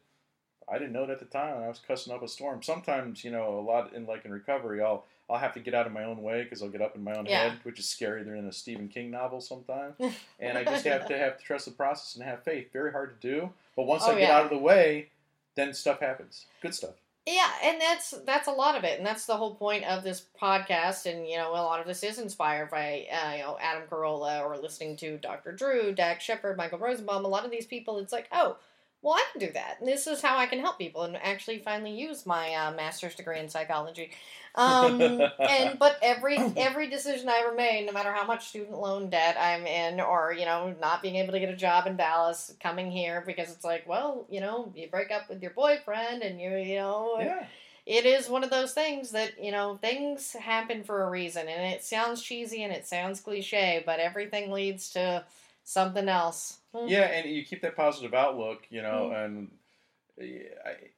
I 0.72 0.78
didn't 0.80 0.94
know 0.94 1.04
it 1.04 1.10
at 1.12 1.20
the 1.20 1.26
time. 1.26 1.62
I 1.62 1.68
was 1.68 1.80
cussing 1.86 2.14
up 2.14 2.24
a 2.24 2.28
storm. 2.28 2.64
Sometimes, 2.64 3.24
you 3.24 3.30
know, 3.32 3.60
a 3.60 3.62
lot 3.62 3.94
in 3.94 4.06
like 4.08 4.26
in 4.26 4.32
recovery, 4.32 4.82
I'll 4.82 5.06
I'll 5.32 5.40
have 5.40 5.54
to 5.54 5.60
get 5.60 5.74
out 5.74 5.88
of 5.88 5.94
my 5.94 6.04
own 6.04 6.22
way 6.22 6.44
because 6.44 6.62
I'll 6.62 6.70
get 6.70 6.82
up 6.82 6.96
in 6.96 7.04
my 7.04 7.14
own 7.14 7.26
Yeah. 7.26 7.50
head, 7.50 7.60
which 7.64 7.80
is 7.80 7.88
scary. 7.88 8.24
They're 8.24 8.36
in 8.36 8.46
a 8.48 8.52
Stephen 8.52 8.88
King 8.90 9.10
novel 9.12 9.40
sometimes, 9.42 9.96
and 10.40 10.58
I 10.58 10.64
just 10.64 10.86
have 10.86 11.08
to 11.08 11.18
have 11.18 11.38
to 11.38 11.44
trust 11.44 11.66
the 11.66 11.72
process 11.72 12.16
and 12.16 12.24
have 12.24 12.44
faith. 12.44 12.72
Very 12.74 12.92
hard 12.92 13.20
to 13.22 13.28
do, 13.28 13.50
but 13.76 13.84
once 13.84 14.04
Oh, 14.06 14.12
I 14.12 14.14
get 14.20 14.22
yeah. 14.30 14.38
out 14.38 14.44
of 14.46 14.50
the 14.50 14.58
way, 14.58 15.10
then 15.56 15.74
stuff 15.74 16.00
happens. 16.00 16.46
Good 16.62 16.76
stuff. 16.76 16.96
Yeah, 17.28 17.52
and 17.64 17.80
that's 17.80 18.12
that's 18.26 18.48
a 18.48 18.52
lot 18.52 18.76
of 18.76 18.84
it, 18.84 18.98
and 18.98 19.06
that's 19.06 19.28
the 19.28 19.38
whole 19.38 19.54
point 19.54 19.84
of 19.86 20.04
this 20.04 20.26
podcast. 20.42 21.06
And 21.06 21.28
you 21.28 21.38
know, 21.38 21.52
a 21.52 21.62
lot 21.62 21.80
of 21.80 21.86
this 21.86 22.02
is 22.04 22.18
inspired 22.18 22.72
by 22.72 23.06
uh, 23.12 23.34
you 23.34 23.44
know 23.44 23.58
Adam 23.62 23.84
Carolla 23.88 24.42
or 24.44 24.58
listening 24.58 24.98
to 24.98 25.18
Dr. 25.20 25.52
Drew, 25.52 25.92
Dax 25.94 26.24
Shepard, 26.24 26.58
Michael 26.58 26.80
Rosenbaum. 26.80 27.24
A 27.24 27.28
lot 27.28 27.46
of 27.46 27.52
these 27.52 27.68
people, 27.68 28.00
it's 28.00 28.12
like, 28.12 28.28
oh, 28.32 28.58
well, 29.02 29.16
I 29.16 29.26
can 29.32 29.48
do 29.48 29.54
that. 29.54 29.78
And 29.80 29.88
this 29.88 30.06
is 30.06 30.22
how 30.22 30.38
I 30.38 30.46
can 30.46 30.60
help 30.60 30.78
people, 30.78 31.04
and 31.04 31.18
actually 31.18 31.60
finally 31.60 31.92
use 31.92 32.26
my 32.26 32.54
uh, 32.54 32.72
master's 32.72 33.16
degree 33.16 33.40
in 33.40 33.50
psychology. 33.50 34.12
Um, 34.54 35.02
and 35.40 35.80
but 35.80 35.98
every 36.04 36.38
every 36.56 36.88
decision 36.90 37.28
I 37.28 37.44
ever 37.46 37.56
made, 37.56 37.86
no 37.88 37.94
matter 37.94 38.12
how 38.12 38.26
much 38.26 38.50
student 38.50 38.80
loan 38.80 39.10
debt 39.10 39.38
I'm 39.40 39.66
in, 39.66 40.00
or 40.00 40.34
you 40.38 40.46
know, 40.46 40.76
not 40.80 41.02
being 41.02 41.16
able 41.16 41.34
to 41.34 41.40
get 41.40 41.50
a 41.50 41.56
job 41.56 41.88
in 41.88 41.98
Dallas, 41.98 42.54
coming 42.62 42.92
here 42.92 43.24
because 43.26 43.52
it's 43.52 43.66
like, 43.66 43.88
well, 43.88 44.28
you 44.30 44.40
know, 44.40 44.72
you 44.76 44.88
break 44.88 45.10
up 45.12 45.30
with 45.30 45.42
your 45.42 45.52
boyfriend, 45.52 46.22
and 46.22 46.40
you 46.40 46.56
you 46.58 46.76
know, 46.76 47.18
Yeah, 47.20 47.46
it 47.88 48.06
is 48.06 48.30
one 48.30 48.44
of 48.44 48.52
those 48.52 48.74
things 48.74 49.12
that 49.12 49.44
you 49.44 49.52
know 49.52 49.78
things 49.82 50.34
happen 50.34 50.84
for 50.84 51.04
a 51.04 51.10
reason 51.10 51.48
and 51.48 51.74
it 51.74 51.84
sounds 51.84 52.22
cheesy 52.22 52.64
and 52.64 52.72
it 52.72 52.86
sounds 52.86 53.20
cliche 53.20 53.82
but 53.86 54.00
everything 54.00 54.52
leads 54.52 54.92
to 54.92 55.24
something 55.64 56.08
else 56.10 56.58
Hmm. 56.74 56.88
yeah, 56.88 57.02
and 57.04 57.30
you 57.30 57.44
keep 57.44 57.62
that 57.62 57.76
positive 57.76 58.14
outlook, 58.14 58.66
you 58.70 58.82
know, 58.82 59.12
Mm. 59.14 59.26
and 59.26 59.52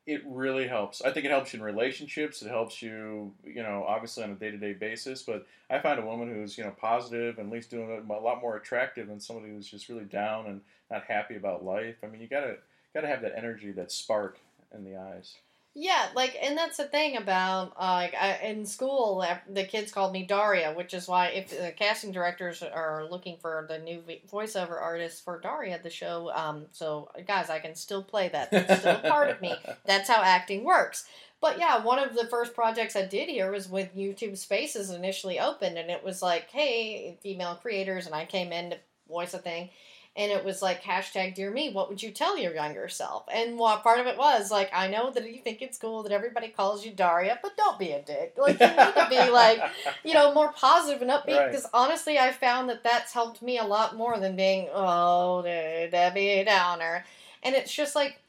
it 0.06 0.22
really 0.26 0.68
helps. 0.68 1.02
I 1.02 1.12
think 1.12 1.26
it 1.26 1.32
helps 1.32 1.54
you 1.54 1.60
in 1.60 1.64
relationships. 1.66 2.42
It 2.42 2.50
helps 2.50 2.82
you, 2.82 3.34
you 3.44 3.64
know, 3.64 3.86
obviously 3.88 4.24
on 4.24 4.32
a 4.32 4.36
day 4.36 4.52
to 4.52 4.58
day 4.58 4.74
basis. 4.74 5.24
But 5.24 5.46
I 5.70 5.80
find 5.80 6.00
a 6.00 6.06
woman 6.06 6.30
who's 6.34 6.58
you 6.58 6.64
know 6.64 6.72
positive 6.72 7.38
and 7.38 7.48
at 7.48 7.54
least 7.54 7.70
doing 7.70 7.90
it 7.90 8.04
a 8.08 8.14
lot 8.20 8.42
more 8.42 8.56
attractive 8.58 9.08
than 9.08 9.20
somebody 9.20 9.50
who's 9.54 9.70
just 9.70 9.90
really 9.90 10.06
down 10.06 10.48
and 10.48 10.62
not 10.92 11.04
happy 11.06 11.36
about 11.36 11.64
life. 11.64 11.96
I 12.04 12.08
mean, 12.08 12.22
you 12.22 12.28
gotta 12.28 12.58
gotta 12.94 13.08
have 13.08 13.22
that 13.22 13.38
energy, 13.38 13.72
that 13.72 13.92
spark 13.92 14.40
in 14.74 14.84
the 14.84 14.98
eyes. 14.98 15.38
Yeah 15.76 16.08
like 16.16 16.38
and 16.42 16.58
that's 16.58 16.78
the 16.78 16.84
thing 16.84 17.18
about 17.18 17.74
uh, 17.80 17.94
like 17.94 18.14
I, 18.14 18.40
in 18.44 18.66
school 18.66 19.24
uh, 19.28 19.38
the 19.50 19.64
kids 19.64 19.92
called 19.92 20.14
me 20.14 20.24
daria 20.24 20.74
which 20.74 20.94
is 20.94 21.08
why 21.08 21.28
if 21.28 21.50
the 21.50 21.74
casting 21.76 22.12
directors 22.12 22.62
are 22.62 23.08
looking 23.10 23.38
for 23.42 23.66
the 23.68 23.80
new 23.80 24.04
voiceover 24.32 24.80
artist 24.80 25.24
for 25.24 25.40
daria 25.40 25.80
the 25.82 25.90
show 25.90 26.32
um 26.36 26.68
so 26.72 27.10
guys 27.28 27.50
i 27.50 27.60
can 27.60 27.74
still 27.76 28.04
play 28.04 28.30
that. 28.30 28.52
That's 28.52 28.82
still 28.82 28.98
a 29.04 29.10
part 29.10 29.30
of 29.30 29.42
me. 29.42 29.56
That's 29.86 30.10
how 30.10 30.22
acting 30.22 30.64
works. 30.64 31.06
But 31.42 31.60
yeah, 31.60 31.84
one 31.84 32.00
of 32.00 32.16
the 32.16 32.28
first 32.28 32.54
projects 32.54 32.96
I 32.96 33.06
did 33.06 33.28
here 33.28 33.52
was 33.52 33.68
with 33.68 33.96
YouTube 33.96 34.38
Spaces 34.38 34.92
initially 34.92 35.40
opened, 35.40 35.78
and 35.78 35.90
it 35.90 36.04
was 36.04 36.22
like, 36.22 36.50
hey, 36.50 37.18
female 37.22 37.56
creators, 37.56 38.06
and 38.06 38.16
I 38.16 38.26
came 38.26 38.54
in 38.54 38.70
to 38.70 38.78
voice 39.10 39.34
a 39.34 39.40
thing, 39.40 39.70
and 40.16 40.32
it 40.32 40.46
was 40.46 40.62
like 40.62 40.84
hashtag 40.84 41.34
Dear 41.34 41.50
Me. 41.50 41.72
What 41.72 41.90
would 41.90 42.04
you 42.04 42.12
tell 42.12 42.38
your 42.38 42.54
younger 42.54 42.88
self? 42.88 43.24
And 43.34 43.58
what 43.58 43.82
part 43.82 44.00
of 44.00 44.06
it 44.06 44.18
was 44.18 44.52
like, 44.52 44.70
I 44.72 44.88
know 44.88 45.10
that 45.12 45.28
you 45.28 45.42
think 45.42 45.62
it's 45.62 45.78
cool 45.78 46.04
that 46.04 46.12
everybody 46.12 46.50
calls 46.50 46.86
you 46.86 46.92
Daria, 46.92 47.40
but 47.42 47.58
don't 47.58 47.80
be 47.80 47.92
a 47.92 48.02
dick. 48.02 48.36
Like 48.38 48.60
you 48.60 48.68
need 48.68 48.76
to 48.76 49.08
be 49.10 49.30
like, 49.32 49.60
you 50.04 50.14
know, 50.14 50.34
more 50.34 50.52
positive 50.52 51.02
and 51.02 51.10
upbeat. 51.10 51.38
Right. 51.38 51.48
Because 51.50 51.68
honestly, 51.74 52.20
I 52.20 52.32
found 52.32 52.70
that 52.70 52.84
that's 52.84 53.14
helped 53.14 53.42
me 53.42 53.58
a 53.58 53.64
lot 53.64 53.96
more 53.96 54.20
than 54.20 54.36
being 54.36 54.68
oh 54.72 55.42
Debbie 55.42 56.44
Downer. 56.44 57.06
And 57.42 57.56
it's 57.56 57.74
just 57.74 57.96
like 57.96 58.20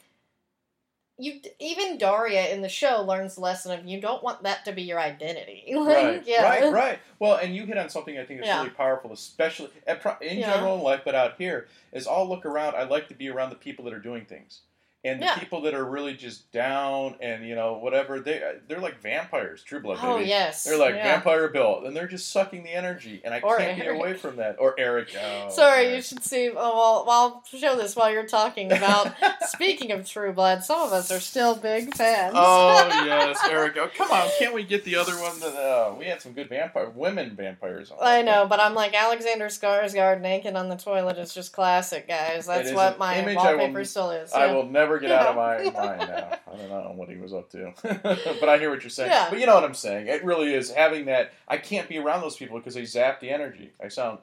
you 1.16 1.40
even 1.60 1.96
Daria 1.98 2.48
in 2.52 2.60
the 2.60 2.68
show 2.68 3.02
learns 3.02 3.36
the 3.36 3.40
lesson 3.40 3.78
of 3.78 3.86
you 3.86 4.00
don't 4.00 4.22
want 4.22 4.42
that 4.42 4.64
to 4.64 4.72
be 4.72 4.82
your 4.82 4.98
identity. 4.98 5.62
Like, 5.74 5.86
right, 5.86 6.22
yeah. 6.26 6.42
right, 6.42 6.72
right. 6.72 6.98
Well, 7.18 7.36
and 7.36 7.54
you 7.54 7.66
hit 7.66 7.76
on 7.78 7.88
something 7.88 8.18
I 8.18 8.24
think 8.24 8.40
is 8.40 8.46
Yeah. 8.46 8.58
really 8.58 8.70
powerful, 8.70 9.12
especially 9.12 9.70
eh, 9.86 9.94
at 9.94 10.22
in 10.22 10.38
Yeah. 10.38 10.54
general 10.54 10.76
in 10.76 10.82
life, 10.82 11.02
but 11.04 11.14
out 11.14 11.34
here 11.38 11.68
is 11.92 12.06
I'll 12.06 12.28
look 12.28 12.44
around. 12.46 12.74
I 12.74 12.84
like 12.84 13.08
to 13.08 13.14
be 13.14 13.28
around 13.28 13.50
the 13.50 13.56
people 13.56 13.84
that 13.84 13.94
are 13.94 14.00
doing 14.00 14.24
things, 14.24 14.60
and 15.04 15.20
the 15.20 15.26
Yeah. 15.26 15.38
people 15.38 15.60
that 15.62 15.74
are 15.74 15.84
really 15.84 16.14
just 16.14 16.50
down 16.52 17.16
and 17.20 17.46
you 17.46 17.54
know 17.54 17.74
whatever 17.74 18.20
they 18.20 18.42
they're 18.68 18.80
like 18.80 19.00
vampires, 19.00 19.62
True 19.62 19.80
Blood. 19.80 19.98
Oh 20.02 20.16
baby. 20.18 20.28
yes. 20.30 20.64
They're 20.64 20.78
like 20.78 20.94
yeah. 20.94 21.02
Vampire 21.14 21.48
Bill, 21.48 21.82
and 21.84 21.94
they're 21.96 22.06
just 22.08 22.30
sucking 22.32 22.62
the 22.64 22.70
energy, 22.72 23.20
and 23.24 23.34
I 23.34 23.40
Or 23.40 23.58
can't 23.58 23.78
Eric. 23.80 23.98
away 23.98 24.14
from 24.14 24.36
that. 24.36 24.56
Or 24.58 24.74
Eric. 24.78 25.14
Oh, 25.20 25.48
Sorry, 25.50 25.94
you 25.94 26.02
should 26.02 26.24
see. 26.24 26.50
Oh, 26.50 27.04
well, 27.06 27.42
I'll 27.52 27.58
show 27.58 27.76
this 27.76 27.94
while 27.96 28.10
you're 28.10 28.26
talking 28.26 28.72
about. 28.72 29.12
speaking 29.48 29.90
of 29.92 30.08
True 30.08 30.32
Blood, 30.32 30.64
some 30.64 30.80
of 30.80 30.92
us 30.92 31.10
are 31.10 31.20
still 31.20 31.54
big 31.54 31.94
fans. 31.94 32.34
Oh 32.36 32.86
yes, 33.06 33.38
Eric. 33.48 33.76
Oh, 33.78 33.88
come 33.96 34.10
on, 34.10 34.28
can't 34.38 34.54
we 34.54 34.62
get 34.64 34.84
the 34.84 34.96
other 34.96 35.12
one? 35.20 35.38
That, 35.40 35.54
uh, 35.54 35.94
we 35.98 36.06
had 36.06 36.20
some 36.22 36.32
good 36.32 36.48
vampire 36.48 36.88
women 36.90 37.34
vampires. 37.36 37.90
On 37.90 37.98
I 38.00 38.22
know, 38.22 38.46
but 38.46 38.60
I'm 38.60 38.74
like 38.74 38.94
Alexander 38.94 39.46
Skarsgård 39.46 40.20
naked 40.20 40.54
on 40.56 40.68
the 40.68 40.76
toilet 40.76 41.18
is 41.18 41.34
just 41.34 41.52
classic, 41.52 42.08
guys. 42.08 42.46
That's 42.46 42.72
what 42.72 42.98
my 42.98 43.16
I 43.20 43.24
will- 43.26 43.34
wallpaper 43.36 43.84
still 43.84 44.10
is. 44.10 44.32
I 44.32 44.52
will 44.52 44.64
never 44.66 44.93
get 44.98 45.10
out 45.10 45.26
of 45.28 45.36
my 45.36 45.58
mind 45.64 46.08
now. 46.08 46.38
I 46.52 46.56
don't 46.56 46.68
know 46.70 46.92
what 46.94 47.08
he 47.08 47.16
was 47.16 47.32
up 47.32 47.50
to, 47.50 47.72
but 47.82 48.48
I 48.48 48.58
hear 48.58 48.70
what 48.70 48.82
you're 48.82 48.90
saying. 48.90 49.10
Yeah. 49.10 49.28
But 49.30 49.38
you 49.40 49.46
know 49.46 49.54
what 49.54 49.64
I'm 49.64 49.74
saying. 49.74 50.06
It 50.08 50.24
really 50.24 50.52
is 50.54 50.70
having 50.70 51.06
that. 51.06 51.32
I 51.48 51.56
can't 51.58 51.88
be 51.88 51.98
around 51.98 52.20
those 52.20 52.36
people 52.36 52.58
because 52.58 52.74
they 52.74 52.84
zap 52.84 53.20
the 53.20 53.30
energy. 53.30 53.72
I 53.82 53.88
sound 53.88 54.18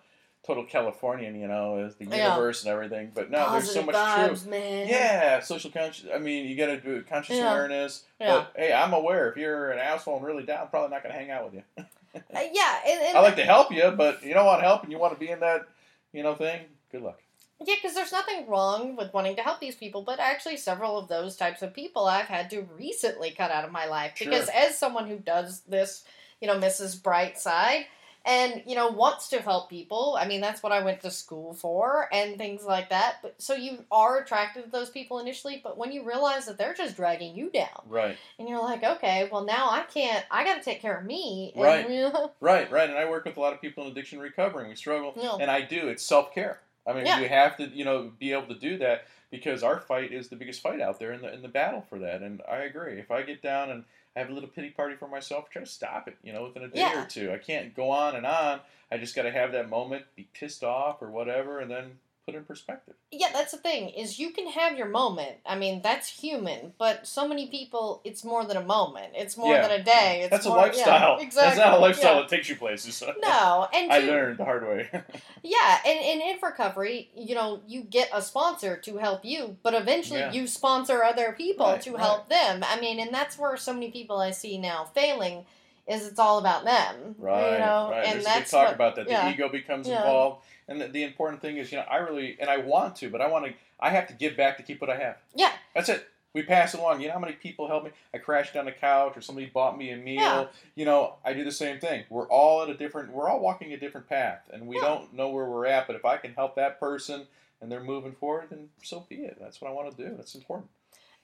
total 0.46 0.64
Californian, 0.66 1.36
you 1.40 1.48
know, 1.48 1.78
as 1.78 1.96
the 1.96 2.06
Yeah. 2.06 2.30
universe 2.34 2.64
and 2.64 2.72
everything. 2.74 3.12
But 3.14 3.30
no, 3.30 3.52
there's 3.52 3.72
so 3.72 3.84
much 3.84 3.94
vibes, 3.96 4.28
truth. 4.28 4.48
man. 4.48 4.88
Yeah, 4.88 5.40
social 5.42 5.70
conscious. 5.70 6.08
I 6.14 6.18
mean, 6.18 6.48
you 6.48 6.56
got 6.58 6.68
to 6.68 6.78
do 6.80 7.04
conscious 7.04 7.38
Yeah. 7.38 7.52
awareness. 7.52 8.04
Yeah. 8.20 8.46
But 8.54 8.54
hey, 8.56 8.74
I'm 8.74 8.94
aware. 8.94 9.30
If 9.30 9.38
you're 9.38 9.70
an 9.72 9.78
asshole 9.80 10.18
and 10.18 10.26
really 10.26 10.44
down, 10.44 10.62
I'm 10.62 10.68
probably 10.70 10.90
not 10.90 11.04
going 11.04 11.14
to 11.14 11.20
hang 11.20 11.30
out 11.32 11.46
with 11.46 11.54
you. 11.56 11.64
Uh, 11.78 12.40
yeah, 12.52 12.80
and, 12.88 13.02
and 13.04 13.18
I 13.18 13.22
like 13.22 13.36
to 13.36 13.44
help 13.44 13.72
you, 13.72 13.92
but 13.92 14.24
you 14.24 14.34
don't 14.34 14.46
want 14.46 14.62
help 14.64 14.84
and 14.84 14.92
you 14.92 14.98
want 14.98 15.14
to 15.14 15.20
be 15.20 15.30
in 15.32 15.40
that, 15.42 15.68
you 16.12 16.24
know, 16.24 16.34
thing. 16.36 16.62
Good 16.92 17.04
luck. 17.04 17.20
Yeah, 17.64 17.76
because 17.76 17.96
there's 17.96 18.12
nothing 18.12 18.48
wrong 18.48 18.96
with 18.96 19.14
wanting 19.14 19.36
to 19.36 19.42
help 19.44 19.60
these 19.60 19.76
people, 19.76 20.02
but 20.02 20.20
actually, 20.20 20.58
several 20.58 20.98
of 20.98 21.08
those 21.08 21.36
types 21.36 21.62
of 21.62 21.74
people 21.74 22.06
I've 22.06 22.26
had 22.26 22.50
to 22.52 22.62
recently 22.78 23.32
cut 23.32 23.52
out 23.52 23.66
of 23.66 23.72
my 23.72 23.86
life 23.86 24.14
because, 24.18 24.50
as 24.50 24.78
someone 24.78 25.08
who 25.08 25.18
does 25.18 25.62
this, 25.62 26.04
you 26.40 26.48
know, 26.48 26.58
Mrs. 26.58 27.00
Brightside, 27.00 27.86
and 28.26 28.62
you 28.68 28.76
know 28.76 28.88
wants 28.90 29.30
to 29.30 29.42
help 29.42 29.70
people. 29.70 30.16
I 30.20 30.28
mean, 30.28 30.42
that's 30.42 30.62
what 30.62 30.72
I 30.72 30.84
went 30.84 31.02
to 31.02 31.12
school 31.12 31.54
for, 31.54 32.08
and 32.14 32.38
things 32.38 32.64
like 32.64 32.90
that. 32.90 33.18
But 33.22 33.42
so 33.42 33.54
you 33.56 33.84
are 33.92 34.20
attracted 34.20 34.64
to 34.66 34.70
those 34.72 34.90
people 34.90 35.20
initially, 35.20 35.60
but 35.64 35.78
when 35.78 35.92
you 35.92 36.04
realize 36.04 36.46
that 36.46 36.58
they're 36.58 36.74
just 36.74 36.96
dragging 36.96 37.36
you 37.36 37.50
down, 37.50 37.82
Right. 37.88 38.18
and 38.38 38.48
you're 38.48 38.62
like, 38.62 38.84
okay, 38.84 39.28
well 39.32 39.44
now 39.44 39.70
I 39.70 39.84
can't. 39.92 40.24
I 40.30 40.44
got 40.44 40.58
to 40.58 40.64
take 40.64 40.82
care 40.82 40.98
of 40.98 41.06
me. 41.06 41.52
And, 41.56 41.64
Right. 41.64 42.12
Right, 42.40 42.72
right. 42.72 42.90
And 42.90 42.98
I 42.98 43.10
work 43.10 43.26
with 43.26 43.38
a 43.38 43.40
lot 43.40 43.54
of 43.54 43.62
people 43.62 43.86
in 43.86 43.92
addiction 43.92 44.20
recovery, 44.20 44.62
and 44.62 44.70
we 44.70 44.76
struggle. 44.76 45.14
And 45.40 45.50
I 45.50 45.62
do. 45.62 45.88
It's 45.90 46.04
self 46.04 46.34
care. 46.34 46.60
I 46.88 46.94
mean, 46.94 47.06
Yeah. 47.06 47.20
you 47.20 47.28
have 47.30 47.58
to, 47.58 47.66
you 47.68 47.86
know, 47.86 48.12
be 48.20 48.32
able 48.34 48.48
to 48.48 48.60
do 48.60 48.78
that 48.80 49.06
because 49.30 49.64
our 49.64 49.80
fight 49.80 50.12
is 50.12 50.30
the 50.30 50.36
biggest 50.36 50.62
fight 50.62 50.82
out 50.82 51.00
there 51.00 51.12
in 51.14 51.22
the 51.22 51.32
in 51.34 51.42
the 51.42 51.48
battle 51.48 51.82
for 51.90 52.00
that. 52.00 52.22
And 52.22 52.42
I 52.50 52.58
agree. 52.58 53.00
If 53.00 53.12
I 53.12 53.22
get 53.22 53.42
down 53.42 53.70
and 53.70 53.84
I 54.16 54.20
have 54.20 54.30
a 54.30 54.34
little 54.34 54.50
pity 54.50 54.70
party 54.72 54.96
for 54.96 55.08
myself, 55.08 55.50
try 55.50 55.62
to 55.62 55.66
stop 55.70 56.08
it. 56.08 56.18
You 56.24 56.34
know, 56.34 56.44
within 56.46 56.64
a 56.64 56.68
day 56.68 56.80
Yeah. 56.82 57.04
or 57.04 57.08
two. 57.08 57.32
I 57.32 57.38
can't 57.38 57.74
go 57.76 57.90
on 57.92 58.16
and 58.16 58.26
on. 58.26 58.62
I 58.92 58.98
just 58.98 59.16
got 59.16 59.22
to 59.24 59.32
have 59.32 59.52
that 59.54 59.70
moment, 59.70 60.06
be 60.16 60.28
pissed 60.34 60.64
off 60.64 61.02
or 61.02 61.10
whatever, 61.10 61.60
and 61.60 61.72
then 61.72 62.00
put 62.26 62.36
in 62.36 62.44
perspective. 62.44 62.94
Yeah, 63.12 63.30
that's 63.34 63.52
the 63.52 63.58
thing 63.58 63.90
is 63.90 64.20
you 64.20 64.32
can 64.32 64.48
have 64.48 64.78
your 64.78 64.88
moment. 64.88 65.38
I 65.46 65.56
mean, 65.58 65.82
that's 65.82 66.08
human, 66.08 66.74
but 66.78 67.08
so 67.08 67.28
many 67.28 67.48
people, 67.48 68.02
it's 68.04 68.24
more 68.24 68.46
than 68.46 68.58
a 68.58 68.64
moment. 68.64 69.14
It's 69.16 69.36
more 69.38 69.56
Yeah. 69.56 69.68
than 69.68 69.82
a 69.82 69.84
day. 69.84 70.20
It's 70.22 70.30
That's 70.30 70.46
more, 70.46 70.58
a 70.58 70.62
lifestyle. 70.62 71.18
Yeah, 71.18 71.26
exactly. 71.26 71.58
That's 71.58 71.58
not 71.58 71.78
a 71.78 71.82
lifestyle 71.82 72.16
Yeah. 72.16 72.22
that 72.22 72.30
takes 72.30 72.48
you 72.50 72.56
places. 72.56 73.02
No, 73.22 73.68
and 73.74 73.92
I 73.92 74.02
to- 74.02 74.08
learned 74.08 74.38
the 74.38 74.46
hard 74.46 74.68
way. 74.68 74.90
Yeah, 75.44 75.80
and, 75.88 76.00
and 76.00 76.22
in 76.22 76.38
recovery, 76.44 77.10
you 77.16 77.34
know, 77.34 77.62
you 77.68 77.82
get 77.82 78.10
a 78.14 78.22
sponsor 78.22 78.78
to 78.78 78.98
help 78.98 79.26
you, 79.26 79.58
but 79.64 79.74
eventually 79.74 80.24
you 80.32 80.46
sponsor 80.46 81.04
other 81.04 81.32
people 81.32 81.66
Right, 81.66 81.82
to 81.82 81.92
right. 81.94 82.00
help 82.00 82.30
them. 82.30 82.64
I 82.64 82.80
mean, 82.80 83.00
and 83.00 83.12
that's 83.12 83.40
where 83.40 83.58
so 83.58 83.74
many 83.74 83.90
people 83.90 84.20
I 84.20 84.30
see 84.32 84.60
now 84.60 84.86
failing 84.94 85.46
is 85.88 86.06
it's 86.06 86.20
all 86.20 86.38
about 86.38 86.64
them. 86.64 87.16
Right, 87.18 87.54
You 87.54 87.60
know, 87.60 87.90
right. 87.90 88.06
and 88.06 88.14
There's 88.18 88.26
that's 88.26 88.52
talk 88.52 88.68
what- 88.68 88.76
about 88.76 88.96
that. 88.98 89.08
The 89.08 89.30
ego 89.32 89.50
becomes 89.50 89.88
involved, 89.88 90.44
and 90.68 90.80
the, 90.82 90.88
the 90.88 91.04
important 91.04 91.42
thing 91.42 91.58
is, 91.58 91.72
you 91.72 91.78
know, 91.78 91.86
I 91.90 91.98
really 91.98 92.38
and 92.40 92.50
I 92.50 92.58
want 92.58 92.96
to, 92.98 93.10
but 93.10 93.22
I 93.22 93.28
want 93.28 93.46
to. 93.46 93.54
I 93.80 93.90
have 93.90 94.08
to 94.08 94.14
give 94.14 94.38
back 94.38 94.58
to 94.58 94.64
keep 94.64 94.80
what 94.80 94.90
I 94.90 94.98
have. 94.98 95.18
Yeah. 95.36 95.52
That's 95.74 95.90
it. 95.90 96.08
We 96.34 96.44
pass 96.44 96.74
it 96.74 96.80
along. 96.80 97.02
You 97.02 97.08
know 97.08 97.14
how 97.14 97.20
many 97.20 97.34
people 97.34 97.68
help 97.68 97.84
me? 97.84 97.92
I 98.14 98.20
crashed 98.20 98.56
on 98.56 98.68
a 98.68 98.72
couch, 98.72 99.18
or 99.18 99.22
somebody 99.22 99.48
bought 99.48 99.78
me 99.78 99.90
a 99.92 99.98
meal. 99.98 100.22
Yeah. 100.22 100.46
You 100.76 100.86
know, 100.86 101.16
I 101.26 101.34
do 101.34 101.44
the 101.44 101.52
same 101.52 101.80
thing. 101.80 102.06
We're 102.10 102.28
all 102.28 102.62
at 102.64 102.70
a 102.70 102.74
different. 102.76 103.12
We're 103.12 103.28
all 103.28 103.40
walking 103.40 103.74
a 103.74 103.78
different 103.78 104.08
path, 104.08 104.50
and 104.54 104.68
we 104.68 104.76
Yeah. 104.78 104.84
don't 104.84 105.14
know 105.14 105.30
where 105.30 105.46
we're 105.46 105.66
at. 105.66 105.88
But 105.88 105.96
if 105.96 106.06
I 106.06 106.18
can 106.18 106.34
help 106.34 106.56
that 106.56 106.80
person 106.80 107.28
and 107.60 107.72
they're 107.72 107.84
moving 107.84 108.14
forward, 108.14 108.48
then 108.50 108.70
so 108.84 109.06
be 109.10 109.16
it. 109.18 109.38
That's 109.42 109.60
what 109.62 109.70
I 109.70 109.74
want 109.74 109.96
to 109.96 110.10
do. 110.10 110.16
That's 110.16 110.36
important. 110.36 110.70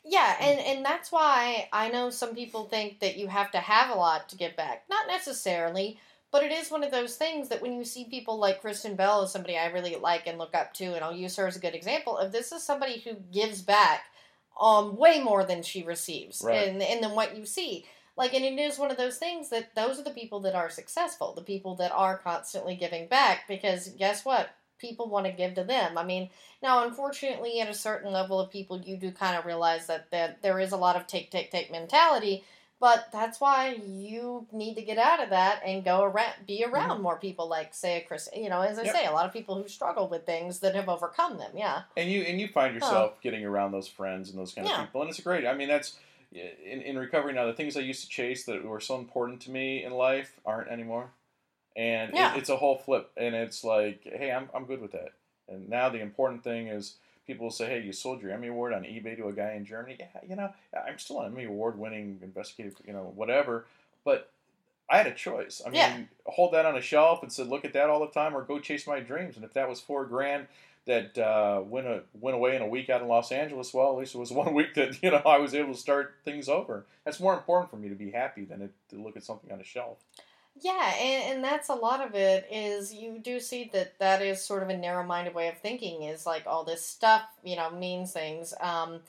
Yeah, 0.10 0.36
and, 0.40 0.60
and 0.60 0.86
that's 0.86 1.12
why 1.12 1.68
I 1.74 1.90
know 1.90 2.10
some 2.10 2.34
people 2.34 2.66
think 2.66 3.02
that 3.02 3.18
you 3.18 3.28
have 3.28 3.52
to 3.52 3.58
have 3.60 3.90
a 3.90 3.96
lot 4.00 4.30
to 4.30 4.38
give 4.38 4.56
back. 4.56 4.86
Not 4.90 5.06
necessarily, 5.08 6.00
but 6.32 6.44
it 6.44 6.52
is 6.52 6.70
one 6.70 6.84
of 6.84 6.92
those 6.92 7.16
things 7.16 7.50
that 7.50 7.62
when 7.62 7.74
you 7.74 7.84
see 7.86 8.06
people 8.06 8.38
like 8.38 8.62
Kristen 8.62 8.96
Bell 8.96 9.22
as 9.24 9.32
somebody 9.32 9.58
I 9.58 9.68
really 9.68 9.96
like 9.96 10.28
and 10.28 10.38
look 10.38 10.54
up 10.56 10.74
to, 10.76 10.94
and 10.94 11.04
I'll 11.04 11.16
use 11.16 11.36
her 11.38 11.48
as 11.48 11.56
a 11.56 11.60
good 11.62 11.76
example 11.76 12.18
of 12.18 12.32
this 12.32 12.52
is 12.52 12.64
somebody 12.64 13.00
who 13.00 13.16
gives 13.32 13.62
back 13.62 14.04
um 14.60 14.98
way 14.98 15.22
more 15.22 15.44
than 15.44 15.62
she 15.62 15.84
receives 15.84 16.42
Right. 16.44 16.68
and, 16.68 16.82
and 16.82 17.04
than 17.04 17.12
what 17.12 17.38
you 17.38 17.46
see. 17.46 17.86
Like 18.18 18.34
and 18.34 18.44
it 18.44 18.58
is 18.60 18.80
one 18.80 18.90
of 18.92 18.98
those 18.98 19.18
things 19.18 19.50
that 19.50 19.76
those 19.76 20.00
are 20.00 20.04
the 20.04 20.10
people 20.10 20.40
that 20.42 20.56
are 20.56 20.70
successful, 20.70 21.34
the 21.34 21.44
people 21.44 21.76
that 21.76 21.92
are 21.92 22.18
constantly 22.18 22.76
giving 22.76 23.08
back 23.08 23.48
because 23.48 23.90
guess 23.90 24.26
what? 24.26 24.50
People 24.80 25.10
want 25.10 25.26
to 25.26 25.32
give 25.32 25.56
to 25.56 25.64
them. 25.64 25.98
I 25.98 26.04
mean, 26.04 26.30
now, 26.62 26.86
unfortunately, 26.86 27.60
at 27.62 27.70
a 27.70 27.74
certain 27.74 28.12
level 28.12 28.40
of 28.40 28.52
people, 28.52 28.80
you 28.80 28.96
do 28.96 29.12
kind 29.12 29.36
of 29.36 29.46
realize 29.46 29.88
that, 29.88 30.12
that 30.12 30.42
there 30.44 30.60
is 30.60 30.72
a 30.72 30.78
lot 30.78 30.96
of 30.96 31.08
take, 31.08 31.32
take, 31.32 31.50
take 31.52 31.72
mentality. 31.72 32.44
But 32.80 33.08
that's 33.12 33.42
why 33.42 33.80
you 33.84 34.46
need 34.52 34.76
to 34.76 34.84
get 34.84 35.00
out 35.00 35.20
of 35.20 35.32
that 35.32 35.62
and 35.66 35.84
go 35.84 36.04
around, 36.04 36.34
be 36.46 36.62
mm-hmm. 36.64 36.74
around 36.76 37.02
more 37.02 37.18
people 37.18 37.50
like, 37.50 37.74
say, 37.74 37.98
a 37.98 38.02
Chris. 38.02 38.30
You 38.36 38.50
know, 38.50 38.62
as 38.62 38.78
I 38.78 38.84
Yep. 38.84 38.96
say, 38.96 39.06
a 39.06 39.12
lot 39.12 39.26
of 39.26 39.34
people 39.34 39.56
who 39.56 39.68
struggle 39.68 40.08
with 40.08 40.28
things 40.28 40.60
that 40.60 40.76
have 40.76 40.88
overcome 40.88 41.38
them. 41.40 41.52
Yeah, 41.56 41.84
And 41.96 42.12
you 42.12 42.22
and 42.22 42.40
you 42.40 42.48
find 42.48 42.76
yourself 42.76 43.20
getting 43.22 43.44
around 43.44 43.72
those 43.72 43.88
friends 43.88 44.30
and 44.30 44.38
those 44.38 44.54
kind 44.54 44.68
Yeah. 44.68 44.82
of 44.82 44.86
people, 44.86 45.02
and 45.02 45.10
it's 45.10 45.20
great. 45.20 45.48
I 45.48 45.56
mean, 45.56 45.68
that's 45.68 45.98
in, 46.32 46.82
in 46.82 47.00
recovery 47.00 47.34
now. 47.34 47.46
The 47.48 47.54
things 47.54 47.76
I 47.76 47.82
used 47.82 48.04
to 48.04 48.10
chase 48.10 48.46
that 48.46 48.64
were 48.64 48.80
so 48.80 48.98
important 48.98 49.42
to 49.44 49.52
me 49.52 49.84
in 49.84 49.94
life 49.94 50.40
aren't 50.46 50.70
anymore, 50.70 51.10
and 51.76 52.14
Yeah. 52.14 52.36
it, 52.36 52.40
it's 52.40 52.50
a 52.50 52.58
whole 52.58 52.78
flip. 52.78 53.12
And 53.18 53.34
it's 53.34 53.64
like, 53.64 54.02
hey, 54.04 54.32
I'm 54.32 54.50
I'm 54.54 54.66
good 54.66 54.82
with 54.82 54.92
that. 54.92 55.14
And 55.50 55.68
now 55.68 55.90
the 55.90 56.02
important 56.02 56.44
thing 56.44 56.68
is 56.68 56.98
people 57.28 57.46
will 57.46 57.52
say, 57.52 57.68
hey, 57.68 57.82
you 57.82 57.92
sold 57.94 58.22
your 58.22 58.32
Emmy 58.32 58.48
award 58.48 58.74
on 58.74 58.84
eBay 58.84 59.16
to 59.18 59.28
a 59.28 59.34
guy 59.34 59.52
in 59.54 59.66
Germany. 59.66 59.98
Yeah, 60.00 60.08
you 60.28 60.36
know, 60.36 60.52
I'm 60.88 60.98
still 60.98 61.22
an 61.22 61.34
Emmy 61.34 61.44
award 61.44 61.78
winning 61.78 62.20
investigative, 62.24 62.76
you 62.88 62.94
know, 62.94 63.12
whatever. 63.16 63.66
But 64.06 64.32
I 64.90 64.98
had 64.98 65.08
a 65.08 65.14
choice. 65.14 65.62
I 65.66 65.70
mean, 65.70 65.76
Yeah. 65.76 65.98
hold 66.26 66.54
that 66.54 66.66
on 66.66 66.78
a 66.78 66.82
shelf 66.82 67.22
and 67.22 67.32
said, 67.32 67.48
look 67.48 67.66
at 67.66 67.74
that 67.74 67.90
all 67.90 68.00
the 68.00 68.08
time, 68.08 68.36
or 68.36 68.42
go 68.44 68.58
chase 68.60 68.88
my 68.88 69.02
dreams. 69.02 69.36
And 69.36 69.44
if 69.44 69.54
that 69.54 69.68
was 69.68 69.82
four 69.82 70.06
grand 70.06 70.48
that 70.86 71.18
uh, 71.18 71.62
went 71.66 71.86
a, 71.86 72.04
went 72.18 72.36
away 72.36 72.56
in 72.56 72.62
a 72.62 72.68
week 72.68 72.90
out 72.90 73.02
in 73.02 73.10
Los 73.10 73.34
Angeles, 73.34 73.74
well, 73.74 73.92
at 73.92 73.98
least 73.98 74.16
it 74.16 74.20
was 74.20 74.32
one 74.44 74.54
week 74.54 74.74
that 74.76 75.04
you 75.04 75.12
know 75.12 75.22
I 75.26 75.38
was 75.38 75.54
able 75.54 75.74
to 75.74 75.80
start 75.80 76.16
things 76.24 76.48
over. 76.48 76.86
That's 77.04 77.20
more 77.20 77.34
important 77.34 77.70
for 77.70 77.76
me 77.76 77.90
to 77.90 77.96
be 77.96 78.12
happy 78.12 78.46
than 78.46 78.62
it, 78.62 78.72
to 78.92 78.96
look 78.96 79.18
at 79.18 79.24
something 79.26 79.52
on 79.52 79.60
a 79.60 79.66
shelf. 79.66 79.98
Yeah, 80.62 80.94
and, 81.00 81.36
and 81.36 81.44
that's 81.44 81.70
a 81.70 81.74
lot 81.76 82.06
of 82.06 82.16
it. 82.16 82.48
Is 82.52 82.94
you 82.94 83.20
do 83.20 83.40
see 83.40 83.70
that 83.74 83.98
that 84.00 84.22
is 84.22 84.44
sort 84.44 84.64
of 84.64 84.70
a 84.70 84.78
narrow-minded 84.78 85.34
way 85.34 85.48
of 85.48 85.58
thinking. 85.60 86.04
Is 86.04 86.26
like 86.26 86.44
all 86.48 86.64
this 86.64 86.86
stuff, 86.86 87.24
you 87.44 87.56
know, 87.56 87.70
means 87.72 88.12
things. 88.14 88.54
Um, 88.62 89.00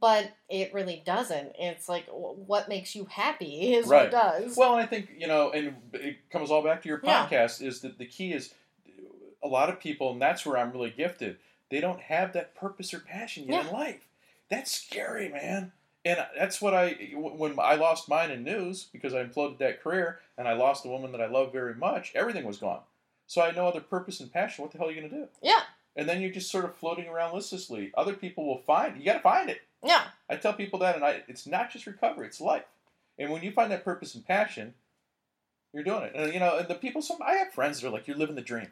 but 0.00 0.30
it 0.48 0.72
really 0.72 1.02
doesn't. 1.04 1.52
It's 1.58 1.88
like 1.88 2.06
what 2.10 2.68
makes 2.68 2.94
you 2.94 3.06
happy 3.06 3.74
is 3.74 3.86
Right. 3.86 4.02
what 4.02 4.10
does. 4.12 4.56
Well, 4.56 4.74
and 4.74 4.82
I 4.82 4.86
think 4.86 5.10
you 5.16 5.26
know, 5.26 5.50
and 5.50 5.74
it 5.94 6.30
comes 6.30 6.50
all 6.50 6.62
back 6.62 6.82
to 6.82 6.88
your 6.88 7.00
Yeah. 7.02 7.26
podcast. 7.26 7.60
Is 7.66 7.80
that 7.80 7.98
the 7.98 8.06
key 8.06 8.32
is 8.32 8.54
a 9.42 9.48
lot 9.48 9.68
of 9.68 9.78
people, 9.80 10.12
and 10.12 10.20
that's 10.22 10.44
where 10.44 10.56
I'm 10.58 10.72
really 10.72 10.90
gifted. 10.90 11.36
They 11.70 11.80
don't 11.80 12.00
have 12.00 12.32
that 12.32 12.54
purpose 12.54 12.94
or 12.94 12.98
passion 13.00 13.46
yet 13.46 13.66
in 13.66 13.72
life. 13.72 14.08
That's 14.48 14.70
scary, 14.70 15.28
man. 15.28 15.72
And 16.08 16.24
that's 16.38 16.60
what 16.62 16.72
I 16.74 16.92
when 17.14 17.58
I 17.60 17.74
lost 17.74 18.08
mine 18.08 18.30
in 18.30 18.42
news 18.42 18.86
because 18.92 19.12
I 19.14 19.22
imploded 19.24 19.58
that 19.58 19.82
career 19.82 20.20
and 20.38 20.48
I 20.48 20.54
lost 20.54 20.82
the 20.82 20.88
woman 20.88 21.12
that 21.12 21.20
I 21.20 21.26
love 21.26 21.52
very 21.52 21.74
much. 21.74 22.12
Everything 22.14 22.44
was 22.44 22.56
gone. 22.58 22.80
So 23.26 23.42
I 23.42 23.46
had 23.46 23.56
no 23.56 23.66
other 23.68 23.80
purpose 23.80 24.20
and 24.20 24.32
passion. 24.32 24.62
What 24.62 24.72
the 24.72 24.78
hell 24.78 24.88
are 24.88 24.90
you 24.90 25.02
gonna 25.02 25.12
do? 25.22 25.28
yeah, 25.42 25.60
And 25.96 26.08
then 26.08 26.22
you're 26.22 26.30
just 26.30 26.50
sort 26.50 26.64
of 26.64 26.74
floating 26.76 27.08
around 27.08 27.34
listlessly. 27.34 27.92
Other 27.96 28.14
people 28.14 28.46
will 28.46 28.62
find 28.62 28.96
you 28.98 29.04
got 29.04 29.14
to 29.14 29.20
find 29.20 29.50
it. 29.50 29.60
yeah. 29.82 30.04
I 30.30 30.36
tell 30.36 30.52
people 30.54 30.78
that, 30.80 30.94
and 30.96 31.04
I, 31.04 31.22
it's 31.28 31.46
not 31.46 31.70
just 31.70 31.86
recovery; 31.86 32.26
it's 32.26 32.40
life. 32.40 32.64
And 33.18 33.30
when 33.30 33.42
you 33.42 33.50
find 33.52 33.70
that 33.72 33.84
purpose 33.84 34.14
and 34.14 34.26
passion, 34.26 34.74
you're 35.74 35.84
doing 35.84 36.04
it. 36.04 36.12
And 36.14 36.32
you 36.32 36.40
know, 36.40 36.56
and 36.58 36.68
the 36.68 36.74
people. 36.74 37.02
Some 37.02 37.18
I 37.22 37.32
have 37.34 37.52
friends 37.52 37.80
that 37.80 37.86
are 37.88 37.90
like, 37.90 38.06
"You're 38.08 38.16
living 38.16 38.34
the 38.36 38.42
dream. 38.42 38.68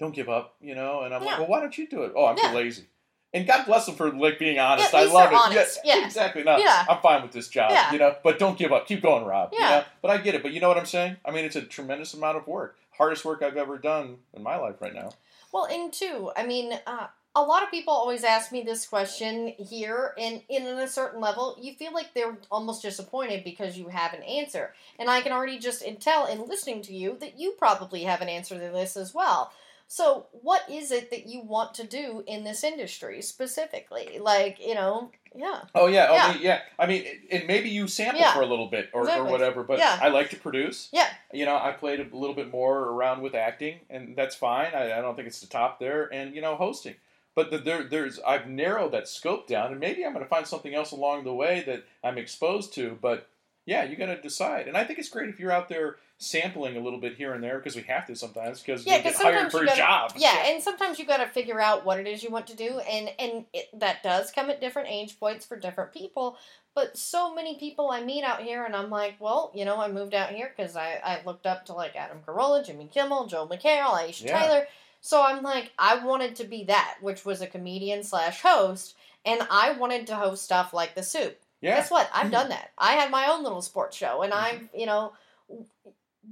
Don't 0.00 0.14
give 0.14 0.28
up." 0.28 0.54
You 0.60 0.74
know, 0.74 1.02
and 1.02 1.14
I'm 1.14 1.24
like, 1.24 1.38
"Well, 1.38 1.46
why 1.48 1.60
don't 1.60 1.76
you 1.78 1.86
do 1.86 2.02
it?" 2.02 2.12
Oh, 2.16 2.26
I'm 2.26 2.36
Yeah. 2.36 2.48
too 2.50 2.54
lazy. 2.56 2.84
And 3.32 3.46
God 3.46 3.64
bless 3.66 3.86
them 3.86 3.94
for 3.94 4.10
like 4.12 4.38
being 4.38 4.58
honest. 4.58 4.92
Yeah, 4.92 5.00
I 5.00 5.04
love 5.04 5.30
it. 5.32 5.36
honest. 5.36 5.78
Yeah. 5.84 6.04
exactly. 6.04 6.42
No, 6.42 6.56
Yeah. 6.56 6.84
I'm 6.88 7.00
fine 7.00 7.22
with 7.22 7.30
this 7.32 7.48
job. 7.48 7.70
Yeah. 7.70 7.92
You 7.92 7.98
know, 7.98 8.16
but 8.24 8.38
don't 8.38 8.58
give 8.58 8.72
up. 8.72 8.86
Keep 8.88 9.02
going, 9.02 9.24
Rob. 9.24 9.50
you 9.52 9.58
Yeah. 9.60 9.70
know? 9.70 9.84
But 10.02 10.10
I 10.10 10.18
get 10.18 10.34
it. 10.34 10.42
But 10.42 10.52
you 10.52 10.60
know 10.60 10.68
what 10.68 10.78
I'm 10.78 10.86
saying? 10.86 11.16
I 11.24 11.30
mean, 11.30 11.44
it's 11.44 11.56
a 11.56 11.62
tremendous 11.62 12.12
amount 12.14 12.38
of 12.38 12.46
work. 12.48 12.76
Hardest 12.98 13.24
work 13.24 13.42
I've 13.42 13.56
ever 13.56 13.78
done 13.78 14.18
in 14.34 14.42
my 14.42 14.56
life 14.56 14.76
right 14.80 14.94
now. 14.94 15.10
Well, 15.52 15.64
and 15.66 15.92
two, 15.92 16.30
I 16.36 16.44
mean, 16.44 16.72
uh, 16.86 17.06
a 17.36 17.42
lot 17.42 17.62
of 17.62 17.70
people 17.70 17.92
always 17.94 18.24
ask 18.24 18.50
me 18.50 18.62
this 18.62 18.86
question 18.86 19.54
here, 19.58 20.14
and 20.18 20.42
in 20.48 20.66
a 20.66 20.88
certain 20.88 21.20
level, 21.20 21.56
you 21.60 21.74
feel 21.74 21.92
like 21.92 22.12
they're 22.12 22.36
almost 22.50 22.82
disappointed 22.82 23.44
because 23.44 23.78
you 23.78 23.86
have 23.88 24.12
an 24.12 24.22
answer. 24.24 24.74
And 24.98 25.08
I 25.08 25.20
can 25.20 25.30
already 25.30 25.58
just 25.60 25.84
tell 26.00 26.26
in 26.26 26.46
listening 26.46 26.82
to 26.82 26.92
you 26.94 27.16
that 27.20 27.38
you 27.38 27.52
probably 27.52 28.02
have 28.02 28.20
an 28.20 28.28
answer 28.28 28.56
to 28.56 28.60
this 28.72 28.96
as 28.96 29.14
well. 29.14 29.52
So, 29.92 30.26
what 30.30 30.62
is 30.70 30.92
it 30.92 31.10
that 31.10 31.26
you 31.26 31.42
want 31.42 31.74
to 31.74 31.84
do 31.84 32.22
in 32.28 32.44
this 32.44 32.62
industry 32.62 33.20
specifically? 33.22 34.20
Like, 34.20 34.64
you 34.64 34.76
know, 34.76 35.10
yeah. 35.34 35.62
Oh 35.74 35.88
yeah, 35.88 36.06
oh, 36.08 36.14
Yeah. 36.14 36.32
me- 36.32 36.44
yeah. 36.44 36.60
I 36.78 36.86
mean, 36.86 37.04
and 37.28 37.44
maybe 37.48 37.70
you 37.70 37.88
sample 37.88 38.20
Yeah. 38.20 38.32
for 38.32 38.40
a 38.42 38.46
little 38.46 38.68
bit 38.68 38.90
or, 38.92 39.10
or 39.10 39.24
whatever. 39.24 39.64
But 39.64 39.80
Yeah. 39.80 39.98
I 40.00 40.06
like 40.06 40.30
to 40.30 40.36
produce. 40.36 40.90
Yeah. 40.92 41.08
You 41.32 41.44
know, 41.44 41.56
I 41.56 41.72
played 41.72 41.98
a 41.98 42.16
little 42.16 42.36
bit 42.36 42.52
more 42.52 42.78
around 42.78 43.20
with 43.20 43.34
acting, 43.34 43.80
and 43.90 44.14
that's 44.14 44.36
fine. 44.36 44.72
I, 44.76 44.96
I 44.96 45.00
don't 45.00 45.16
think 45.16 45.26
it's 45.26 45.40
the 45.40 45.48
top 45.48 45.80
there, 45.80 46.04
and 46.14 46.36
you 46.36 46.40
know, 46.40 46.54
hosting. 46.54 46.94
But 47.34 47.50
the, 47.50 47.58
there, 47.58 47.82
there's 47.82 48.20
I've 48.20 48.46
narrowed 48.46 48.92
that 48.92 49.08
scope 49.08 49.48
down, 49.48 49.72
and 49.72 49.80
maybe 49.80 50.06
I'm 50.06 50.12
going 50.12 50.24
to 50.24 50.28
find 50.28 50.46
something 50.46 50.72
else 50.72 50.92
along 50.92 51.24
the 51.24 51.34
way 51.34 51.64
that 51.66 51.82
I'm 52.04 52.16
exposed 52.16 52.72
to. 52.74 52.96
But 53.02 53.28
yeah, 53.66 53.82
you 53.82 53.96
got 53.96 54.06
to 54.06 54.20
decide. 54.22 54.68
And 54.68 54.76
I 54.76 54.84
think 54.84 55.00
it's 55.00 55.08
great 55.08 55.28
if 55.30 55.40
you're 55.40 55.50
out 55.50 55.68
there 55.68 55.96
sampling 56.22 56.76
a 56.76 56.80
little 56.80 57.00
bit 57.00 57.16
here 57.16 57.32
and 57.32 57.42
there 57.42 57.56
because 57.58 57.74
we 57.74 57.80
have 57.82 58.06
to 58.06 58.14
sometimes 58.14 58.60
because 58.60 58.84
Yeah, 58.86 58.98
we 58.98 59.04
get 59.04 59.14
hired 59.16 59.50
for 59.50 59.62
a 59.62 59.66
gotta- 59.66 59.76
job. 59.78 60.12
Yeah, 60.16 60.48
and 60.48 60.62
sometimes 60.62 60.98
you 60.98 61.06
got 61.06 61.16
to 61.16 61.26
figure 61.26 61.58
out 61.58 61.86
what 61.86 61.98
it 61.98 62.06
is 62.06 62.22
you 62.22 62.28
want 62.30 62.46
to 62.48 62.54
do, 62.56 62.78
and 62.80 63.10
and 63.18 63.46
it, 63.54 63.68
that 63.80 64.02
does 64.02 64.30
come 64.30 64.50
at 64.50 64.60
different 64.60 64.88
age 64.90 65.18
points 65.18 65.46
for 65.46 65.56
different 65.58 65.92
people. 65.94 66.36
But 66.74 66.96
so 66.96 67.34
many 67.34 67.58
people 67.58 67.90
I 67.90 68.02
meet 68.02 68.22
out 68.22 68.42
here, 68.42 68.64
and 68.64 68.76
I'm 68.76 68.90
like, 68.90 69.14
well, 69.18 69.50
you 69.54 69.64
know, 69.64 69.80
I 69.80 69.88
moved 69.90 70.14
out 70.14 70.28
here 70.30 70.52
because 70.54 70.76
I 70.76 71.00
I 71.02 71.20
looked 71.24 71.46
up 71.46 71.64
to 71.66 71.72
like 71.72 71.96
Adam 71.96 72.18
Carolla, 72.24 72.64
Jimmy 72.64 72.88
Kimmel, 72.92 73.26
Joel 73.26 73.48
McHale, 73.48 73.86
Aisha 73.88 74.26
Yeah. 74.26 74.38
Tyler. 74.38 74.66
So 75.00 75.22
I'm 75.22 75.42
like, 75.42 75.72
I 75.78 76.04
wanted 76.04 76.36
to 76.36 76.44
be 76.44 76.64
that, 76.64 76.98
which 77.00 77.24
was 77.24 77.40
a 77.40 77.46
comedian 77.46 78.02
slash 78.04 78.42
host, 78.42 78.94
and 79.24 79.40
I 79.50 79.72
wanted 79.72 80.06
to 80.08 80.16
host 80.16 80.44
stuff 80.44 80.74
like 80.74 80.94
The 80.94 81.02
Soup. 81.02 81.40
yeah. 81.62 81.76
Guess 81.76 81.90
what? 81.90 82.10
I've 82.12 82.30
done 82.38 82.50
that. 82.50 82.72
I 82.76 82.92
had 82.92 83.10
my 83.10 83.28
own 83.28 83.42
little 83.42 83.62
sports 83.62 83.96
show, 83.96 84.20
and 84.20 84.30
mm-hmm. 84.34 84.44
I've, 84.56 84.68
you 84.78 84.84
know, 84.84 85.14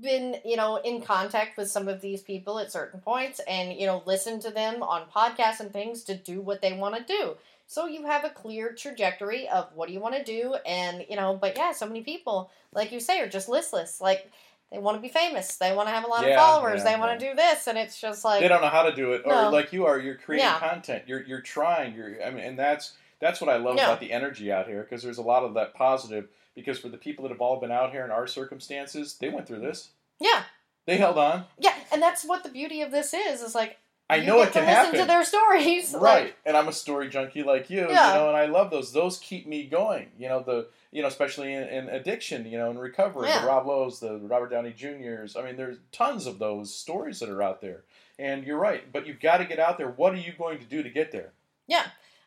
been, 0.02 0.36
you 0.44 0.56
know, 0.56 0.76
in 0.76 1.00
contact 1.02 1.56
with 1.56 1.70
some 1.70 1.88
of 1.88 2.00
these 2.00 2.22
people 2.22 2.58
at 2.58 2.72
certain 2.72 3.00
points 3.00 3.40
and, 3.48 3.72
you 3.78 3.86
know, 3.86 4.02
listen 4.06 4.40
to 4.40 4.50
them 4.50 4.82
on 4.82 5.02
podcasts 5.14 5.60
and 5.60 5.72
things 5.72 6.04
to 6.04 6.14
do 6.16 6.40
what 6.40 6.60
they 6.62 6.72
want 6.72 6.96
to 6.96 7.04
do. 7.04 7.36
So 7.66 7.86
you 7.86 8.06
have 8.06 8.24
a 8.24 8.30
clear 8.30 8.72
trajectory 8.72 9.46
of 9.48 9.68
what 9.74 9.88
do 9.88 9.92
you 9.94 10.00
want 10.00 10.14
to 10.16 10.24
do, 10.24 10.54
and, 10.66 11.04
you 11.10 11.16
know, 11.16 11.36
but 11.38 11.56
yeah, 11.56 11.72
so 11.72 11.86
many 11.86 12.02
people, 12.02 12.50
like 12.72 12.92
you 12.92 12.98
say, 13.00 13.20
are 13.20 13.28
just 13.28 13.48
listless. 13.48 14.00
Like, 14.00 14.30
they 14.72 14.78
want 14.78 14.96
to 14.96 15.02
be 15.02 15.08
famous. 15.08 15.56
They 15.56 15.74
want 15.74 15.88
to 15.88 15.94
have 15.94 16.04
a 16.04 16.08
lot 16.08 16.24
Yeah, 16.24 16.30
of 16.30 16.34
followers. 16.36 16.82
yeah, 16.82 16.92
they 16.94 17.00
want 17.00 17.20
to 17.20 17.28
do 17.28 17.34
this, 17.34 17.66
and 17.66 17.76
it's 17.76 18.00
just 18.00 18.24
like, 18.24 18.40
they 18.40 18.48
don't 18.48 18.62
know 18.62 18.68
how 18.68 18.84
to 18.84 18.94
do 18.94 19.12
it, 19.12 19.22
or 19.26 19.32
No. 19.32 19.50
like 19.50 19.72
you 19.72 19.84
are, 19.84 19.98
you're 19.98 20.14
creating 20.16 20.46
Yeah. 20.48 20.58
content. 20.58 21.04
You're 21.06 21.22
you're 21.24 21.42
trying. 21.42 21.94
You're 21.94 22.22
I 22.22 22.30
mean, 22.30 22.44
and 22.44 22.58
that's 22.58 22.94
that's 23.20 23.40
what 23.40 23.50
I 23.50 23.56
love 23.56 23.76
Yeah. 23.76 23.84
about 23.84 24.00
the 24.00 24.12
energy 24.12 24.50
out 24.52 24.66
here 24.66 24.82
because 24.82 25.02
there's 25.02 25.18
a 25.18 25.22
lot 25.22 25.42
of 25.42 25.54
that 25.54 25.74
positive. 25.74 26.28
Because 26.58 26.78
for 26.78 26.88
the 26.88 26.98
people 26.98 27.22
that 27.24 27.30
have 27.30 27.40
all 27.40 27.58
been 27.60 27.70
out 27.70 27.90
here 27.92 28.04
in 28.04 28.10
our 28.10 28.26
circumstances, 28.26 29.16
they 29.20 29.28
went 29.28 29.46
through 29.46 29.60
this. 29.60 29.90
yeah, 30.20 30.42
They 30.86 30.96
held 30.96 31.18
on. 31.18 31.44
Yeah, 31.58 31.74
and 31.92 32.02
that's 32.02 32.24
what 32.24 32.42
the 32.42 32.48
beauty 32.50 32.82
of 32.82 32.90
this 32.90 33.14
is. 33.14 33.40
Is 33.42 33.54
like 33.54 33.76
I 34.10 34.20
know 34.20 34.40
it 34.40 34.52
can 34.52 34.62
to 34.64 34.68
listen 34.68 34.74
happen. 34.84 35.00
to 35.00 35.06
their 35.06 35.24
stories. 35.24 35.94
right 36.00 36.24
Like, 36.24 36.36
and 36.46 36.56
i'm 36.56 36.66
a 36.68 36.72
story 36.72 37.08
junkie 37.10 37.42
like 37.42 37.68
you 37.68 37.80
Yeah. 37.90 38.08
you 38.08 38.18
know 38.18 38.28
and 38.28 38.36
i 38.38 38.46
love 38.46 38.70
those 38.70 38.90
those 38.92 39.18
keep 39.18 39.46
me 39.46 39.64
going 39.64 40.08
you 40.18 40.28
know 40.30 40.40
the 40.42 40.68
you 40.90 41.02
know 41.02 41.08
especially 41.08 41.52
in, 41.52 41.64
in 41.64 41.88
addiction 41.90 42.46
you 42.46 42.56
know 42.56 42.70
in 42.70 42.78
recovery 42.78 43.28
Yeah. 43.28 43.42
the 43.42 43.46
rob 43.46 43.66
lowe's 43.66 44.00
the 44.00 44.16
robert 44.16 44.50
downey 44.50 44.72
juniors 44.72 45.36
i 45.36 45.42
mean 45.42 45.56
there's 45.56 45.76
tons 45.92 46.26
of 46.26 46.38
those 46.38 46.74
stories 46.74 47.20
that 47.20 47.28
are 47.28 47.42
out 47.42 47.60
there 47.60 47.84
and 48.18 48.44
you're 48.44 48.58
right 48.58 48.90
but 48.90 49.06
you've 49.06 49.20
got 49.20 49.38
to 49.38 49.44
get 49.44 49.58
out 49.58 49.76
there 49.76 49.90
what 49.90 50.14
are 50.14 50.22
you 50.26 50.32
going 50.38 50.58
to 50.58 50.64
do 50.64 50.82
to 50.82 50.88
get 50.88 51.12
there 51.12 51.32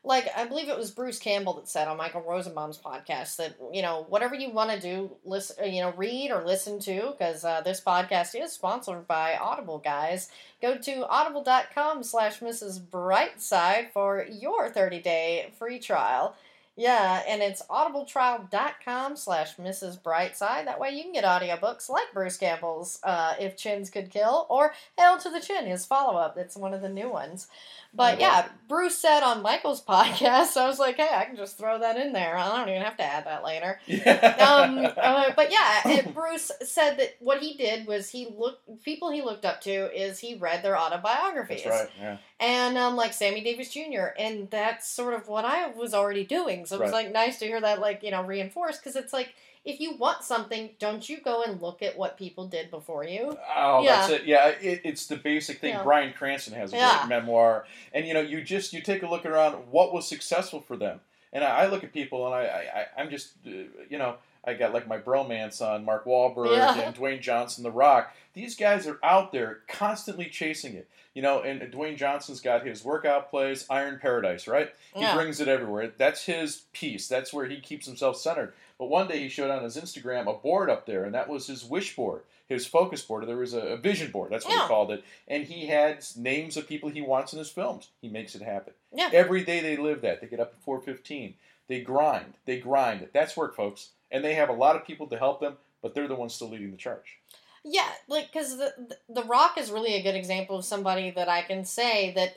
like 0.03 0.27
I 0.35 0.45
believe 0.45 0.67
it 0.67 0.77
was 0.77 0.89
Bruce 0.91 1.19
Campbell 1.19 1.53
that 1.53 1.67
said 1.67 1.87
on 1.87 1.97
Michael 1.97 2.21
Rosenbaum's 2.21 2.77
podcast 2.77 3.35
that 3.35 3.55
you 3.71 3.81
know 3.81 4.05
whatever 4.09 4.33
you 4.33 4.49
want 4.51 4.71
to 4.71 4.79
do, 4.79 5.11
listen, 5.23 5.71
you 5.71 5.81
know, 5.81 5.93
read 5.95 6.31
or 6.31 6.43
listen 6.43 6.79
to, 6.81 7.13
because 7.17 7.45
uh, 7.45 7.61
this 7.61 7.81
podcast 7.81 8.39
is 8.39 8.51
sponsored 8.51 9.07
by 9.07 9.35
Audible, 9.35 9.77
guys. 9.77 10.29
Go 10.61 10.77
to 10.77 11.07
audible.com/slash 11.07 12.39
Mrs. 12.39 12.79
Brightside 12.81 13.91
for 13.91 14.25
your 14.29 14.69
30 14.69 15.01
day 15.01 15.51
free 15.57 15.79
trial. 15.79 16.35
Yeah, 16.77 17.21
and 17.27 17.41
it's 17.41 17.61
audibletrial.com 17.63 19.17
slash 19.17 19.57
Mrs. 19.57 20.01
Brightside. 20.01 20.65
That 20.65 20.79
way 20.79 20.91
you 20.91 21.03
can 21.03 21.11
get 21.11 21.25
audiobooks 21.25 21.89
like 21.89 22.13
Bruce 22.13 22.37
Campbell's 22.37 22.99
uh, 23.03 23.33
If 23.39 23.57
Chins 23.57 23.89
Could 23.89 24.09
Kill 24.09 24.47
or 24.49 24.73
Hail 24.97 25.17
to 25.17 25.29
the 25.29 25.41
Chin, 25.41 25.65
his 25.65 25.85
follow 25.85 26.17
up. 26.17 26.37
It's 26.37 26.55
one 26.55 26.73
of 26.73 26.81
the 26.81 26.89
new 26.89 27.09
ones. 27.09 27.47
But 27.93 28.21
yeah, 28.21 28.47
Bruce 28.69 28.97
said 28.97 29.21
on 29.21 29.41
Michael's 29.41 29.83
podcast, 29.85 30.47
so 30.47 30.63
I 30.63 30.67
was 30.67 30.79
like, 30.79 30.95
hey, 30.95 31.09
I 31.13 31.25
can 31.25 31.35
just 31.35 31.57
throw 31.57 31.79
that 31.79 31.97
in 31.97 32.13
there. 32.13 32.37
I 32.37 32.57
don't 32.57 32.69
even 32.69 32.81
have 32.83 32.95
to 32.97 33.03
add 33.03 33.25
that 33.25 33.43
later. 33.43 33.79
Um, 33.89 34.85
uh, 34.97 35.31
but 35.35 35.51
yeah, 35.51 35.81
and 35.85 36.13
Bruce 36.13 36.51
said 36.63 36.97
that 36.99 37.15
what 37.19 37.41
he 37.41 37.53
did 37.55 37.85
was 37.87 38.09
he 38.09 38.27
looked 38.37 38.83
people 38.83 39.11
he 39.11 39.21
looked 39.21 39.43
up 39.45 39.61
to 39.61 39.71
is 39.99 40.19
he 40.19 40.35
read 40.35 40.63
their 40.63 40.77
autobiographies, 40.77 41.63
that's 41.63 41.75
right 41.81 41.89
yeah 41.99 42.17
and 42.39 42.77
um, 42.77 42.95
like 42.95 43.13
Sammy 43.13 43.41
Davis 43.41 43.69
Jr. 43.71 44.07
And 44.17 44.49
that's 44.49 44.87
sort 44.89 45.13
of 45.13 45.27
what 45.27 45.45
I 45.45 45.67
was 45.71 45.93
already 45.93 46.23
doing. 46.23 46.65
So 46.65 46.77
it 46.77 46.81
was 46.81 46.91
Right. 46.91 47.05
like 47.05 47.13
nice 47.13 47.37
to 47.39 47.45
hear 47.45 47.61
that, 47.61 47.79
like 47.79 48.01
you 48.03 48.09
know, 48.11 48.23
reinforced 48.23 48.81
because 48.81 48.95
it's 48.95 49.13
like 49.13 49.35
if 49.63 49.79
you 49.79 49.95
want 49.95 50.23
something, 50.23 50.71
don't 50.79 51.07
you 51.07 51.21
go 51.21 51.43
and 51.43 51.61
look 51.61 51.81
at 51.81 51.97
what 51.97 52.17
people 52.17 52.47
did 52.47 52.71
before 52.71 53.03
you? 53.03 53.37
Oh, 53.55 53.83
Yeah. 53.83 53.95
that's 54.07 54.09
it. 54.13 54.25
Yeah, 54.25 54.47
it, 54.49 54.81
it's 54.83 55.05
the 55.05 55.17
basic 55.17 55.59
thing. 55.59 55.73
Yeah. 55.75 55.83
Bryan 55.83 56.13
Cranston 56.13 56.53
has 56.55 56.73
a 56.73 56.77
Yeah. 56.77 56.99
great 56.99 57.09
memoir, 57.09 57.65
and 57.93 58.07
you 58.07 58.13
know, 58.13 58.21
you 58.21 58.41
just 58.41 58.73
you 58.73 58.81
take 58.81 59.03
a 59.03 59.07
look 59.07 59.25
around 59.25 59.53
what 59.71 59.93
was 59.93 60.07
successful 60.07 60.61
for 60.61 60.75
them, 60.77 60.99
and 61.31 61.43
I, 61.43 61.61
I 61.63 61.65
look 61.67 61.83
at 61.83 61.93
people, 61.93 62.25
and 62.25 62.33
I, 62.35 62.41
I 62.45 62.79
I- 62.81 63.01
I'm 63.01 63.09
just 63.09 63.33
uh, 63.47 63.51
you 63.89 63.97
know. 63.97 64.15
I 64.43 64.55
got 64.55 64.73
like 64.73 64.87
my 64.87 64.97
bromance 64.97 65.61
on 65.61 65.85
Mark 65.85 66.03
Wahlberg 66.05 66.55
Yeah. 66.57 66.79
and 66.79 66.95
Dwayne 66.95 67.21
Johnson, 67.21 67.63
The 67.63 67.69
Rock. 67.69 68.11
These 68.33 68.55
guys 68.55 68.87
are 68.87 68.97
out 69.03 69.31
there 69.31 69.59
constantly 69.67 70.25
chasing 70.25 70.73
it. 70.73 70.87
You 71.13 71.21
know, 71.21 71.43
and 71.43 71.61
Dwayne 71.71 71.95
Johnson's 71.95 72.41
got 72.41 72.65
his 72.65 72.83
workout 72.83 73.29
place, 73.29 73.67
Iron 73.69 73.99
Paradise, 74.01 74.47
right? 74.47 74.73
He 74.95 75.01
Yeah. 75.01 75.13
brings 75.13 75.41
it 75.41 75.47
everywhere. 75.47 75.91
That's 75.95 76.23
his 76.25 76.63
piece. 76.73 77.07
That's 77.07 77.31
where 77.31 77.45
he 77.45 77.59
keeps 77.59 77.85
himself 77.85 78.17
centered. 78.17 78.55
But 78.81 78.89
one 78.89 79.07
day 79.07 79.19
he 79.19 79.29
showed 79.29 79.51
on 79.51 79.61
his 79.63 79.77
Instagram 79.77 80.27
a 80.27 80.33
board 80.33 80.67
up 80.67 80.87
there, 80.87 81.03
and 81.03 81.13
that 81.13 81.29
was 81.29 81.45
his 81.45 81.63
wish 81.63 81.95
board, 81.95 82.23
his 82.49 82.65
focus 82.65 83.03
board. 83.03 83.27
There 83.27 83.37
was 83.37 83.53
a, 83.53 83.59
a 83.59 83.77
vision 83.77 84.09
board. 84.09 84.31
That's 84.31 84.43
what 84.43 84.55
Yeah. 84.55 84.63
he 84.63 84.67
called 84.67 84.89
it. 84.89 85.03
And 85.27 85.43
he 85.43 85.67
had 85.67 86.03
names 86.17 86.57
of 86.57 86.67
people 86.67 86.89
he 86.89 86.99
wants 86.99 87.31
in 87.31 87.37
his 87.37 87.51
films. 87.51 87.89
He 88.01 88.09
makes 88.09 88.33
it 88.33 88.41
happen. 88.41 88.73
Yeah. 88.91 89.11
Every 89.13 89.43
day 89.43 89.59
they 89.59 89.77
live 89.77 90.01
that. 90.01 90.19
They 90.19 90.25
get 90.25 90.39
up 90.39 90.53
at 90.57 90.63
four 90.63 90.81
fifteen. 90.81 91.35
They 91.67 91.81
grind. 91.81 92.33
They 92.45 92.59
grind. 92.59 93.07
That's 93.13 93.37
work, 93.37 93.55
folks. 93.55 93.89
And 94.09 94.25
they 94.25 94.33
have 94.33 94.49
a 94.49 94.53
lot 94.53 94.75
of 94.75 94.83
people 94.87 95.05
to 95.09 95.17
help 95.19 95.41
them, 95.41 95.57
but 95.83 95.93
they're 95.93 96.07
the 96.07 96.15
ones 96.15 96.33
still 96.33 96.49
leading 96.49 96.71
the 96.71 96.75
charge. 96.77 97.19
Yeah, 97.63 97.87
like 98.07 98.31
because 98.33 98.57
the 98.57 98.97
the 99.07 99.23
Rock 99.25 99.59
is 99.59 99.69
really 99.69 99.93
a 99.93 100.01
good 100.01 100.15
example 100.15 100.57
of 100.57 100.65
somebody 100.65 101.11
that 101.11 101.29
I 101.29 101.43
can 101.43 101.65
say 101.65 102.13
that 102.15 102.35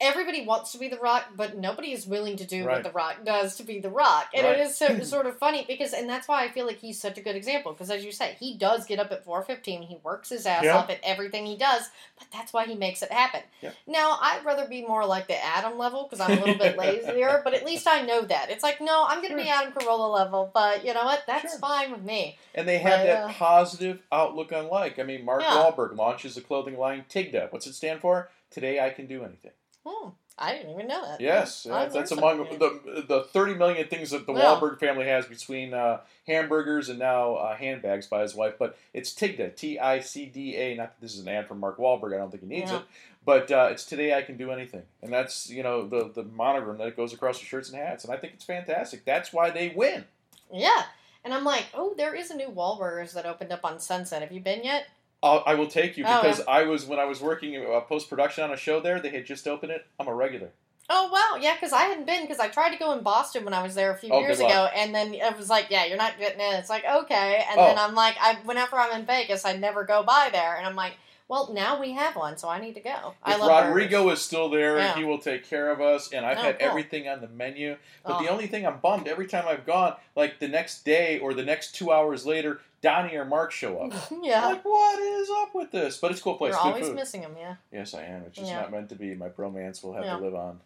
everybody 0.00 0.44
wants 0.44 0.72
to 0.72 0.78
be 0.78 0.88
the 0.88 0.98
Rock, 0.98 1.24
but 1.36 1.56
nobody 1.56 1.92
is 1.92 2.06
willing 2.06 2.36
to 2.36 2.44
do 2.44 2.64
Right. 2.66 2.74
what 2.76 2.82
the 2.84 2.90
Rock 2.90 3.24
does 3.24 3.56
to 3.56 3.62
be 3.62 3.78
the 3.78 3.88
Rock, 3.90 4.28
and 4.34 4.44
Right. 4.46 4.58
it 4.58 4.62
is 4.66 4.76
so, 4.76 4.98
sort 5.02 5.26
of 5.26 5.38
funny 5.38 5.64
because, 5.66 5.92
and 5.92 6.08
that's 6.10 6.26
why 6.28 6.44
I 6.44 6.48
feel 6.50 6.66
like 6.66 6.78
he's 6.80 7.00
such 7.00 7.16
a 7.16 7.20
good 7.20 7.36
example 7.36 7.72
because, 7.72 7.90
as 7.90 8.04
you 8.04 8.10
say, 8.12 8.36
he 8.40 8.56
does 8.56 8.86
get 8.86 8.98
up 8.98 9.12
at 9.12 9.24
four 9.24 9.42
fifteen, 9.42 9.82
he 9.82 9.96
works 10.02 10.28
his 10.30 10.46
ass 10.46 10.64
Yeah. 10.64 10.76
off 10.76 10.90
at 10.90 10.98
everything 11.02 11.46
he 11.46 11.56
does, 11.56 11.88
but 12.18 12.26
that's 12.32 12.52
why 12.52 12.66
he 12.66 12.74
makes 12.74 13.02
it 13.02 13.12
happen. 13.12 13.42
Yeah. 13.60 13.70
Now, 13.86 14.18
I'd 14.20 14.44
rather 14.44 14.66
be 14.66 14.82
more 14.82 15.06
like 15.06 15.28
the 15.28 15.42
Adam 15.42 15.78
level 15.78 16.04
because 16.04 16.20
I'm 16.20 16.36
a 16.38 16.40
little 16.40 16.56
bit 16.58 16.76
lazier, 16.76 17.40
but 17.44 17.54
at 17.54 17.64
least 17.64 17.86
I 17.86 18.02
know 18.02 18.22
that 18.22 18.50
it's 18.50 18.62
like, 18.64 18.80
no, 18.80 19.04
I'm 19.08 19.18
going 19.22 19.36
to 19.36 19.42
be 19.42 19.48
Adam 19.48 19.72
Carolla 19.72 20.12
level, 20.12 20.50
but 20.52 20.84
you 20.84 20.92
know 20.92 21.04
what? 21.04 21.22
That's 21.26 21.52
Sure. 21.52 21.60
fine 21.60 21.92
with 21.92 22.02
me. 22.02 22.36
And 22.54 22.66
they 22.68 22.78
have 22.78 23.00
But, 23.00 23.04
that 23.06 23.24
uh, 23.24 23.32
positive 23.32 24.02
outlook 24.12 24.52
on 24.52 24.68
life. 24.68 24.94
I 24.98 25.02
mean, 25.04 25.24
Mark 25.24 25.42
Yeah. 25.42 25.50
Wahlberg 25.50 25.96
launches 25.96 26.34
the 26.34 26.40
clothing 26.40 26.76
line 26.78 27.04
TICDA. 27.08 27.52
What's 27.52 27.66
it 27.66 27.74
stand 27.74 28.00
for? 28.00 28.30
Today 28.50 28.80
I 28.80 28.90
can 28.90 29.06
do 29.06 29.24
anything. 29.24 29.50
Hmm, 29.86 30.08
I 30.38 30.52
didn't 30.54 30.72
even 30.72 30.86
know 30.86 31.02
that. 31.06 31.20
Yes, 31.20 31.66
yeah, 31.68 31.86
that's 31.86 32.10
among 32.10 32.38
something. 32.38 32.58
the 32.58 33.04
the 33.06 33.22
thirty 33.24 33.54
million 33.54 33.86
things 33.86 34.10
that 34.10 34.26
the 34.26 34.32
Yeah. 34.32 34.40
Wahlberg 34.58 34.78
family 34.80 35.06
has 35.06 35.26
between 35.26 35.74
uh, 35.74 36.00
hamburgers 36.26 36.88
and 36.88 36.98
now 36.98 37.34
uh, 37.34 37.54
handbags 37.54 38.06
by 38.06 38.22
his 38.22 38.34
wife. 38.34 38.54
But 38.58 38.78
it's 38.94 39.12
TICDA, 39.12 39.54
T 39.56 39.78
I 39.78 40.00
C 40.00 40.26
D 40.26 40.56
A. 40.56 40.74
Not 40.74 40.94
that 40.94 41.00
this 41.00 41.14
is 41.14 41.20
an 41.20 41.28
ad 41.28 41.46
for 41.48 41.54
Mark 41.54 41.76
Wahlberg. 41.78 42.14
I 42.14 42.18
don't 42.18 42.30
think 42.30 42.42
he 42.42 42.48
needs 42.48 42.70
Yeah. 42.70 42.78
it. 42.78 42.82
But 43.26 43.50
uh, 43.50 43.68
it's 43.70 43.84
today 43.84 44.14
I 44.14 44.22
can 44.22 44.36
do 44.36 44.50
anything, 44.50 44.82
and 45.02 45.12
that's 45.12 45.48
you 45.50 45.62
know 45.62 45.86
the 45.86 46.10
the 46.14 46.24
monogram 46.24 46.78
that 46.78 46.96
goes 46.96 47.12
across 47.12 47.38
the 47.38 47.44
shirts 47.46 47.70
and 47.70 47.78
hats, 47.78 48.04
and 48.04 48.12
I 48.12 48.16
think 48.16 48.34
it's 48.34 48.44
fantastic. 48.44 49.04
That's 49.04 49.32
why 49.32 49.50
they 49.50 49.68
win. 49.76 50.04
Yeah. 50.52 50.84
And 51.24 51.32
I'm 51.32 51.44
like, 51.44 51.64
oh, 51.72 51.94
there 51.96 52.14
is 52.14 52.30
a 52.30 52.36
new 52.36 52.48
Wahlburgers 52.48 53.14
that 53.14 53.24
opened 53.24 53.50
up 53.50 53.64
on 53.64 53.80
Sunset. 53.80 54.20
Have 54.20 54.30
you 54.30 54.40
been 54.40 54.62
yet? 54.62 54.88
I'll, 55.24 55.42
I 55.46 55.54
will 55.54 55.66
take 55.66 55.96
you 55.96 56.04
Oh, 56.06 56.20
because 56.20 56.40
I 56.46 56.64
was 56.64 56.84
when 56.84 56.98
I 57.00 57.06
was 57.06 57.20
working 57.20 57.56
uh, 57.56 57.80
post 57.80 58.08
production 58.10 58.44
on 58.44 58.52
a 58.52 58.56
show 58.56 58.78
there. 58.80 59.00
They 59.00 59.08
had 59.08 59.24
just 59.26 59.48
opened 59.48 59.72
it. 59.72 59.86
I'm 59.98 60.06
a 60.06 60.14
regular. 60.14 60.50
Oh 60.90 61.08
wow, 61.10 61.40
yeah, 61.40 61.54
because 61.54 61.72
I 61.72 61.84
hadn't 61.84 62.04
been 62.04 62.20
because 62.22 62.38
I 62.38 62.48
tried 62.48 62.72
to 62.72 62.78
go 62.78 62.92
in 62.92 63.02
Boston 63.02 63.46
when 63.46 63.54
I 63.54 63.62
was 63.62 63.74
there 63.74 63.90
a 63.90 63.96
few 63.96 64.10
Oh, 64.12 64.20
years 64.20 64.36
good 64.36 64.42
luck. 64.44 64.52
ago, 64.52 64.68
and 64.76 64.94
then 64.94 65.14
it 65.14 65.36
was 65.38 65.48
like, 65.48 65.68
yeah, 65.70 65.86
you're 65.86 65.96
not 65.96 66.18
getting 66.18 66.40
in. 66.40 66.54
It's 66.56 66.68
like 66.68 66.84
okay, 66.84 67.42
and 67.50 67.58
Oh. 67.58 67.64
then 67.64 67.78
I'm 67.78 67.94
like, 67.94 68.16
I 68.20 68.34
whenever 68.44 68.76
I'm 68.76 69.00
in 69.00 69.06
Vegas, 69.06 69.46
I 69.46 69.56
never 69.56 69.84
go 69.84 70.02
by 70.02 70.28
there, 70.30 70.56
and 70.56 70.66
I'm 70.66 70.76
like, 70.76 70.92
well, 71.26 71.50
now 71.54 71.80
we 71.80 71.92
have 71.92 72.16
one, 72.16 72.36
so 72.36 72.50
I 72.50 72.60
need 72.60 72.74
to 72.74 72.82
go. 72.82 73.14
I 73.22 73.32
If 73.34 73.40
love 73.40 73.68
Rodrigo 73.68 74.10
is 74.10 74.20
still 74.20 74.50
there, 74.50 74.78
Yeah. 74.78 74.94
he 74.94 75.04
will 75.04 75.16
take 75.18 75.48
care 75.48 75.70
of 75.70 75.80
us. 75.80 76.12
And 76.12 76.26
I've 76.26 76.36
Oh, 76.36 76.42
had 76.42 76.58
cool. 76.58 76.68
everything 76.68 77.08
on 77.08 77.22
the 77.22 77.28
menu. 77.28 77.78
But 78.04 78.18
the 78.18 78.28
Oh. 78.28 78.32
only 78.32 78.46
thing 78.46 78.66
I'm 78.66 78.78
bummed 78.78 79.08
every 79.08 79.26
time 79.26 79.48
I've 79.48 79.64
gone, 79.64 79.94
like 80.14 80.38
the 80.38 80.48
next 80.48 80.84
day 80.84 81.18
or 81.18 81.32
the 81.32 81.42
next 81.42 81.74
two 81.74 81.90
hours 81.90 82.26
later, 82.26 82.60
Donnie 82.84 83.16
or 83.16 83.24
Mark 83.24 83.50
show 83.50 83.78
up. 83.78 83.92
yeah, 84.22 84.46
Like, 84.46 84.64
what 84.64 84.98
is 85.00 85.28
up 85.42 85.54
with 85.54 85.70
this? 85.72 85.96
But 85.96 86.10
it's 86.12 86.20
a 86.20 86.22
cool 86.22 86.34
place. 86.36 86.52
you're 86.52 86.62
Good 86.62 86.68
always 86.68 86.86
food. 86.88 86.94
missing 86.96 87.20
them. 87.22 87.34
Yeah, 87.36 87.56
Yes, 87.72 87.94
I 87.94 88.02
am. 88.04 88.22
It's 88.26 88.36
just 88.36 88.48
Yeah. 88.50 88.60
not 88.60 88.70
meant 88.70 88.90
to 88.90 88.94
be. 88.94 89.14
My 89.14 89.28
bromance 89.30 89.82
will 89.82 89.94
have 89.94 90.04
Yeah. 90.04 90.16
to 90.18 90.22
live 90.22 90.34
on. 90.34 90.60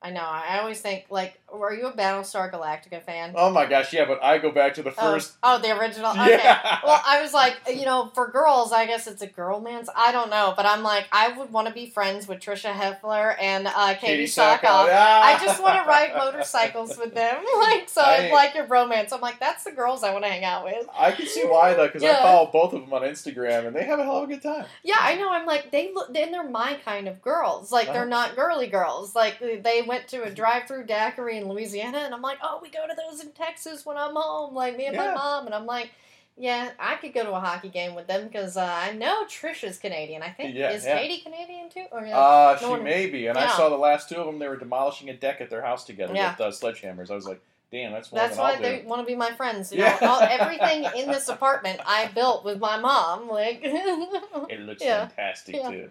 I 0.00 0.10
know. 0.10 0.20
I 0.22 0.60
always 0.60 0.80
think 0.80 1.06
like, 1.10 1.40
were 1.52 1.74
you 1.74 1.86
a 1.86 1.92
Battlestar 1.92 2.52
Galactica 2.52 3.02
fan? 3.02 3.32
Oh 3.34 3.50
my 3.50 3.66
gosh, 3.66 3.92
yeah, 3.92 4.04
but 4.04 4.22
I 4.22 4.38
go 4.38 4.52
back 4.52 4.74
to 4.74 4.82
the 4.84 4.90
Oh, 4.90 5.12
first. 5.14 5.32
oh, 5.42 5.58
the 5.58 5.76
original. 5.76 6.12
Okay. 6.12 6.38
Yeah. 6.38 6.78
Well, 6.84 7.02
I 7.04 7.20
was 7.20 7.34
like, 7.34 7.56
you 7.68 7.84
know, 7.84 8.12
for 8.14 8.28
girls, 8.28 8.70
I 8.72 8.86
guess 8.86 9.08
it's 9.08 9.22
a 9.22 9.26
girl 9.26 9.60
man's. 9.60 9.88
I 9.96 10.12
don't 10.12 10.30
know, 10.30 10.54
but 10.56 10.66
I'm 10.66 10.84
like, 10.84 11.08
I 11.10 11.36
would 11.36 11.50
want 11.52 11.66
to 11.66 11.74
be 11.74 11.90
friends 11.90 12.28
with 12.28 12.38
Tricia 12.38 12.72
Helfer 12.72 13.34
and 13.40 13.66
uh, 13.66 13.94
Katee, 13.94 14.22
Sackhoff. 14.24 14.60
Ah. 14.62 15.22
I 15.36 15.44
just 15.44 15.60
want 15.60 15.82
to 15.82 15.88
ride 15.88 16.12
motorcycles 16.16 16.96
with 16.96 17.14
them, 17.14 17.42
like 17.58 17.88
so. 17.88 18.02
I- 18.02 18.30
like 18.32 18.54
your 18.54 18.66
romance. 18.66 19.12
I'm 19.12 19.20
like, 19.20 19.40
that's 19.40 19.64
the 19.64 19.72
girls 19.72 20.04
I 20.04 20.12
want 20.12 20.24
to 20.24 20.30
hang 20.30 20.44
out 20.44 20.62
with. 20.64 20.86
I 20.96 21.10
can 21.10 21.26
see 21.26 21.42
why 21.44 21.74
though, 21.74 21.86
because 21.88 22.04
I 22.04 22.14
follow 22.14 22.50
both 22.52 22.72
of 22.72 22.82
them 22.82 22.92
on 22.92 23.02
Instagram, 23.02 23.66
and 23.66 23.74
they 23.74 23.84
have 23.84 23.98
a 23.98 24.04
hell 24.04 24.18
of 24.18 24.24
a 24.24 24.26
good 24.32 24.42
time. 24.42 24.66
Yeah, 24.84 24.96
I 25.00 25.16
know. 25.16 25.28
I'm 25.32 25.44
like, 25.46 25.72
they 25.72 25.92
look, 25.92 26.14
and 26.16 26.32
they're 26.32 26.48
my 26.48 26.74
kind 26.84 27.08
of 27.08 27.20
girls. 27.20 27.72
Like 27.72 27.86
they're 27.88 28.02
Uh-huh. 28.02 28.08
not 28.08 28.36
girly 28.36 28.68
girls. 28.68 29.14
Like 29.16 29.40
they 29.40 29.82
went 29.88 30.06
to 30.08 30.22
a 30.22 30.30
drive-through 30.30 30.84
daiquiri 30.84 31.38
in 31.38 31.48
Louisiana, 31.48 31.98
and 31.98 32.14
I'm 32.14 32.22
like, 32.22 32.38
oh, 32.42 32.60
we 32.62 32.70
go 32.70 32.86
to 32.86 32.94
those 32.94 33.20
in 33.24 33.32
Texas 33.32 33.84
when 33.86 33.96
I'm 33.96 34.14
home. 34.14 34.54
Like 34.54 34.76
me 34.76 34.86
and 34.86 34.96
my 34.96 35.12
mom, 35.14 35.46
and 35.46 35.54
I'm 35.54 35.66
like. 35.66 35.90
Yeah, 36.40 36.70
I 36.78 36.94
could 36.94 37.14
go 37.14 37.24
to 37.24 37.32
a 37.32 37.40
hockey 37.40 37.68
game 37.68 37.96
with 37.96 38.06
them 38.06 38.28
because 38.28 38.56
uh, 38.56 38.62
I 38.62 38.92
know 38.92 39.24
Tricia's 39.24 39.76
Canadian. 39.76 40.22
I 40.22 40.28
think 40.30 40.54
Yeah, 40.54 40.70
is 40.70 40.84
yeah. 40.84 40.96
Katee 40.96 41.20
Canadian 41.24 41.68
too? 41.68 41.86
Or 41.90 42.06
yeah, 42.06 42.16
Uh, 42.16 42.56
No 42.62 42.66
she 42.68 42.70
one- 42.74 42.84
may 42.84 43.06
be, 43.10 43.26
and 43.26 43.36
I 43.36 43.48
saw 43.56 43.68
the 43.68 43.76
last 43.76 44.08
two 44.08 44.14
of 44.14 44.26
them. 44.26 44.38
They 44.38 44.46
were 44.46 44.56
demolishing 44.56 45.10
a 45.10 45.14
deck 45.14 45.40
at 45.40 45.50
their 45.50 45.62
house 45.62 45.82
together 45.84 46.14
Yeah. 46.14 46.30
with 46.30 46.40
uh, 46.40 46.50
sledgehammers. 46.52 47.10
I 47.10 47.16
was 47.16 47.26
like, 47.26 47.40
"Damn, 47.72 47.90
that's 47.90 48.12
more 48.12 48.20
that's 48.20 48.38
why 48.38 48.52
I'll 48.52 48.62
they 48.62 48.82
do." 48.82 48.86
want 48.86 49.02
to 49.02 49.06
be 49.06 49.16
my 49.16 49.32
friends. 49.32 49.72
You 49.72 49.80
Yeah. 49.80 49.98
know, 50.00 50.10
all, 50.10 50.20
everything 50.22 50.84
in 50.96 51.08
this 51.10 51.28
apartment 51.28 51.80
I 51.84 52.06
built 52.14 52.44
with 52.44 52.60
my 52.60 52.78
mom. 52.78 53.28
Like, 53.28 53.58
It 53.64 54.60
looks 54.60 54.80
Yeah. 54.84 55.08
fantastic 55.08 55.56
Yeah. 55.56 55.70
too. 55.72 55.90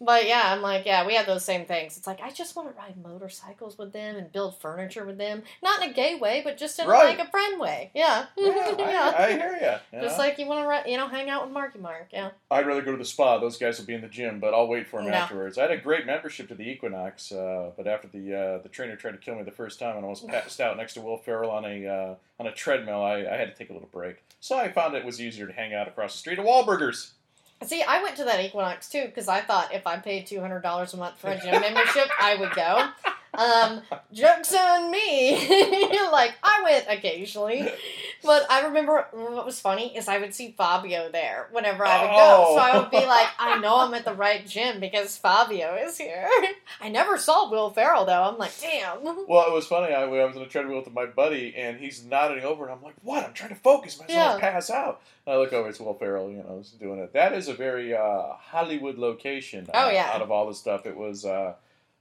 But 0.00 0.26
yeah, 0.26 0.42
I'm 0.52 0.60
like, 0.60 0.84
yeah, 0.84 1.06
we 1.06 1.14
have 1.14 1.24
those 1.26 1.44
same 1.44 1.64
things. 1.64 1.96
It's 1.96 2.06
like 2.06 2.20
I 2.20 2.30
just 2.30 2.54
want 2.54 2.68
to 2.70 2.74
ride 2.76 2.96
motorcycles 3.02 3.78
with 3.78 3.92
them 3.92 4.16
and 4.16 4.30
build 4.30 4.58
furniture 4.60 5.04
with 5.06 5.16
them, 5.16 5.42
not 5.62 5.82
in 5.82 5.90
a 5.90 5.92
gay 5.94 6.16
way, 6.16 6.42
but 6.44 6.58
just 6.58 6.78
in 6.78 6.86
Right. 6.86 7.16
like 7.18 7.26
a 7.26 7.30
friend 7.30 7.58
way. 7.58 7.90
Yeah, 7.94 8.26
Yeah, 8.36 9.12
I, 9.16 9.26
I 9.28 9.32
hear 9.32 9.80
you. 9.92 10.00
Just 10.02 10.18
like 10.18 10.38
you 10.38 10.46
want 10.46 10.84
to, 10.84 10.90
you 10.90 10.96
know, 10.98 11.08
hang 11.08 11.30
out 11.30 11.44
with 11.44 11.52
Marky 11.52 11.78
Mark. 11.78 12.08
Yeah. 12.12 12.30
I'd 12.50 12.66
rather 12.66 12.82
go 12.82 12.92
to 12.92 12.98
the 12.98 13.04
spa. 13.04 13.38
Those 13.38 13.56
guys 13.56 13.78
will 13.78 13.86
be 13.86 13.94
in 13.94 14.02
the 14.02 14.08
gym, 14.08 14.38
but 14.38 14.52
I'll 14.52 14.68
wait 14.68 14.86
for 14.86 15.00
them 15.02 15.10
No. 15.10 15.16
afterwards. 15.16 15.56
I 15.56 15.62
had 15.62 15.70
a 15.70 15.78
great 15.78 16.04
membership 16.06 16.48
to 16.48 16.54
the 16.54 16.68
Equinox, 16.68 17.32
uh, 17.32 17.70
but 17.76 17.86
after 17.86 18.08
the 18.08 18.34
uh, 18.34 18.58
the 18.62 18.68
trainer 18.68 18.96
tried 18.96 19.12
to 19.12 19.18
kill 19.18 19.34
me 19.36 19.42
the 19.44 19.50
first 19.50 19.78
time 19.78 19.96
and 19.96 20.04
I 20.04 20.08
was 20.08 20.20
passed 20.28 20.60
out 20.60 20.76
next 20.76 20.94
to 20.94 21.00
Will 21.00 21.16
Ferrell 21.16 21.50
on 21.50 21.64
a 21.64 21.86
uh, 21.86 22.14
on 22.38 22.46
a 22.46 22.52
treadmill, 22.52 23.02
I, 23.02 23.20
I 23.20 23.36
had 23.36 23.46
to 23.48 23.54
take 23.54 23.70
a 23.70 23.72
little 23.72 23.88
break. 23.90 24.22
So 24.40 24.58
I 24.58 24.70
found 24.70 24.94
it 24.94 25.04
was 25.04 25.20
easier 25.22 25.46
to 25.46 25.52
hang 25.54 25.72
out 25.72 25.88
across 25.88 26.12
the 26.12 26.18
street 26.18 26.38
at 26.38 26.44
Wahlburgers. 26.44 27.12
See, 27.64 27.82
I 27.82 28.02
went 28.02 28.16
to 28.16 28.24
that 28.24 28.40
Equinox 28.40 28.88
too 28.88 29.06
because 29.06 29.28
I 29.28 29.40
thought 29.40 29.74
if 29.74 29.86
I 29.86 29.96
paid 29.96 30.26
two 30.26 30.40
hundred 30.40 30.62
dollars 30.62 30.94
a 30.94 30.96
month 30.98 31.18
for 31.18 31.28
a 31.28 31.40
gym 31.40 31.52
membership, 31.60 32.08
I 32.20 32.36
would 32.36 32.52
go. 32.52 32.88
Um, 33.34 33.82
jokes 34.12 34.54
on 34.54 34.90
me. 34.90 35.36
like 36.12 36.34
I 36.42 36.62
went 36.64 36.86
occasionally, 36.88 37.68
but 38.22 38.46
I 38.50 38.66
remember 38.66 39.06
what 39.12 39.44
was 39.46 39.60
funny 39.60 39.96
is 39.96 40.08
I 40.08 40.18
would 40.18 40.34
see 40.34 40.54
Fabio 40.56 41.10
there 41.10 41.48
whenever 41.52 41.84
I 41.84 42.02
would 42.02 42.10
go, 42.10 42.54
so 42.56 42.60
I 42.62 42.78
would 42.78 42.90
be 42.90 43.04
like, 43.06 43.28
I 43.38 43.58
know 43.58 43.76
I'm 43.80 43.94
at 43.94 44.04
the 44.04 44.14
right 44.14 44.46
gym 44.46 44.80
because 44.80 45.16
Fabio 45.16 45.76
is 45.76 45.98
here. 45.98 46.28
I 46.80 46.88
never 46.88 47.18
saw 47.18 47.50
Will 47.50 47.70
Ferrell 47.70 48.04
though. 48.04 48.22
I'm 48.22 48.38
like, 48.38 48.52
damn. 48.60 48.98
Well, 49.28 49.46
it 49.48 49.52
was 49.52 49.66
funny. 49.66 49.92
I, 49.92 50.02
I 50.02 50.24
was 50.24 50.36
on 50.36 50.42
a 50.42 50.46
treadmill 50.46 50.78
with 50.82 50.92
my 50.92 51.06
buddy, 51.06 51.54
and 51.56 51.78
he's 51.78 52.04
nodding 52.04 52.44
over, 52.44 52.64
and 52.64 52.72
I'm 52.72 52.82
like, 52.82 52.94
"What? 53.02 53.24
I'm 53.24 53.32
trying 53.32 53.50
to 53.50 53.56
focus 53.56 53.98
myself, 53.98 54.40
Yeah. 54.40 54.50
pass 54.52 54.70
out." 54.70 55.00
And 55.26 55.34
I 55.34 55.38
look 55.38 55.52
over, 55.52 55.68
it's 55.68 55.80
Will 55.80 55.94
Ferrell. 55.94 56.30
You 56.30 56.38
know, 56.38 56.62
doing 56.78 56.98
it. 57.00 57.12
That 57.12 57.32
is 57.32 57.48
a 57.48 57.54
very 57.54 57.94
uh, 57.94 58.34
Hollywood 58.38 58.98
location. 58.98 59.66
Oh, 59.74 59.86
uh, 59.86 59.90
yeah. 59.90 60.10
Out 60.12 60.22
of 60.22 60.30
all 60.30 60.46
the 60.46 60.54
stuff, 60.54 60.86
it 60.86 60.96
was. 60.96 61.24
Uh, 61.24 61.54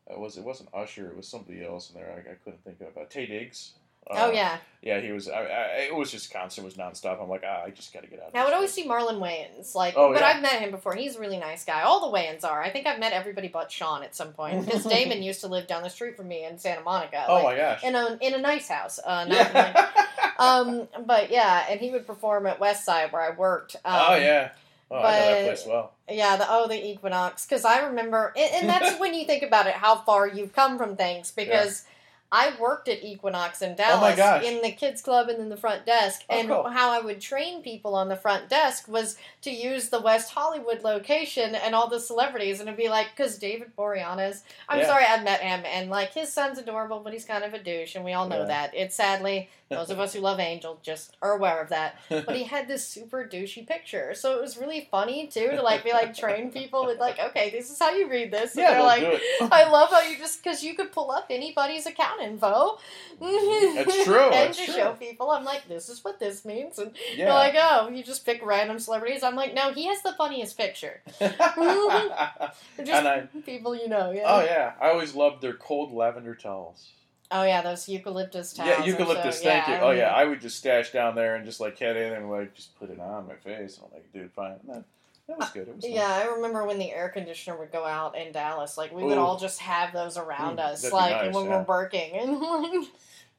it 0.09 0.19
was. 0.19 0.37
It 0.37 0.43
wasn't 0.43 0.69
Usher. 0.73 1.07
It 1.07 1.17
was 1.17 1.27
somebody 1.27 1.65
else 1.65 1.89
in 1.89 1.99
there. 1.99 2.11
I, 2.27 2.31
I 2.31 2.35
couldn't 2.43 2.63
think 2.63 2.81
of. 2.81 2.95
Uh, 2.95 3.05
Taye 3.07 3.27
Diggs. 3.27 3.73
Uh, 4.09 4.27
oh 4.27 4.31
yeah. 4.31 4.57
Yeah, 4.81 4.99
he 4.99 5.11
was. 5.11 5.27
I, 5.27 5.39
I, 5.39 5.63
it 5.87 5.95
was 5.95 6.11
just 6.11 6.31
constant. 6.31 6.63
It 6.63 6.67
was 6.67 6.75
nonstop. 6.75 7.19
I'm 7.19 7.27
like, 7.27 7.41
ah, 7.43 7.63
I 7.65 7.71
just 7.71 7.91
got 7.91 8.03
to 8.03 8.07
get 8.07 8.19
out. 8.21 8.27
of 8.27 8.35
I 8.35 8.45
would 8.45 8.53
always 8.53 8.71
place." 8.71 8.85
see 8.85 8.89
Marlon 8.89 9.19
Wayans, 9.19 9.73
like, 9.73 9.95
Oh, 9.97 10.13
but 10.13 10.21
yeah. 10.21 10.27
I've 10.27 10.43
met 10.43 10.59
him 10.61 10.69
before. 10.69 10.93
He's 10.93 11.15
a 11.15 11.19
really 11.19 11.39
nice 11.39 11.65
guy. 11.65 11.81
All 11.81 12.11
the 12.11 12.15
Wayans 12.15 12.43
are. 12.43 12.61
I 12.61 12.69
think 12.69 12.85
I've 12.85 12.99
met 12.99 13.11
everybody 13.11 13.47
but 13.47 13.71
Shawn 13.71 14.03
at 14.03 14.13
some 14.15 14.33
point 14.33 14.63
because 14.63 14.83
Damon 14.87 15.23
used 15.23 15.41
to 15.41 15.47
live 15.47 15.65
down 15.65 15.81
the 15.81 15.89
street 15.89 16.15
from 16.15 16.27
me 16.27 16.45
in 16.45 16.59
Santa 16.59 16.81
Monica. 16.81 17.25
Oh 17.27 17.33
like, 17.33 17.43
my 17.43 17.55
gosh. 17.55 17.83
in 17.83 17.95
a 17.95 18.17
in 18.21 18.35
a 18.35 18.37
nice 18.37 18.67
house. 18.67 18.99
Uh, 19.03 19.25
not 19.25 19.53
like- 19.55 19.77
um, 20.39 20.87
but 21.03 21.31
yeah, 21.31 21.65
and 21.67 21.79
he 21.79 21.89
would 21.89 22.05
perform 22.05 22.45
at 22.45 22.59
West 22.59 22.85
Side 22.85 23.11
where 23.11 23.23
I 23.23 23.35
worked. 23.35 23.75
Um, 23.77 24.01
oh 24.09 24.15
yeah. 24.17 24.51
Oh, 24.91 24.97
I 24.97 25.01
know 25.01 25.09
that 25.09 25.45
place 25.45 25.65
well. 25.67 25.93
yeah. 26.07 26.35
The 26.37 26.45
oh 26.47 26.67
the 26.67 26.89
Equinox 26.91 27.47
because 27.47 27.65
I 27.65 27.87
remember, 27.87 28.31
and, 28.37 28.53
and 28.53 28.69
that's 28.69 28.99
when 28.99 29.15
you 29.15 29.25
think 29.25 29.41
about 29.41 29.65
it, 29.65 29.73
how 29.73 29.95
far 29.95 30.27
you've 30.27 30.53
come 30.53 30.77
from 30.77 30.95
things 30.95 31.31
because. 31.31 31.85
I 32.31 32.53
worked 32.59 32.89
at 32.89 33.03
Equinox 33.03 33.61
in 33.61 33.75
Dallas 33.75 33.97
Oh 33.97 34.01
my 34.01 34.15
gosh. 34.15 34.43
in 34.43 34.61
the 34.61 34.71
kids 34.71 35.01
club 35.01 35.29
and 35.29 35.39
in 35.39 35.49
the 35.49 35.55
front 35.55 35.85
desk. 35.85 36.23
Oh, 36.29 36.37
and 36.39 36.49
cool. 36.49 36.63
how 36.69 36.89
I 36.91 36.99
would 36.99 37.21
train 37.21 37.61
people 37.61 37.95
on 37.95 38.09
the 38.09 38.15
front 38.15 38.49
desk 38.49 38.87
was 38.87 39.15
to 39.43 39.51
use 39.51 39.89
the 39.89 40.01
West 40.01 40.31
Hollywood 40.31 40.83
location 40.83 41.55
and 41.55 41.73
all 41.75 41.87
the 41.87 41.99
celebrities. 41.99 42.59
And 42.59 42.67
it'd 42.67 42.77
be 42.77 42.89
like, 42.89 43.07
because 43.15 43.37
David 43.37 43.75
Boreanaz, 43.77 44.41
I'm 44.67 44.79
Yeah. 44.79 44.87
sorry, 44.87 45.05
I've 45.05 45.23
met 45.23 45.39
him, 45.41 45.63
and 45.65 45.89
like 45.89 46.13
his 46.13 46.33
son's 46.33 46.57
adorable, 46.57 46.99
but 46.99 47.13
he's 47.13 47.25
kind 47.25 47.43
of 47.43 47.53
a 47.53 47.59
douche, 47.59 47.95
and 47.95 48.03
we 48.03 48.13
all 48.13 48.27
know 48.27 48.39
Yeah. 48.39 48.45
that. 48.45 48.75
It's 48.75 48.95
sadly, 48.95 49.49
those 49.69 49.89
of 49.89 49.99
us 49.99 50.13
who 50.13 50.19
love 50.19 50.39
Angel 50.39 50.79
just 50.83 51.17
are 51.21 51.31
aware 51.33 51.61
of 51.61 51.69
that. 51.69 51.97
But 52.09 52.35
he 52.35 52.43
had 52.43 52.67
this 52.67 52.85
super 52.87 53.27
douchey 53.31 53.67
picture. 53.67 54.13
So 54.13 54.37
it 54.37 54.41
was 54.41 54.57
really 54.57 54.87
funny 54.91 55.27
too 55.27 55.51
to 55.51 55.61
like 55.61 55.83
be 55.83 55.91
like 55.91 56.15
train 56.15 56.51
people 56.51 56.85
with 56.85 56.99
like, 56.99 57.17
okay, 57.19 57.49
this 57.49 57.71
is 57.71 57.79
how 57.79 57.91
you 57.91 58.09
read 58.09 58.31
this. 58.31 58.51
And 58.55 58.61
Yeah, 58.63 58.71
they're 58.73 58.83
like. 58.83 59.21
I 59.51 59.69
love 59.69 59.89
how 59.89 60.01
you 60.01 60.17
just 60.17 60.43
because 60.43 60.63
you 60.63 60.75
could 60.75 60.91
pull 60.91 61.09
up 61.11 61.25
anybody's 61.29 61.85
account 61.85 62.21
info. 62.21 62.77
That's 63.19 64.03
true, 64.03 64.19
and 64.25 64.33
that's 64.33 64.57
to 64.57 64.65
true. 64.65 64.73
show 64.73 64.93
people, 64.93 65.31
I'm 65.31 65.43
like, 65.45 65.67
this 65.67 65.89
is 65.89 66.03
what 66.03 66.19
this 66.19 66.43
means, 66.45 66.77
and 66.79 66.91
Yeah. 67.15 67.25
they're 67.25 67.33
like, 67.33 67.55
oh, 67.57 67.89
you 67.89 68.03
just 68.03 68.25
pick 68.25 68.45
random 68.45 68.77
celebrities. 68.79 69.23
I'm 69.23 69.35
like, 69.35 69.53
no, 69.53 69.71
he 69.71 69.85
has 69.87 70.01
the 70.01 70.13
funniest 70.13 70.57
picture. 70.57 71.01
Just 71.19 72.89
And 72.89 73.07
I- 73.07 73.27
people 73.45 73.75
you 73.75 73.87
know. 73.87 74.11
Yeah. 74.11 74.23
oh 74.25 74.43
yeah, 74.43 74.73
I 74.79 74.89
always 74.89 75.15
loved 75.15 75.41
their 75.41 75.53
cold 75.53 75.91
lavender 75.93 76.35
towels. 76.35 76.89
Oh 77.31 77.43
yeah, 77.43 77.61
those 77.61 77.89
eucalyptus 77.89 78.53
towels. 78.53 78.69
Yeah, 78.69 78.85
eucalyptus. 78.85 79.39
so- 79.39 79.43
thank 79.43 79.67
you. 79.67 79.73
yeah, 79.73 79.83
Oh 79.83 79.91
yeah, 79.91 80.09
I 80.13 80.25
would 80.25 80.41
just 80.41 80.57
stash 80.57 80.91
down 80.91 81.15
there 81.15 81.35
and 81.35 81.45
just 81.45 81.59
like 81.59 81.77
head 81.77 81.97
in 81.97 82.13
and 82.13 82.29
like 82.29 82.53
just 82.53 82.77
put 82.77 82.89
it 82.89 82.99
on 82.99 83.27
my 83.27 83.35
face. 83.35 83.79
I'm 83.83 83.91
like, 83.93 84.11
dude, 84.13 84.31
fine. 84.31 84.57
And 84.67 84.75
that, 84.75 84.83
that 85.27 85.39
was 85.39 85.49
good. 85.49 85.67
It 85.67 85.75
was 85.75 85.83
nice. 85.83 85.93
Yeah, 85.93 86.07
I 86.07 86.25
remember 86.35 86.65
when 86.65 86.77
the 86.77 86.91
air 86.91 87.09
conditioner 87.09 87.57
would 87.57 87.71
go 87.71 87.83
out 87.83 88.15
in 88.15 88.31
Dallas. 88.31 88.77
Like 88.77 88.93
we 88.93 89.03
would 89.03 89.17
all 89.17 89.37
just 89.39 89.59
have 89.59 89.91
those 89.91 90.17
around 90.17 90.59
Ooh, 90.59 90.63
us, 90.63 90.91
like 90.91 91.25
nice, 91.25 91.33
when 91.33 91.45
yeah. 91.45 91.57
we're 91.57 91.63
working, 91.63 92.13
and 92.19 92.39
like, 92.39 92.89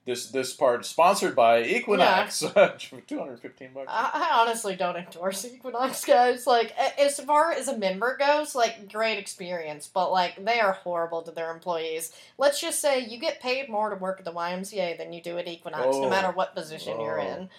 This 0.06 0.28
this 0.28 0.52
part 0.52 0.82
is 0.82 0.86
sponsored 0.86 1.34
by 1.34 1.64
Equinox 1.64 2.40
for 2.42 3.00
215 3.08 3.70
bucks. 3.74 3.88
I, 3.90 4.10
I 4.14 4.40
honestly 4.40 4.76
don't 4.76 4.96
endorse 4.96 5.44
Equinox 5.44 6.04
guys. 6.04 6.46
Like 6.46 6.72
as 6.96 7.18
far 7.18 7.50
as 7.50 7.66
a 7.66 7.76
member 7.76 8.16
goes, 8.16 8.54
like 8.54 8.90
great 8.92 9.18
experience, 9.18 9.90
but 9.92 10.12
like 10.12 10.44
they 10.44 10.60
are 10.60 10.74
horrible 10.74 11.22
to 11.22 11.32
their 11.32 11.50
employees. 11.52 12.12
Let's 12.38 12.60
just 12.60 12.80
say 12.80 13.00
you 13.04 13.18
get 13.18 13.40
paid 13.40 13.68
more 13.68 13.90
to 13.90 13.96
work 13.96 14.20
at 14.20 14.24
the 14.24 14.32
YMCA 14.32 14.96
than 14.96 15.12
you 15.12 15.20
do 15.20 15.38
at 15.38 15.48
Equinox, 15.48 15.84
no 15.96 16.04
Oh. 16.04 16.08
matter 16.10 16.30
what 16.30 16.54
position 16.54 17.00
you're 17.00 17.20
Oh. 17.20 17.26
in. 17.26 17.50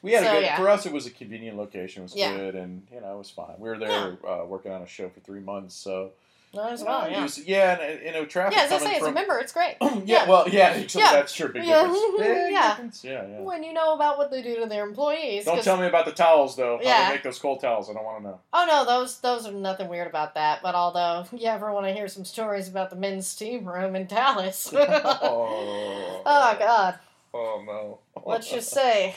We 0.00 0.12
had 0.12 0.22
So, 0.22 0.30
a 0.30 0.34
good 0.34 0.42
yeah. 0.44 0.56
for 0.56 0.68
us. 0.68 0.86
It 0.86 0.92
was 0.92 1.06
a 1.06 1.10
convenient 1.10 1.56
location. 1.56 2.02
It 2.02 2.04
was 2.04 2.14
Yeah. 2.16 2.36
good, 2.36 2.54
and 2.54 2.86
you 2.94 3.00
know 3.00 3.12
it 3.12 3.18
was 3.18 3.30
fine. 3.30 3.56
We 3.58 3.68
were 3.68 3.76
there 3.78 4.16
uh, 4.24 4.44
working 4.46 4.70
on 4.70 4.82
a 4.82 4.86
show 4.86 5.08
for 5.08 5.18
three 5.18 5.40
months, 5.40 5.74
so 5.74 6.12
Might 6.54 6.72
as 6.72 6.82
well, 6.82 7.10
yeah. 7.10 7.22
was- 7.22 7.38
yeah, 7.46 7.78
and 7.78 8.00
uh, 8.00 8.04
you 8.06 8.12
know 8.12 8.24
traffic 8.24 8.56
Yeah, 8.56 8.64
as 8.64 8.72
I 8.72 8.78
say, 8.78 8.90
it's 8.92 9.02
a 9.02 9.04
from 9.04 9.14
member, 9.14 9.38
it's 9.38 9.52
great. 9.52 9.76
yeah, 10.06 10.26
well, 10.28 10.48
yeah, 10.48 10.82
so 10.88 10.98
Yeah. 10.98 11.12
that's 11.12 11.34
true. 11.34 11.52
Big 11.52 11.64
Yeah. 11.64 11.82
difference. 11.82 11.98
Big 12.18 12.52
Yeah. 12.52 12.68
difference. 12.70 13.04
Yeah, 13.04 13.26
yeah. 13.26 13.40
When 13.40 13.62
you 13.62 13.72
know 13.74 13.94
about 13.94 14.16
what 14.16 14.30
they 14.30 14.40
do 14.42 14.60
to 14.60 14.66
their 14.66 14.86
employees. 14.86 15.44
Don't 15.44 15.62
tell 15.62 15.76
me 15.76 15.86
about 15.86 16.06
the 16.06 16.12
towels 16.12 16.56
though. 16.56 16.78
How 16.78 16.82
Yeah. 16.82 17.08
they 17.08 17.14
make 17.16 17.22
those 17.22 17.38
cold 17.38 17.60
towels? 17.60 17.90
I 17.90 17.92
don't 17.92 18.04
want 18.04 18.22
to 18.22 18.28
know. 18.30 18.40
Oh 18.54 18.64
no, 18.66 18.84
those 18.86 19.20
those 19.20 19.46
are 19.46 19.52
nothing 19.52 19.88
weird 19.88 20.06
about 20.08 20.34
that. 20.34 20.62
But 20.62 20.74
although 20.74 21.26
you 21.36 21.46
ever 21.48 21.72
want 21.72 21.86
to 21.86 21.92
hear 21.92 22.08
some 22.08 22.24
stories 22.24 22.66
about 22.68 22.88
the 22.90 22.96
men's 22.96 23.26
steam 23.28 23.68
room 23.68 23.94
in 23.94 24.06
Dallas, 24.06 24.72
oh 24.72 26.22
oh, 26.24 26.56
god, 26.58 26.98
Oh 27.34 27.62
no. 27.66 27.98
let's 28.24 28.50
just 28.50 28.70
say 28.70 29.16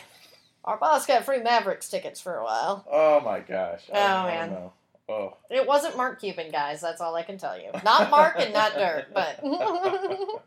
our 0.66 0.78
boss 0.78 1.06
got 1.06 1.24
free 1.26 1.40
Mavericks 1.42 1.90
tickets 1.90 2.20
for 2.22 2.36
a 2.36 2.44
while. 2.44 2.86
Oh 2.92 3.20
my 3.22 3.40
gosh. 3.40 3.84
Oh, 3.90 3.94
man. 3.94 4.50
know. 4.52 4.74
Oh. 5.10 5.38
It 5.50 5.68
wasn't 5.68 5.98
Mark 5.98 6.20
Cuban, 6.22 6.52
guys. 6.52 6.80
That's 6.82 7.02
all 7.02 7.16
I 7.16 7.24
can 7.24 7.38
tell 7.38 7.58
you. 7.60 7.70
Not 7.84 8.10
Mark 8.10 8.36
and 8.40 8.54
not 8.54 8.74
Dirk, 8.76 9.08
but. 9.14 9.44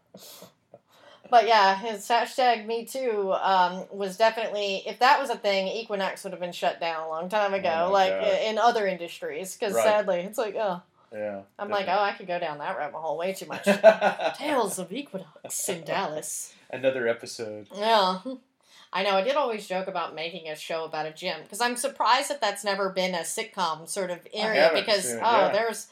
But 1.31 1.49
yeah, 1.49 1.75
his 1.77 2.07
hashtag 2.07 2.67
Me 2.67 2.85
Too 2.85 3.33
um, 3.33 3.85
was 3.91 4.17
definitely, 4.17 4.83
if 4.87 4.99
that 4.99 5.19
was 5.19 5.31
a 5.31 5.37
thing, 5.37 5.67
Equinox 5.69 6.23
would 6.23 6.33
have 6.33 6.39
been 6.41 6.53
shut 6.53 6.81
down 6.81 7.03
a 7.03 7.09
long 7.09 7.29
time 7.29 7.55
ago, 7.55 7.87
Oh 7.89 7.93
like 7.93 8.11
gosh. 8.13 8.41
in 8.45 8.59
other 8.59 8.87
industries. 8.87 9.57
Because 9.57 9.75
Right. 9.75 9.83
sadly, 9.85 10.21
it's 10.21 10.39
like, 10.39 10.55
oh, 10.55 10.83
Yeah. 11.13 11.41
I'm 11.59 11.71
like, 11.71 11.87
oh, 11.89 11.99
I 11.99 12.13
could 12.13 12.27
go 12.27 12.39
down 12.39 12.59
that 12.59 12.77
rabbit 12.77 12.99
hole 12.99 13.17
way 13.17 13.33
too 13.33 13.47
much. 13.47 13.65
Tales 14.39 14.79
of 14.79 14.93
Equinox 14.93 15.69
in 15.69 15.83
Dallas. 15.85 16.53
Another 16.71 17.09
episode. 17.09 17.69
Yeah. 17.75 18.19
I 18.95 19.03
know. 19.03 19.17
I 19.17 19.23
did 19.23 19.35
always 19.35 19.67
joke 19.67 19.89
about 19.89 20.15
making 20.15 20.49
a 20.49 20.55
show 20.55 20.85
about 20.85 21.05
a 21.05 21.13
gym 21.13 21.43
because 21.43 21.61
I'm 21.61 21.77
surprised 21.77 22.31
that 22.31 22.41
that's 22.41 22.63
never 22.63 22.91
been 22.91 23.15
a 23.15 23.19
sitcom 23.19 23.89
sort 23.89 24.11
of 24.11 24.21
area 24.33 24.71
because 24.73 25.11
seen 25.11 25.19
oh, 25.21 25.47
yeah. 25.47 25.53
there's 25.53 25.89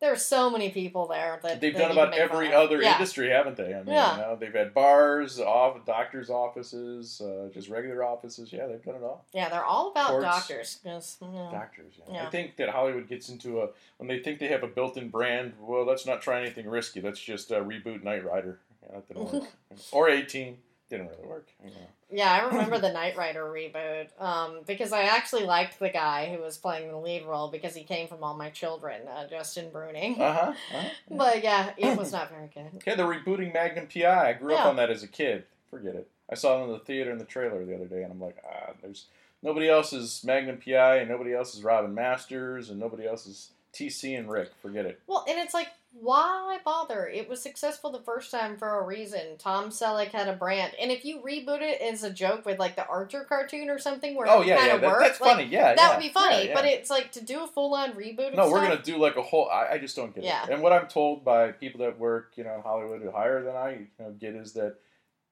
there's 0.00 0.22
so 0.22 0.50
many 0.50 0.70
people 0.70 1.06
there 1.06 1.40
that 1.42 1.62
They've 1.62 1.74
done 1.74 1.92
about 1.92 2.12
every 2.12 2.52
other 2.52 2.82
yeah. 2.82 2.94
industry, 2.94 3.30
haven't 3.30 3.56
they? 3.56 3.72
I 3.72 3.78
mean, 3.78 3.94
Yeah. 3.94 4.16
you 4.16 4.22
know, 4.22 4.36
they've 4.36 4.52
had 4.52 4.74
bars, 4.74 5.40
off, 5.40 5.86
doctors' 5.86 6.28
offices, 6.28 7.22
uh, 7.22 7.48
just 7.54 7.70
regular 7.70 8.04
offices. 8.04 8.52
Yeah, 8.52 8.66
they've 8.66 8.84
done 8.84 8.96
it 8.96 9.02
all. 9.02 9.24
Yeah, 9.32 9.48
they're 9.48 9.64
all 9.64 9.90
about 9.92 10.08
Courts. 10.08 10.24
doctors. 10.24 10.80
Doctors. 10.84 11.94
Yeah. 12.06 12.12
Yeah. 12.12 12.26
I 12.26 12.30
think 12.30 12.56
that 12.56 12.68
Hollywood 12.68 13.08
gets 13.08 13.30
into 13.30 13.62
a 13.62 13.68
when 13.96 14.08
they 14.08 14.18
think 14.18 14.40
they 14.40 14.48
have 14.48 14.62
a 14.62 14.68
built-in 14.68 15.08
brand. 15.08 15.54
Well, 15.58 15.86
let's 15.86 16.04
not 16.04 16.20
try 16.20 16.40
anything 16.40 16.68
risky. 16.68 17.00
Let's 17.00 17.20
just 17.20 17.50
uh, 17.50 17.62
reboot 17.62 18.02
Knight 18.02 18.26
Rider. 18.26 18.58
Yeah, 18.82 18.96
that 18.96 19.08
didn't 19.08 19.32
work. 19.32 19.48
or 19.92 20.10
18 20.10 20.58
didn't 20.90 21.08
really 21.08 21.26
work. 21.26 21.48
You 21.64 21.70
know. 21.70 21.86
Yeah, 22.14 22.32
I 22.32 22.46
remember 22.46 22.78
the 22.78 22.92
Knight 22.92 23.16
Rider 23.16 23.44
reboot 23.44 24.08
um, 24.22 24.60
because 24.68 24.92
I 24.92 25.02
actually 25.02 25.44
liked 25.44 25.80
the 25.80 25.90
guy 25.90 26.32
who 26.32 26.40
was 26.40 26.56
playing 26.56 26.88
the 26.88 26.96
lead 26.96 27.24
role 27.24 27.50
because 27.50 27.74
he 27.74 27.82
came 27.82 28.06
from 28.06 28.22
All 28.22 28.36
My 28.36 28.50
Children, 28.50 29.02
uh, 29.08 29.26
Justin 29.26 29.70
Bruning. 29.72 30.20
Uh 30.20 30.32
huh. 30.32 30.52
Uh-huh. 30.74 30.88
But 31.10 31.42
yeah, 31.42 31.70
it 31.76 31.98
was 31.98 32.12
not 32.18 32.30
very 32.30 32.48
good. 32.54 32.82
Yeah, 32.86 32.94
they're 32.94 33.06
rebooting 33.06 33.52
Magnum 33.52 33.88
PI. 33.92 34.30
I 34.30 34.32
grew 34.34 34.54
up 34.54 34.66
on 34.66 34.76
that 34.76 34.90
as 34.90 35.02
a 35.02 35.08
kid. 35.08 35.44
Forget 35.70 35.96
it. 35.96 36.08
I 36.30 36.36
saw 36.36 36.60
it 36.60 36.66
in 36.66 36.72
the 36.72 36.78
theater 36.78 37.10
in 37.10 37.18
the 37.18 37.24
trailer 37.24 37.64
the 37.64 37.74
other 37.74 37.86
day, 37.86 38.04
and 38.04 38.12
I'm 38.12 38.20
like, 38.20 38.36
ah, 38.48 38.72
there's 38.80 39.06
nobody 39.42 39.68
else 39.68 39.92
is 39.92 40.22
Magnum 40.24 40.58
PI, 40.64 40.98
and 40.98 41.08
nobody 41.08 41.34
else 41.34 41.54
is 41.54 41.64
Robin 41.64 41.94
Masters, 41.94 42.70
and 42.70 42.78
nobody 42.78 43.06
else 43.06 43.26
is 43.26 43.50
TC 43.74 44.18
and 44.18 44.30
Rick. 44.30 44.50
Forget 44.62 44.86
it. 44.86 45.00
Well, 45.06 45.24
and 45.28 45.38
it's 45.38 45.54
like, 45.54 45.68
why 45.92 46.58
bother? 46.64 47.06
It 47.06 47.28
was 47.28 47.40
successful 47.40 47.92
the 47.92 48.00
first 48.00 48.30
time 48.30 48.56
for 48.56 48.80
a 48.80 48.84
reason. 48.84 49.36
Tom 49.38 49.70
Selleck 49.70 50.08
had 50.08 50.28
a 50.28 50.32
brand, 50.32 50.72
and 50.80 50.90
if 50.90 51.04
you 51.04 51.20
reboot 51.20 51.60
it 51.60 51.80
as 51.80 52.02
a 52.02 52.10
joke 52.10 52.44
with 52.44 52.58
like 52.58 52.74
the 52.74 52.86
Archer 52.86 53.24
cartoon 53.24 53.70
or 53.70 53.78
something, 53.78 54.16
where 54.16 54.26
Oh 54.28 54.42
it 54.42 54.48
yeah, 54.48 54.56
kind 54.56 54.68
yeah, 54.68 54.76
that, 54.78 54.98
that's 55.00 55.20
like, 55.20 55.36
funny. 55.36 55.44
Yeah, 55.48 55.74
that 55.74 55.78
yeah, 55.78 55.90
would 55.96 56.02
be 56.02 56.08
funny. 56.08 56.48
yeah. 56.48 56.54
But 56.54 56.64
it's 56.64 56.90
like 56.90 57.12
to 57.12 57.24
do 57.24 57.44
a 57.44 57.46
full 57.46 57.74
on 57.74 57.92
reboot. 57.92 58.34
No, 58.34 58.50
we're 58.50 58.58
stuff, 58.58 58.70
gonna 58.70 58.82
do 58.82 58.96
like 58.98 59.16
a 59.16 59.22
whole. 59.22 59.48
I, 59.48 59.74
I 59.74 59.78
just 59.78 59.94
don't 59.94 60.14
get 60.14 60.24
Yeah. 60.24 60.44
it. 60.44 60.50
And 60.50 60.62
what 60.62 60.72
I'm 60.72 60.88
told 60.88 61.24
by 61.24 61.52
people 61.52 61.80
that 61.84 61.98
work, 61.98 62.32
you 62.36 62.42
know, 62.44 62.54
in 62.56 62.62
Hollywood 62.62 63.00
who 63.02 63.10
higher 63.12 63.42
than 63.44 63.54
I 63.54 63.70
you 63.70 63.86
know, 64.00 64.10
get 64.18 64.34
is 64.34 64.52
that 64.54 64.76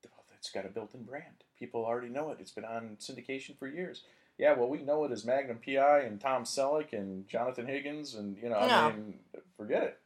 well, 0.04 0.24
it's 0.38 0.50
got 0.50 0.64
a 0.64 0.68
built-in 0.68 1.02
brand. 1.02 1.24
People 1.58 1.84
already 1.84 2.08
know 2.08 2.30
it. 2.30 2.38
It's 2.40 2.50
been 2.52 2.64
on 2.64 2.96
syndication 3.00 3.58
for 3.58 3.66
years. 3.66 4.02
Yeah, 4.38 4.54
well, 4.54 4.68
we 4.68 4.78
know 4.78 5.04
it 5.04 5.12
as 5.12 5.24
Magnum 5.24 5.58
PI 5.64 6.00
and 6.00 6.20
Tom 6.20 6.44
Selleck 6.44 6.92
and 6.92 7.28
Jonathan 7.28 7.66
Higgins, 7.66 8.14
and 8.14 8.36
you 8.42 8.48
know, 8.48 8.56
I 8.56 8.90
mean, 8.92 9.14
forget 9.56 9.82
it. 9.84 9.98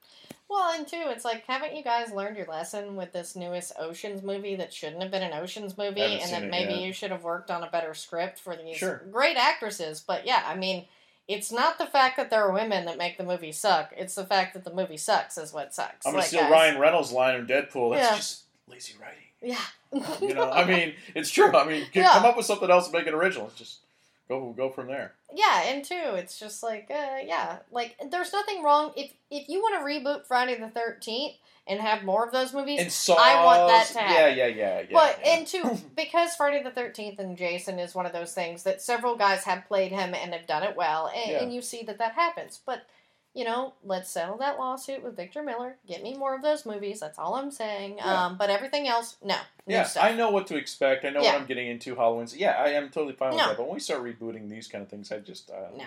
Well, 0.49 0.73
and 0.79 0.87
two, 0.87 1.03
it's 1.07 1.25
like, 1.25 1.45
haven't 1.47 1.75
you 1.75 1.83
guys 1.83 2.13
learned 2.13 2.37
your 2.37 2.47
lesson 2.47 2.95
with 2.97 3.13
this 3.13 3.35
newest 3.35 3.73
Oceans 3.79 4.23
movie 4.23 4.55
that 4.57 4.73
shouldn't 4.73 5.03
have 5.03 5.11
been 5.11 5.23
an 5.23 5.33
Oceans 5.33 5.77
movie, 5.79 6.01
and 6.03 6.31
that 6.33 6.49
maybe 6.51 6.75
yet. 6.75 6.83
you 6.83 6.93
should 6.93 7.11
have 7.11 7.25
worked 7.25 7.51
on 7.51 7.65
a 7.65 7.71
better 7.71 7.95
script 7.95 8.39
for 8.39 8.55
these 8.57 8.77
Sure. 8.77 9.03
great 9.11 9.37
actresses? 9.37 10.01
But 10.07 10.25
yeah, 10.27 10.43
I 10.47 10.55
mean, 10.55 10.87
it's 11.27 11.51
not 11.51 11.79
the 11.79 11.87
fact 11.87 12.17
that 12.17 12.31
there 12.31 12.45
are 12.45 12.53
women 12.53 12.85
that 12.85 12.99
make 12.99 13.19
the 13.19 13.25
movie 13.25 13.51
suck. 13.53 13.93
It's 13.97 14.15
the 14.15 14.25
fact 14.27 14.55
that 14.55 14.63
the 14.65 14.73
movie 14.73 14.97
sucks 14.99 15.37
is 15.39 15.53
what 15.53 15.75
sucks. 15.75 16.07
I'm 16.07 16.13
gonna 16.13 16.19
Like, 16.19 16.29
steal 16.29 16.43
guys. 16.43 16.51
Ryan 16.53 16.79
Reynolds' 16.79 17.11
line 17.13 17.35
in 17.41 17.47
Deadpool. 17.47 17.95
That's 17.97 18.11
Yeah. 18.11 18.17
just 18.17 18.43
lazy 18.69 18.95
writing. 19.01 19.23
Yeah. 19.43 19.59
You 20.21 20.35
know, 20.35 20.51
I 20.51 20.65
mean, 20.65 20.95
it's 21.15 21.31
true. 21.31 21.53
I 21.57 21.65
mean, 21.67 21.87
Yeah. 21.93 22.13
come 22.13 22.25
up 22.27 22.37
with 22.37 22.47
something 22.47 22.71
else 22.71 22.85
and 22.87 22.93
make 22.93 23.07
it 23.09 23.15
original. 23.15 23.47
It's 23.49 23.57
just 23.59 23.79
go 24.29 24.53
go 24.57 24.71
from 24.71 24.89
there. 24.89 25.15
Yeah, 25.35 25.63
and 25.67 25.85
two, 25.85 25.95
it's 26.15 26.39
just 26.39 26.63
like, 26.63 26.89
uh, 26.91 27.19
yeah, 27.25 27.59
like 27.71 27.97
there's 28.11 28.33
nothing 28.33 28.63
wrong 28.63 28.93
if 28.97 29.13
if 29.31 29.49
you 29.49 29.61
want 29.61 29.75
to 29.81 29.85
reboot 29.85 30.27
Friday 30.27 30.59
the 30.59 30.69
Thirteenth 30.69 31.35
and 31.69 31.81
have 31.81 32.05
more 32.05 32.25
of 32.25 32.31
those 32.33 32.55
movies. 32.55 32.81
And 32.81 32.93
Saws, 32.93 33.19
I 33.21 33.45
want 33.45 33.69
that 33.69 33.87
to 33.89 33.95
Yeah, 33.95 34.03
happen. 34.07 34.39
yeah, 34.39 34.47
yeah, 34.47 34.81
yeah. 34.81 34.87
but 34.93 35.19
yeah. 35.25 35.31
and 35.37 35.47
two, 35.47 35.79
because 35.97 36.35
Friday 36.37 36.63
the 36.63 36.71
Thirteenth 36.71 37.19
and 37.19 37.37
Jason 37.37 37.79
is 37.79 37.95
one 37.95 38.07
of 38.07 38.13
those 38.13 38.33
things 38.35 38.63
that 38.63 38.81
several 38.81 39.17
guys 39.17 39.43
have 39.45 39.67
played 39.67 39.91
him 39.91 40.15
and 40.15 40.33
have 40.33 40.47
done 40.47 40.63
it 40.63 40.77
well, 40.77 41.11
and, 41.15 41.31
Yeah. 41.33 41.43
and 41.43 41.53
you 41.53 41.61
see 41.63 41.83
that 41.85 41.99
that 41.99 42.13
happens. 42.13 42.61
But 42.65 42.87
you 43.37 43.45
know, 43.45 43.75
let's 43.85 44.11
settle 44.11 44.39
that 44.39 44.59
lawsuit 44.59 45.03
with 45.05 45.15
Victor 45.15 45.43
Miller. 45.43 45.77
Get 45.87 46.03
me 46.03 46.17
more 46.17 46.35
of 46.35 46.41
those 46.41 46.65
movies. 46.65 47.01
That's 47.01 47.19
all 47.19 47.35
I'm 47.35 47.51
saying. 47.51 47.97
Yeah. 47.99 48.25
Um, 48.27 48.39
but 48.39 48.49
everything 48.49 48.89
else, 48.89 49.17
no. 49.23 49.37
yeah, 49.67 49.83
stuff. 49.85 50.05
I 50.05 50.15
know 50.15 50.31
what 50.31 50.47
to 50.47 50.57
expect. 50.57 51.05
I 51.05 51.11
know 51.11 51.21
Yeah. 51.23 51.33
what 51.35 51.43
I'm 51.43 51.47
getting 51.47 51.69
into. 51.69 51.95
Halloween's. 51.95 52.35
Yeah, 52.35 52.53
I 52.53 52.69
am 52.71 52.89
totally 52.89 53.13
fine 53.13 53.31
with 53.33 53.39
No. 53.39 53.49
that. 53.49 53.59
But 53.59 53.67
when 53.67 53.75
we 53.75 53.81
start 53.81 54.03
rebooting 54.03 54.49
these 54.49 54.69
kind 54.69 54.81
of 54.83 54.89
things, 54.89 55.13
I 55.13 55.19
just 55.19 55.51
uh, 55.51 55.69
No. 55.77 55.85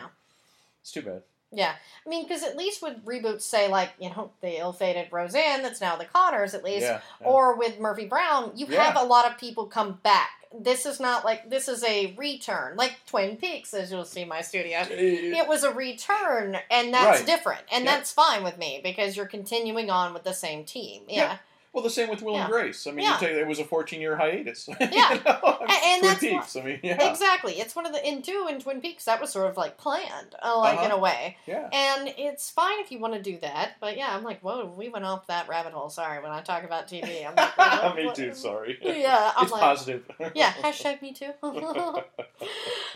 It's 0.81 0.91
too 0.91 1.01
bad. 1.01 1.23
Yeah, 1.51 1.73
I 2.05 2.09
mean, 2.09 2.25
because 2.27 2.43
at 2.43 2.55
least 2.55 2.83
with 2.83 3.03
reboots, 3.03 3.41
say 3.41 3.67
like 3.67 3.89
you 3.99 4.11
know 4.11 4.29
the 4.41 4.59
ill-fated 4.59 5.07
Roseanne, 5.11 5.63
that's 5.63 5.81
now 5.81 5.95
the 5.95 6.05
Connors, 6.05 6.53
at 6.53 6.63
least, 6.63 6.91
or 7.21 7.55
with 7.57 7.79
Murphy 7.79 8.05
Brown, 8.05 8.51
you 8.55 8.67
have 8.67 8.95
a 8.95 9.03
lot 9.03 9.25
of 9.25 9.39
people 9.39 9.65
come 9.65 9.93
back. 10.03 10.29
This 10.57 10.87
is 10.87 10.99
not 10.99 11.23
like 11.23 11.49
this 11.49 11.67
is 11.67 11.83
a 11.83 12.13
return, 12.17 12.75
like 12.75 12.95
Twin 13.05 13.37
Peaks, 13.37 13.71
as 13.73 13.91
you'll 13.91 14.03
see 14.03 14.25
my 14.25 14.41
studio. 14.41 14.79
It 14.89 15.47
was 15.47 15.63
a 15.63 15.71
return, 15.71 16.57
and 16.71 16.91
that's 16.91 17.19
Right. 17.19 17.25
different, 17.27 17.61
and 17.71 17.85
Yeah. 17.85 17.95
that's 17.97 18.11
fine 18.11 18.43
with 18.43 18.57
me 18.57 18.79
because 18.83 19.15
you're 19.15 19.27
continuing 19.27 19.91
on 19.91 20.11
with 20.13 20.23
the 20.23 20.33
same 20.33 20.65
team. 20.65 21.03
Yeah, 21.07 21.15
Yeah. 21.17 21.37
Well, 21.71 21.83
the 21.83 21.89
same 21.89 22.09
with 22.09 22.21
Will 22.23 22.33
Yeah. 22.33 22.45
and 22.45 22.51
Grace. 22.51 22.87
I 22.87 22.91
mean, 22.91 23.05
Yeah. 23.05 23.13
you 23.13 23.27
take, 23.27 23.35
it 23.37 23.47
was 23.47 23.59
a 23.59 23.63
14 23.63 24.01
year 24.01 24.17
hiatus. 24.17 24.67
You 24.79 24.87
Yeah. 24.91 25.19
know? 25.25 25.57
And- 25.61 25.69
and 25.71 25.99
Twin 26.01 26.01
that's 26.11 26.19
Peaks. 26.19 26.55
I 26.55 26.61
mean, 26.63 26.79
yeah. 26.81 27.09
exactly. 27.11 27.53
It's 27.59 27.75
one 27.75 27.85
of 27.85 27.93
the 27.93 28.05
in 28.07 28.21
two 28.23 28.47
in 28.49 28.59
Twin 28.59 28.81
Peaks 28.81 29.05
that 29.05 29.21
was 29.21 29.31
sort 29.31 29.47
of 29.49 29.55
like 29.57 29.77
planned, 29.77 30.35
uh, 30.41 30.57
like 30.57 30.79
in 30.79 30.85
Uh-huh. 30.85 30.95
a 30.95 30.99
way. 30.99 31.37
Yeah. 31.45 31.69
And 31.71 32.13
it's 32.17 32.49
fine 32.49 32.79
if 32.79 32.91
you 32.91 32.97
want 32.99 33.13
to 33.13 33.21
do 33.21 33.37
that, 33.39 33.73
but 33.79 33.97
yeah, 33.97 34.15
I'm 34.15 34.23
like, 34.23 34.39
whoa, 34.41 34.65
we 34.65 34.89
went 34.89 35.05
off 35.05 35.27
that 35.27 35.47
rabbit 35.47 35.73
hole. 35.73 35.89
Sorry, 35.89 36.21
when 36.23 36.31
I 36.31 36.41
talk 36.41 36.63
about 36.63 36.87
TV, 36.87 37.25
I'm 37.25 37.35
like, 37.35 37.95
Me 37.95 38.05
what- 38.07 38.15
too. 38.15 38.33
Sorry. 38.33 38.77
Yeah, 38.99 39.31
I'm 39.37 39.43
it's 39.43 39.51
like, 39.51 39.61
positive. 39.61 40.03
yeah, 40.33 40.51
hashtag 40.53 41.01
me 41.01 41.13
too. 41.13 41.31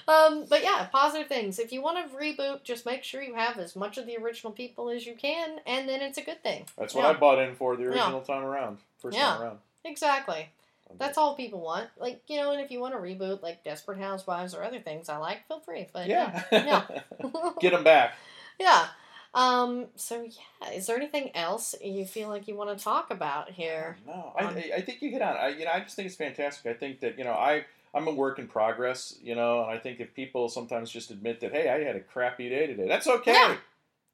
um, 0.07 0.45
but 0.49 0.63
yeah, 0.63 0.87
positive 0.91 1.27
things. 1.27 1.59
If 1.59 1.71
you 1.71 1.81
want 1.81 2.09
to 2.11 2.17
reboot, 2.17 2.63
just 2.63 2.85
make 2.85 3.03
sure 3.03 3.21
you 3.21 3.35
have 3.35 3.57
as 3.57 3.75
much 3.75 3.97
of 3.97 4.05
the 4.05 4.17
original 4.17 4.51
people 4.51 4.89
as 4.89 5.05
you 5.05 5.15
can, 5.15 5.59
and 5.65 5.87
then 5.87 6.01
it's 6.01 6.17
a 6.17 6.21
good 6.23 6.41
thing. 6.43 6.65
That's 6.77 6.93
what 6.93 7.05
I 7.05 7.13
bought 7.13 7.39
in 7.39 7.55
for 7.55 7.75
the 7.75 7.83
original 7.85 8.21
time 8.21 8.43
around. 8.43 8.72
First 9.03 9.15
Yeah. 9.17 9.33
time 9.33 9.41
around. 9.43 9.59
Exactly. 9.85 10.49
That's 10.97 11.17
all 11.17 11.35
people 11.35 11.59
want. 11.61 11.89
Like 11.97 12.21
you 12.27 12.37
know, 12.37 12.51
and 12.51 12.61
if 12.61 12.71
you 12.71 12.79
want 12.79 12.93
to 12.95 12.99
reboot 12.99 13.41
like 13.43 13.63
Desperate 13.63 13.99
Housewives 13.99 14.55
or 14.55 14.63
other 14.63 14.79
things 14.79 15.09
I 15.09 15.17
like, 15.17 15.47
feel 15.47 15.59
free. 15.59 15.87
But 15.93 16.07
Yeah. 16.07 16.43
yeah. 16.51 16.83
Get 17.59 17.71
them 17.73 17.83
back. 17.83 18.15
Yeah. 18.59 18.87
Um, 19.35 19.87
so 19.95 20.21
yeah, 20.61 20.69
is 20.71 20.85
there 20.85 20.95
anything 20.95 21.31
else 21.35 21.73
you 21.83 22.05
feel 22.05 22.29
like 22.29 22.47
you 22.47 22.55
want 22.55 22.77
to 22.77 22.83
talk 22.83 23.09
about 23.09 23.49
here? 23.49 23.97
No, 24.05 24.31
I, 24.37 24.43
Um, 24.45 24.55
I 24.55 24.71
I 24.77 24.81
think 24.81 25.01
you 25.01 25.09
hit 25.09 25.21
on. 25.23 25.35
it. 25.35 25.39
I 25.39 25.47
you 25.49 25.65
know 25.65 25.71
I 25.73 25.79
just 25.79 25.95
think 25.95 26.05
it's 26.05 26.15
fantastic. 26.15 26.69
I 26.69 26.77
think 26.77 26.99
that 26.99 27.17
you 27.17 27.23
know 27.23 27.33
I 27.33 27.65
I'm 27.95 28.07
a 28.07 28.11
work 28.13 28.37
in 28.37 28.47
progress. 28.47 29.17
You 29.23 29.33
know, 29.33 29.63
and 29.63 29.71
I 29.71 29.79
think 29.79 29.99
if 29.99 30.13
people 30.13 30.49
sometimes 30.49 30.91
just 30.91 31.09
admit 31.09 31.39
that 31.39 31.51
hey 31.51 31.67
I 31.69 31.83
had 31.83 31.95
a 31.95 31.99
crappy 32.01 32.49
day 32.49 32.67
today, 32.67 32.87
that's 32.87 33.07
okay. 33.07 33.33
Yeah, 33.33 33.55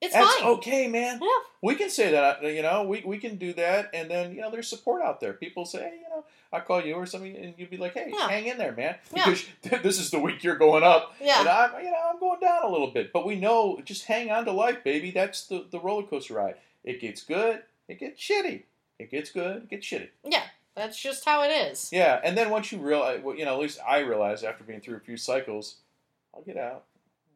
It's 0.02 0.14
That's 0.14 0.36
fine. 0.36 0.48
okay, 0.52 0.88
man. 0.88 1.20
Yeah. 1.22 1.28
We 1.62 1.76
can 1.76 1.90
say 1.90 2.12
that, 2.12 2.42
uh, 2.42 2.48
you 2.48 2.62
know, 2.62 2.84
we, 2.84 3.04
we 3.06 3.18
can 3.18 3.36
do 3.36 3.52
that, 3.54 3.90
and 3.94 4.10
then 4.10 4.34
you 4.34 4.40
know, 4.42 4.50
there's 4.50 4.70
support 4.70 5.02
out 5.02 5.20
there. 5.20 5.34
People 5.34 5.66
say, 5.66 5.80
hey, 5.80 5.98
you 6.02 6.10
know, 6.10 6.24
I 6.54 6.62
call 6.62 6.82
you 6.86 6.94
or 6.96 7.06
something, 7.06 7.36
and 7.36 7.54
you'd 7.58 7.70
be 7.70 7.76
like, 7.78 7.96
hey, 7.96 8.10
Yeah. 8.18 8.30
hang 8.30 8.46
in 8.48 8.58
there, 8.58 8.72
man, 8.72 8.96
Yeah. 9.14 9.26
because 9.26 9.46
this 9.84 10.00
is 10.00 10.10
the 10.10 10.20
week 10.20 10.42
you're 10.44 10.56
going 10.56 10.84
up, 10.84 11.16
Yeah. 11.20 11.42
and 11.42 11.50
I'm, 11.50 11.84
you 11.84 11.92
know, 11.92 11.98
I'm 12.14 12.20
going 12.20 12.40
down 12.40 12.64
a 12.64 12.70
little 12.70 12.92
bit. 12.92 13.12
But 13.12 13.26
we 13.26 13.36
know, 13.36 13.82
just 13.84 14.06
hang 14.06 14.32
on 14.32 14.46
to 14.46 14.54
life, 14.54 14.84
baby. 14.86 15.12
That's 15.12 15.48
the 15.48 15.66
the 15.70 15.80
roller 15.82 16.04
coaster 16.08 16.36
ride. 16.36 16.56
It 16.86 17.02
gets 17.02 17.24
good, 17.24 17.62
it 17.90 18.00
gets 18.00 18.22
shitty. 18.22 18.64
It 19.00 19.12
gets 19.12 19.32
good, 19.32 19.64
it 19.64 19.70
gets 19.70 19.86
shitty. 19.86 20.10
Yeah. 20.24 20.44
That's 20.76 20.98
just 20.98 21.26
how 21.26 21.42
it 21.44 21.50
is. 21.50 21.90
Yeah, 21.92 22.22
and 22.24 22.38
then 22.38 22.52
once 22.52 22.72
you 22.72 22.78
realize, 22.78 23.20
uh, 23.20 23.22
well, 23.24 23.36
you 23.36 23.44
know, 23.44 23.54
at 23.56 23.60
least 23.60 23.80
I 23.86 24.00
realized 24.00 24.46
after 24.46 24.64
being 24.64 24.80
through 24.80 24.96
a 24.96 25.02
few 25.02 25.18
cycles, 25.18 25.76
I'll 26.34 26.42
get 26.42 26.56
out. 26.56 26.86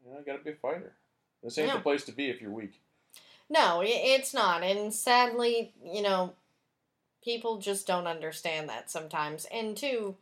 You 0.06 0.12
know, 0.14 0.20
I 0.20 0.22
got 0.22 0.38
to 0.38 0.44
be 0.46 0.52
a 0.52 0.56
fighter. 0.56 0.94
This 1.44 1.58
ain't 1.58 1.68
Yeah. 1.68 1.76
the 1.76 1.82
place 1.82 2.04
to 2.06 2.12
be 2.12 2.30
if 2.30 2.42
you're 2.42 2.52
weak. 2.52 2.80
No, 3.50 3.82
it's 3.86 4.34
not. 4.34 4.64
And 4.64 4.94
sadly, 4.94 5.74
you 5.84 6.02
know, 6.02 6.34
people 7.22 7.58
just 7.58 7.86
don't 7.86 8.08
understand 8.08 8.70
that 8.70 8.90
sometimes. 8.90 9.46
And 9.46 9.76
two, 9.78 10.16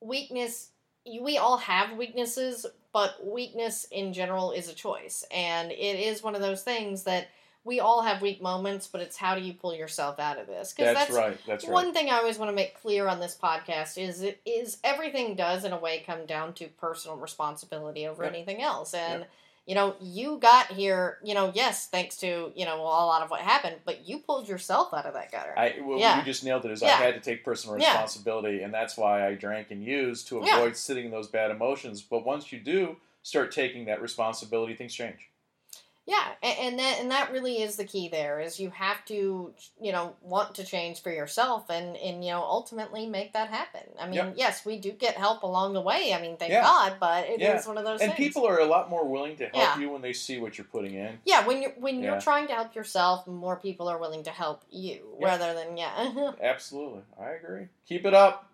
weakness, 0.00 0.70
we 1.06 1.38
all 1.38 1.58
have 1.58 1.96
weaknesses, 1.96 2.66
but 2.92 3.24
weakness 3.26 3.84
in 3.90 4.12
general 4.12 4.52
is 4.52 4.68
a 4.68 4.74
choice. 4.74 5.24
And 5.30 5.70
it 5.70 5.76
is 6.00 6.22
one 6.22 6.34
of 6.34 6.40
those 6.40 6.62
things 6.62 7.04
that 7.04 7.28
we 7.64 7.80
all 7.80 8.02
have 8.02 8.20
weak 8.20 8.42
moments, 8.42 8.86
but 8.86 9.00
it's 9.00 9.16
how 9.16 9.34
do 9.34 9.40
you 9.40 9.54
pull 9.54 9.74
yourself 9.74 10.18
out 10.18 10.38
of 10.38 10.46
this? 10.46 10.74
That's, 10.76 10.98
that's 10.98 11.10
right. 11.12 11.38
That's 11.46 11.64
right. 11.64 11.72
One 11.72 11.94
thing 11.94 12.10
I 12.10 12.18
always 12.18 12.38
want 12.38 12.50
to 12.50 12.54
make 12.54 12.78
clear 12.80 13.08
on 13.08 13.20
this 13.20 13.38
podcast 13.42 13.96
is 13.96 14.20
it 14.20 14.40
is 14.44 14.78
everything 14.84 15.34
does 15.34 15.64
in 15.64 15.72
a 15.72 15.78
way 15.78 16.02
come 16.06 16.26
down 16.26 16.52
to 16.54 16.66
personal 16.68 17.16
responsibility 17.16 18.06
over 18.06 18.24
Yep. 18.24 18.32
anything 18.34 18.62
else. 18.62 18.92
And 18.92 19.20
Yep. 19.22 19.30
You 19.66 19.74
know, 19.74 19.96
you 20.00 20.38
got 20.38 20.66
here, 20.72 21.18
you 21.24 21.32
know, 21.32 21.50
yes, 21.54 21.86
thanks 21.86 22.16
to, 22.18 22.52
you 22.54 22.66
know, 22.66 22.76
a 22.80 22.82
lot 22.82 23.22
of 23.22 23.30
what 23.30 23.40
happened, 23.40 23.76
but 23.86 24.06
you 24.06 24.18
pulled 24.18 24.46
yourself 24.46 24.92
out 24.92 25.06
of 25.06 25.14
that 25.14 25.32
gutter. 25.32 25.58
I 25.58 25.76
well, 25.82 25.98
Yeah. 25.98 26.18
you 26.18 26.24
just 26.24 26.44
nailed 26.44 26.64
it. 26.66 26.70
Is 26.70 26.82
I 26.82 26.88
Yeah. 26.88 26.96
had 26.96 27.14
to 27.14 27.20
take 27.20 27.44
personal 27.44 27.78
Yeah. 27.78 27.88
responsibility, 27.88 28.62
and 28.62 28.74
that's 28.74 28.96
why 28.96 29.26
I 29.26 29.34
drank 29.34 29.70
and 29.70 29.82
used 29.82 30.28
to 30.28 30.42
Yeah. 30.44 30.56
avoid 30.58 30.76
sitting 30.76 31.06
in 31.06 31.10
those 31.10 31.28
bad 31.28 31.50
emotions. 31.50 32.02
But 32.02 32.26
once 32.26 32.52
you 32.52 32.60
do 32.60 32.96
start 33.22 33.52
taking 33.52 33.86
that 33.86 34.02
responsibility, 34.02 34.74
things 34.74 34.94
change. 34.94 35.30
Yeah, 36.06 36.32
and, 36.42 36.58
and 36.58 36.78
that 36.78 36.98
and 37.00 37.10
that 37.10 37.32
really 37.32 37.62
is 37.62 37.76
the 37.76 37.84
key 37.84 38.08
there 38.08 38.38
is 38.38 38.60
you 38.60 38.68
have 38.70 39.02
to, 39.06 39.54
you 39.80 39.90
know, 39.92 40.14
want 40.20 40.54
to 40.56 40.64
change 40.64 41.02
for 41.02 41.10
yourself 41.10 41.70
and 41.70 41.96
and 41.96 42.22
you 42.24 42.30
know, 42.30 42.42
ultimately 42.42 43.06
make 43.06 43.32
that 43.32 43.48
happen. 43.48 43.80
I 43.98 44.04
mean, 44.04 44.14
Yep. 44.14 44.34
yes, 44.36 44.66
we 44.66 44.78
do 44.78 44.92
get 44.92 45.16
help 45.16 45.42
along 45.44 45.72
the 45.72 45.80
way. 45.80 46.12
I 46.12 46.20
mean, 46.20 46.36
thank 46.36 46.52
Yeah. 46.52 46.62
God, 46.62 46.96
but 47.00 47.26
it 47.28 47.40
is 47.40 47.64
Yeah. 47.64 47.66
one 47.66 47.78
of 47.78 47.84
those 47.84 48.00
And 48.02 48.12
things. 48.12 48.18
people 48.28 48.46
are 48.46 48.58
a 48.58 48.66
lot 48.66 48.90
more 48.90 49.04
willing 49.06 49.36
to 49.38 49.44
help 49.44 49.54
Yeah. 49.56 49.78
you 49.78 49.88
when 49.90 50.02
they 50.02 50.12
see 50.12 50.38
what 50.38 50.58
you're 50.58 50.66
putting 50.66 50.94
in. 50.94 51.20
Yeah, 51.24 51.46
when 51.46 51.62
you're 51.62 51.72
when 51.78 52.02
you're 52.02 52.20
trying 52.20 52.48
to 52.48 52.54
help 52.54 52.74
yourself, 52.74 53.26
more 53.26 53.56
people 53.56 53.88
are 53.88 53.98
willing 53.98 54.24
to 54.24 54.30
help 54.30 54.62
you 54.70 55.16
Yeah. 55.20 55.26
rather 55.26 55.54
than 55.54 55.76
yeah. 55.78 56.32
Absolutely, 56.42 57.02
I 57.18 57.30
agree. 57.30 57.68
Keep 57.88 58.04
it 58.04 58.12
up. 58.14 58.50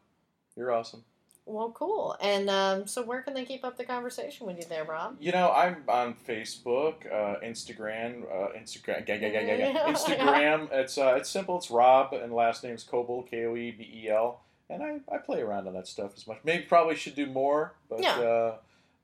You're 0.57 0.73
awesome. 0.73 1.05
Well, 1.47 1.72
cool. 1.72 2.16
And 2.20 2.49
um, 2.49 2.86
so, 2.86 3.03
where 3.03 3.22
can 3.22 3.34
they 3.34 3.45
keep 3.45 3.64
up 3.64 3.76
the 3.76 3.84
conversation 3.84 4.47
with 4.47 4.59
you 4.59 4.64
there, 4.68 4.84
Rob? 4.84 5.16
You 5.20 5.32
know, 5.32 5.51
I'm 5.51 5.82
on 5.88 6.14
Facebook, 6.28 7.07
uh, 7.12 7.41
Instagram, 7.45 8.22
uh, 8.24 8.49
Instagram. 8.57 9.05
Instagram. 9.86 10.68
It's 10.72 10.97
uh, 10.99 11.14
it's 11.16 11.28
simple. 11.30 11.57
It's 11.59 11.70
Rob, 11.70 12.12
and 12.12 12.32
last 12.32 12.62
name's 12.62 12.84
Koebel, 12.84 13.28
K 13.28 13.47
O 13.47 13.57
E 13.57 13.70
B 13.72 14.03
E 14.05 14.09
L. 14.11 14.43
And 14.68 14.82
I, 14.84 15.01
I 15.12 15.18
play 15.18 15.41
around 15.41 15.66
on 15.66 15.74
that 15.74 15.88
stuff 15.88 16.12
as 16.16 16.26
much. 16.28 16.38
Maybe 16.45 16.62
probably 16.62 16.95
should 16.95 17.16
do 17.16 17.26
more, 17.26 17.74
but 17.88 18.01
Yeah. 18.01 18.20
uh, 18.20 18.57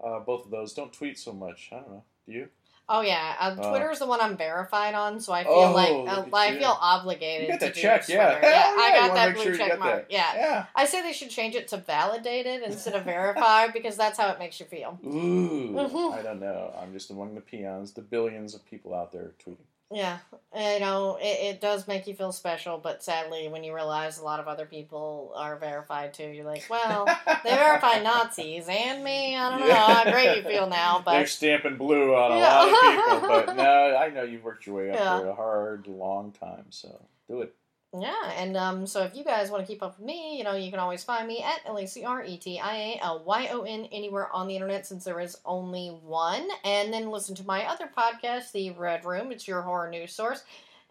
uh, 0.05 0.21
both 0.21 0.45
of 0.45 0.53
those 0.53 0.73
don't 0.73 0.93
tweet 0.93 1.19
so 1.19 1.33
much. 1.33 1.71
I 1.73 1.77
don't 1.77 1.91
know. 1.91 2.05
Do 2.27 2.33
you? 2.33 2.49
Oh 2.89 3.01
yeah, 3.01 3.35
uh, 3.41 3.57
Uh, 3.59 3.69
Twitter 3.71 3.91
is 3.91 3.99
the 3.99 4.07
one 4.07 4.21
I'm 4.21 4.37
verified 4.37 4.95
on, 4.95 5.19
so 5.19 5.33
I 5.33 5.43
feel 5.43 5.53
Oh, 5.53 5.73
like 5.73 5.91
uh, 6.09 6.25
I 6.33 6.51
you. 6.53 6.59
feel 6.61 6.79
obligated. 6.81 7.49
You 7.49 7.59
got 7.59 7.61
to 7.61 7.73
check, 7.73 8.09
yeah. 8.09 8.39
Yeah, 8.41 8.49
yeah, 8.49 8.75
I 8.79 8.93
got 9.09 9.15
that 9.15 9.35
blue 9.35 9.43
sure 9.43 9.57
check 9.57 9.79
mark. 9.81 10.07
Yeah. 10.09 10.35
Yeah. 10.37 10.67
I 10.75 10.87
say 10.87 11.03
they 11.03 11.13
should 11.13 11.31
change 11.31 11.57
it 11.57 11.67
to 11.69 11.79
validated 11.79 12.63
instead 12.63 12.95
of 12.95 13.03
verified 13.05 13.73
because 13.75 13.97
that's 13.97 14.17
how 14.19 14.29
it 14.31 14.39
makes 14.39 14.61
you 14.61 14.67
feel. 14.67 14.99
Ooh, 15.05 15.71
Mhm. 15.75 16.13
I 16.13 16.23
don't 16.23 16.39
know. 16.39 16.73
I'm 16.81 16.93
just 16.93 17.11
among 17.11 17.35
the 17.35 17.41
peons, 17.41 17.93
the 17.93 18.03
billions 18.03 18.55
of 18.55 18.65
people 18.65 18.95
out 18.95 19.11
there 19.11 19.33
tweeting. 19.45 19.57
Yeah, 19.93 20.19
you 20.53 20.81
know, 20.81 21.17
it, 21.21 21.55
it 21.55 21.61
does 21.61 21.87
make 21.87 22.09
you 22.09 22.15
feel 22.15 22.33
special, 22.33 22.77
but 22.77 23.05
sadly, 23.05 23.47
when 23.47 23.63
you 23.63 23.73
realize 23.73 24.19
a 24.19 24.25
lot 24.25 24.41
of 24.41 24.49
other 24.49 24.67
people 24.67 25.33
are 25.37 25.57
verified 25.57 26.13
too, 26.13 26.27
you're 26.27 26.45
like, 26.45 26.65
well, 26.69 27.05
they 27.45 27.51
verify 27.51 28.01
Nazis 28.01 28.67
and 28.69 29.05
me. 29.05 29.37
I 29.37 29.49
don't 29.51 29.61
know 29.61 29.67
Yeah. 29.69 29.95
how 30.05 30.11
great 30.11 30.37
you 30.39 30.43
feel 30.43 30.69
now, 30.69 31.01
but 31.05 31.13
They're 31.13 31.27
stamping 31.29 31.77
blue 31.77 32.17
on 32.17 32.33
a 32.33 32.37
Yeah. 32.37 32.59
lot 32.59 32.69
of 32.69 32.81
people, 33.21 33.29
but 33.29 33.57
no, 33.63 33.97
I 33.97 34.09
know 34.11 34.25
you've 34.25 34.43
worked 34.43 34.67
your 34.67 34.75
way 34.75 34.91
up 34.91 34.97
Yeah. 34.97 35.21
for 35.21 35.29
a 35.29 35.35
hard, 35.37 35.87
long 35.87 36.33
time, 36.33 36.67
so 36.71 37.01
do 37.29 37.43
it. 37.43 37.55
Yeah. 37.99 38.33
And 38.37 38.57
um, 38.57 38.87
so 38.87 39.03
if 39.03 39.15
you 39.17 39.25
guys 39.25 39.51
want 39.51 39.65
to 39.65 39.73
keep 39.73 39.83
up 39.83 39.99
with 39.99 40.07
me, 40.07 40.37
you 40.37 40.45
know, 40.45 40.55
you 40.55 40.71
can 40.71 40.81
always 40.81 41.05
find 41.05 41.27
me 41.27 41.43
at 41.43 41.61
L 41.67 41.79
A 41.79 41.87
C 41.87 42.05
R 42.05 42.25
E 42.25 42.37
T 42.37 42.61
I 42.61 42.77
A 42.77 43.01
L 43.03 43.23
Y 43.25 43.49
O 43.53 43.63
N 43.63 43.89
anywhere 43.93 44.31
on 44.33 44.49
the 44.49 44.55
internet 44.55 44.87
since 44.87 45.05
there 45.05 45.21
is 45.21 45.39
only 45.45 45.89
one. 45.89 46.47
And 46.65 46.93
then 46.93 47.11
listen 47.11 47.35
to 47.37 47.47
my 47.47 47.65
other 47.65 47.89
podcast, 47.97 48.53
The 48.53 48.71
Red 48.71 49.05
Room. 49.05 49.33
It's 49.33 49.49
your 49.49 49.63
horror 49.63 49.91
news 49.91 50.13
source. 50.13 50.43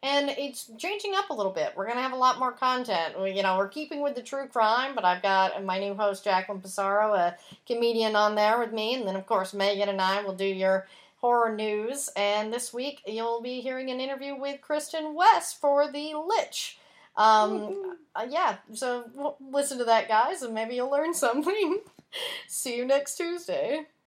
And 0.03 0.29
it's 0.29 0.69
changing 0.77 1.13
up 1.15 1.29
a 1.29 1.33
little 1.33 1.51
bit. 1.51 1.73
We're 1.75 1.87
gonna 1.87 2.01
have 2.01 2.13
a 2.13 2.17
lot 2.17 2.37
more 2.39 2.51
content. 2.51 3.19
We, 3.19 3.31
you 3.31 3.43
know, 3.43 3.57
we're 3.57 3.67
keeping 3.67 4.01
with 4.01 4.15
the 4.15 4.21
true 4.21 4.47
crime, 4.47 4.93
but 4.93 5.05
I've 5.05 5.21
got 5.21 5.63
my 5.63 5.79
new 5.79 5.95
host 5.95 6.23
Jacqueline 6.23 6.61
Pissarro, 6.61 7.17
a 7.17 7.37
comedian, 7.65 8.15
on 8.15 8.35
there 8.35 8.59
with 8.59 8.71
me, 8.71 8.95
and 8.95 9.07
then 9.07 9.15
of 9.15 9.25
course 9.25 9.53
Megan 9.53 9.89
and 9.89 10.01
I 10.01 10.21
will 10.21 10.35
do 10.35 10.45
your 10.45 10.87
horror 11.21 11.55
news. 11.55 12.09
And 12.15 12.53
this 12.53 12.71
week 12.71 13.01
you'll 13.07 13.41
be 13.41 13.61
hearing 13.61 13.89
an 13.89 13.99
interview 13.99 14.35
with 14.35 14.61
Kristen 14.61 15.15
West 15.15 15.59
for 15.59 15.91
The 15.91 16.13
Lich. 16.13 16.77
Um, 17.17 17.97
uh, 18.15 18.25
yeah, 18.29 18.57
so 18.73 19.03
w- 19.15 19.35
listen 19.39 19.77
to 19.79 19.85
that, 19.85 20.07
guys, 20.07 20.41
and 20.41 20.53
maybe 20.53 20.75
you'll 20.75 20.91
learn 20.91 21.13
something. 21.13 21.79
See 22.47 22.77
you 22.77 22.85
next 22.85 23.15
Tuesday. 23.17 23.87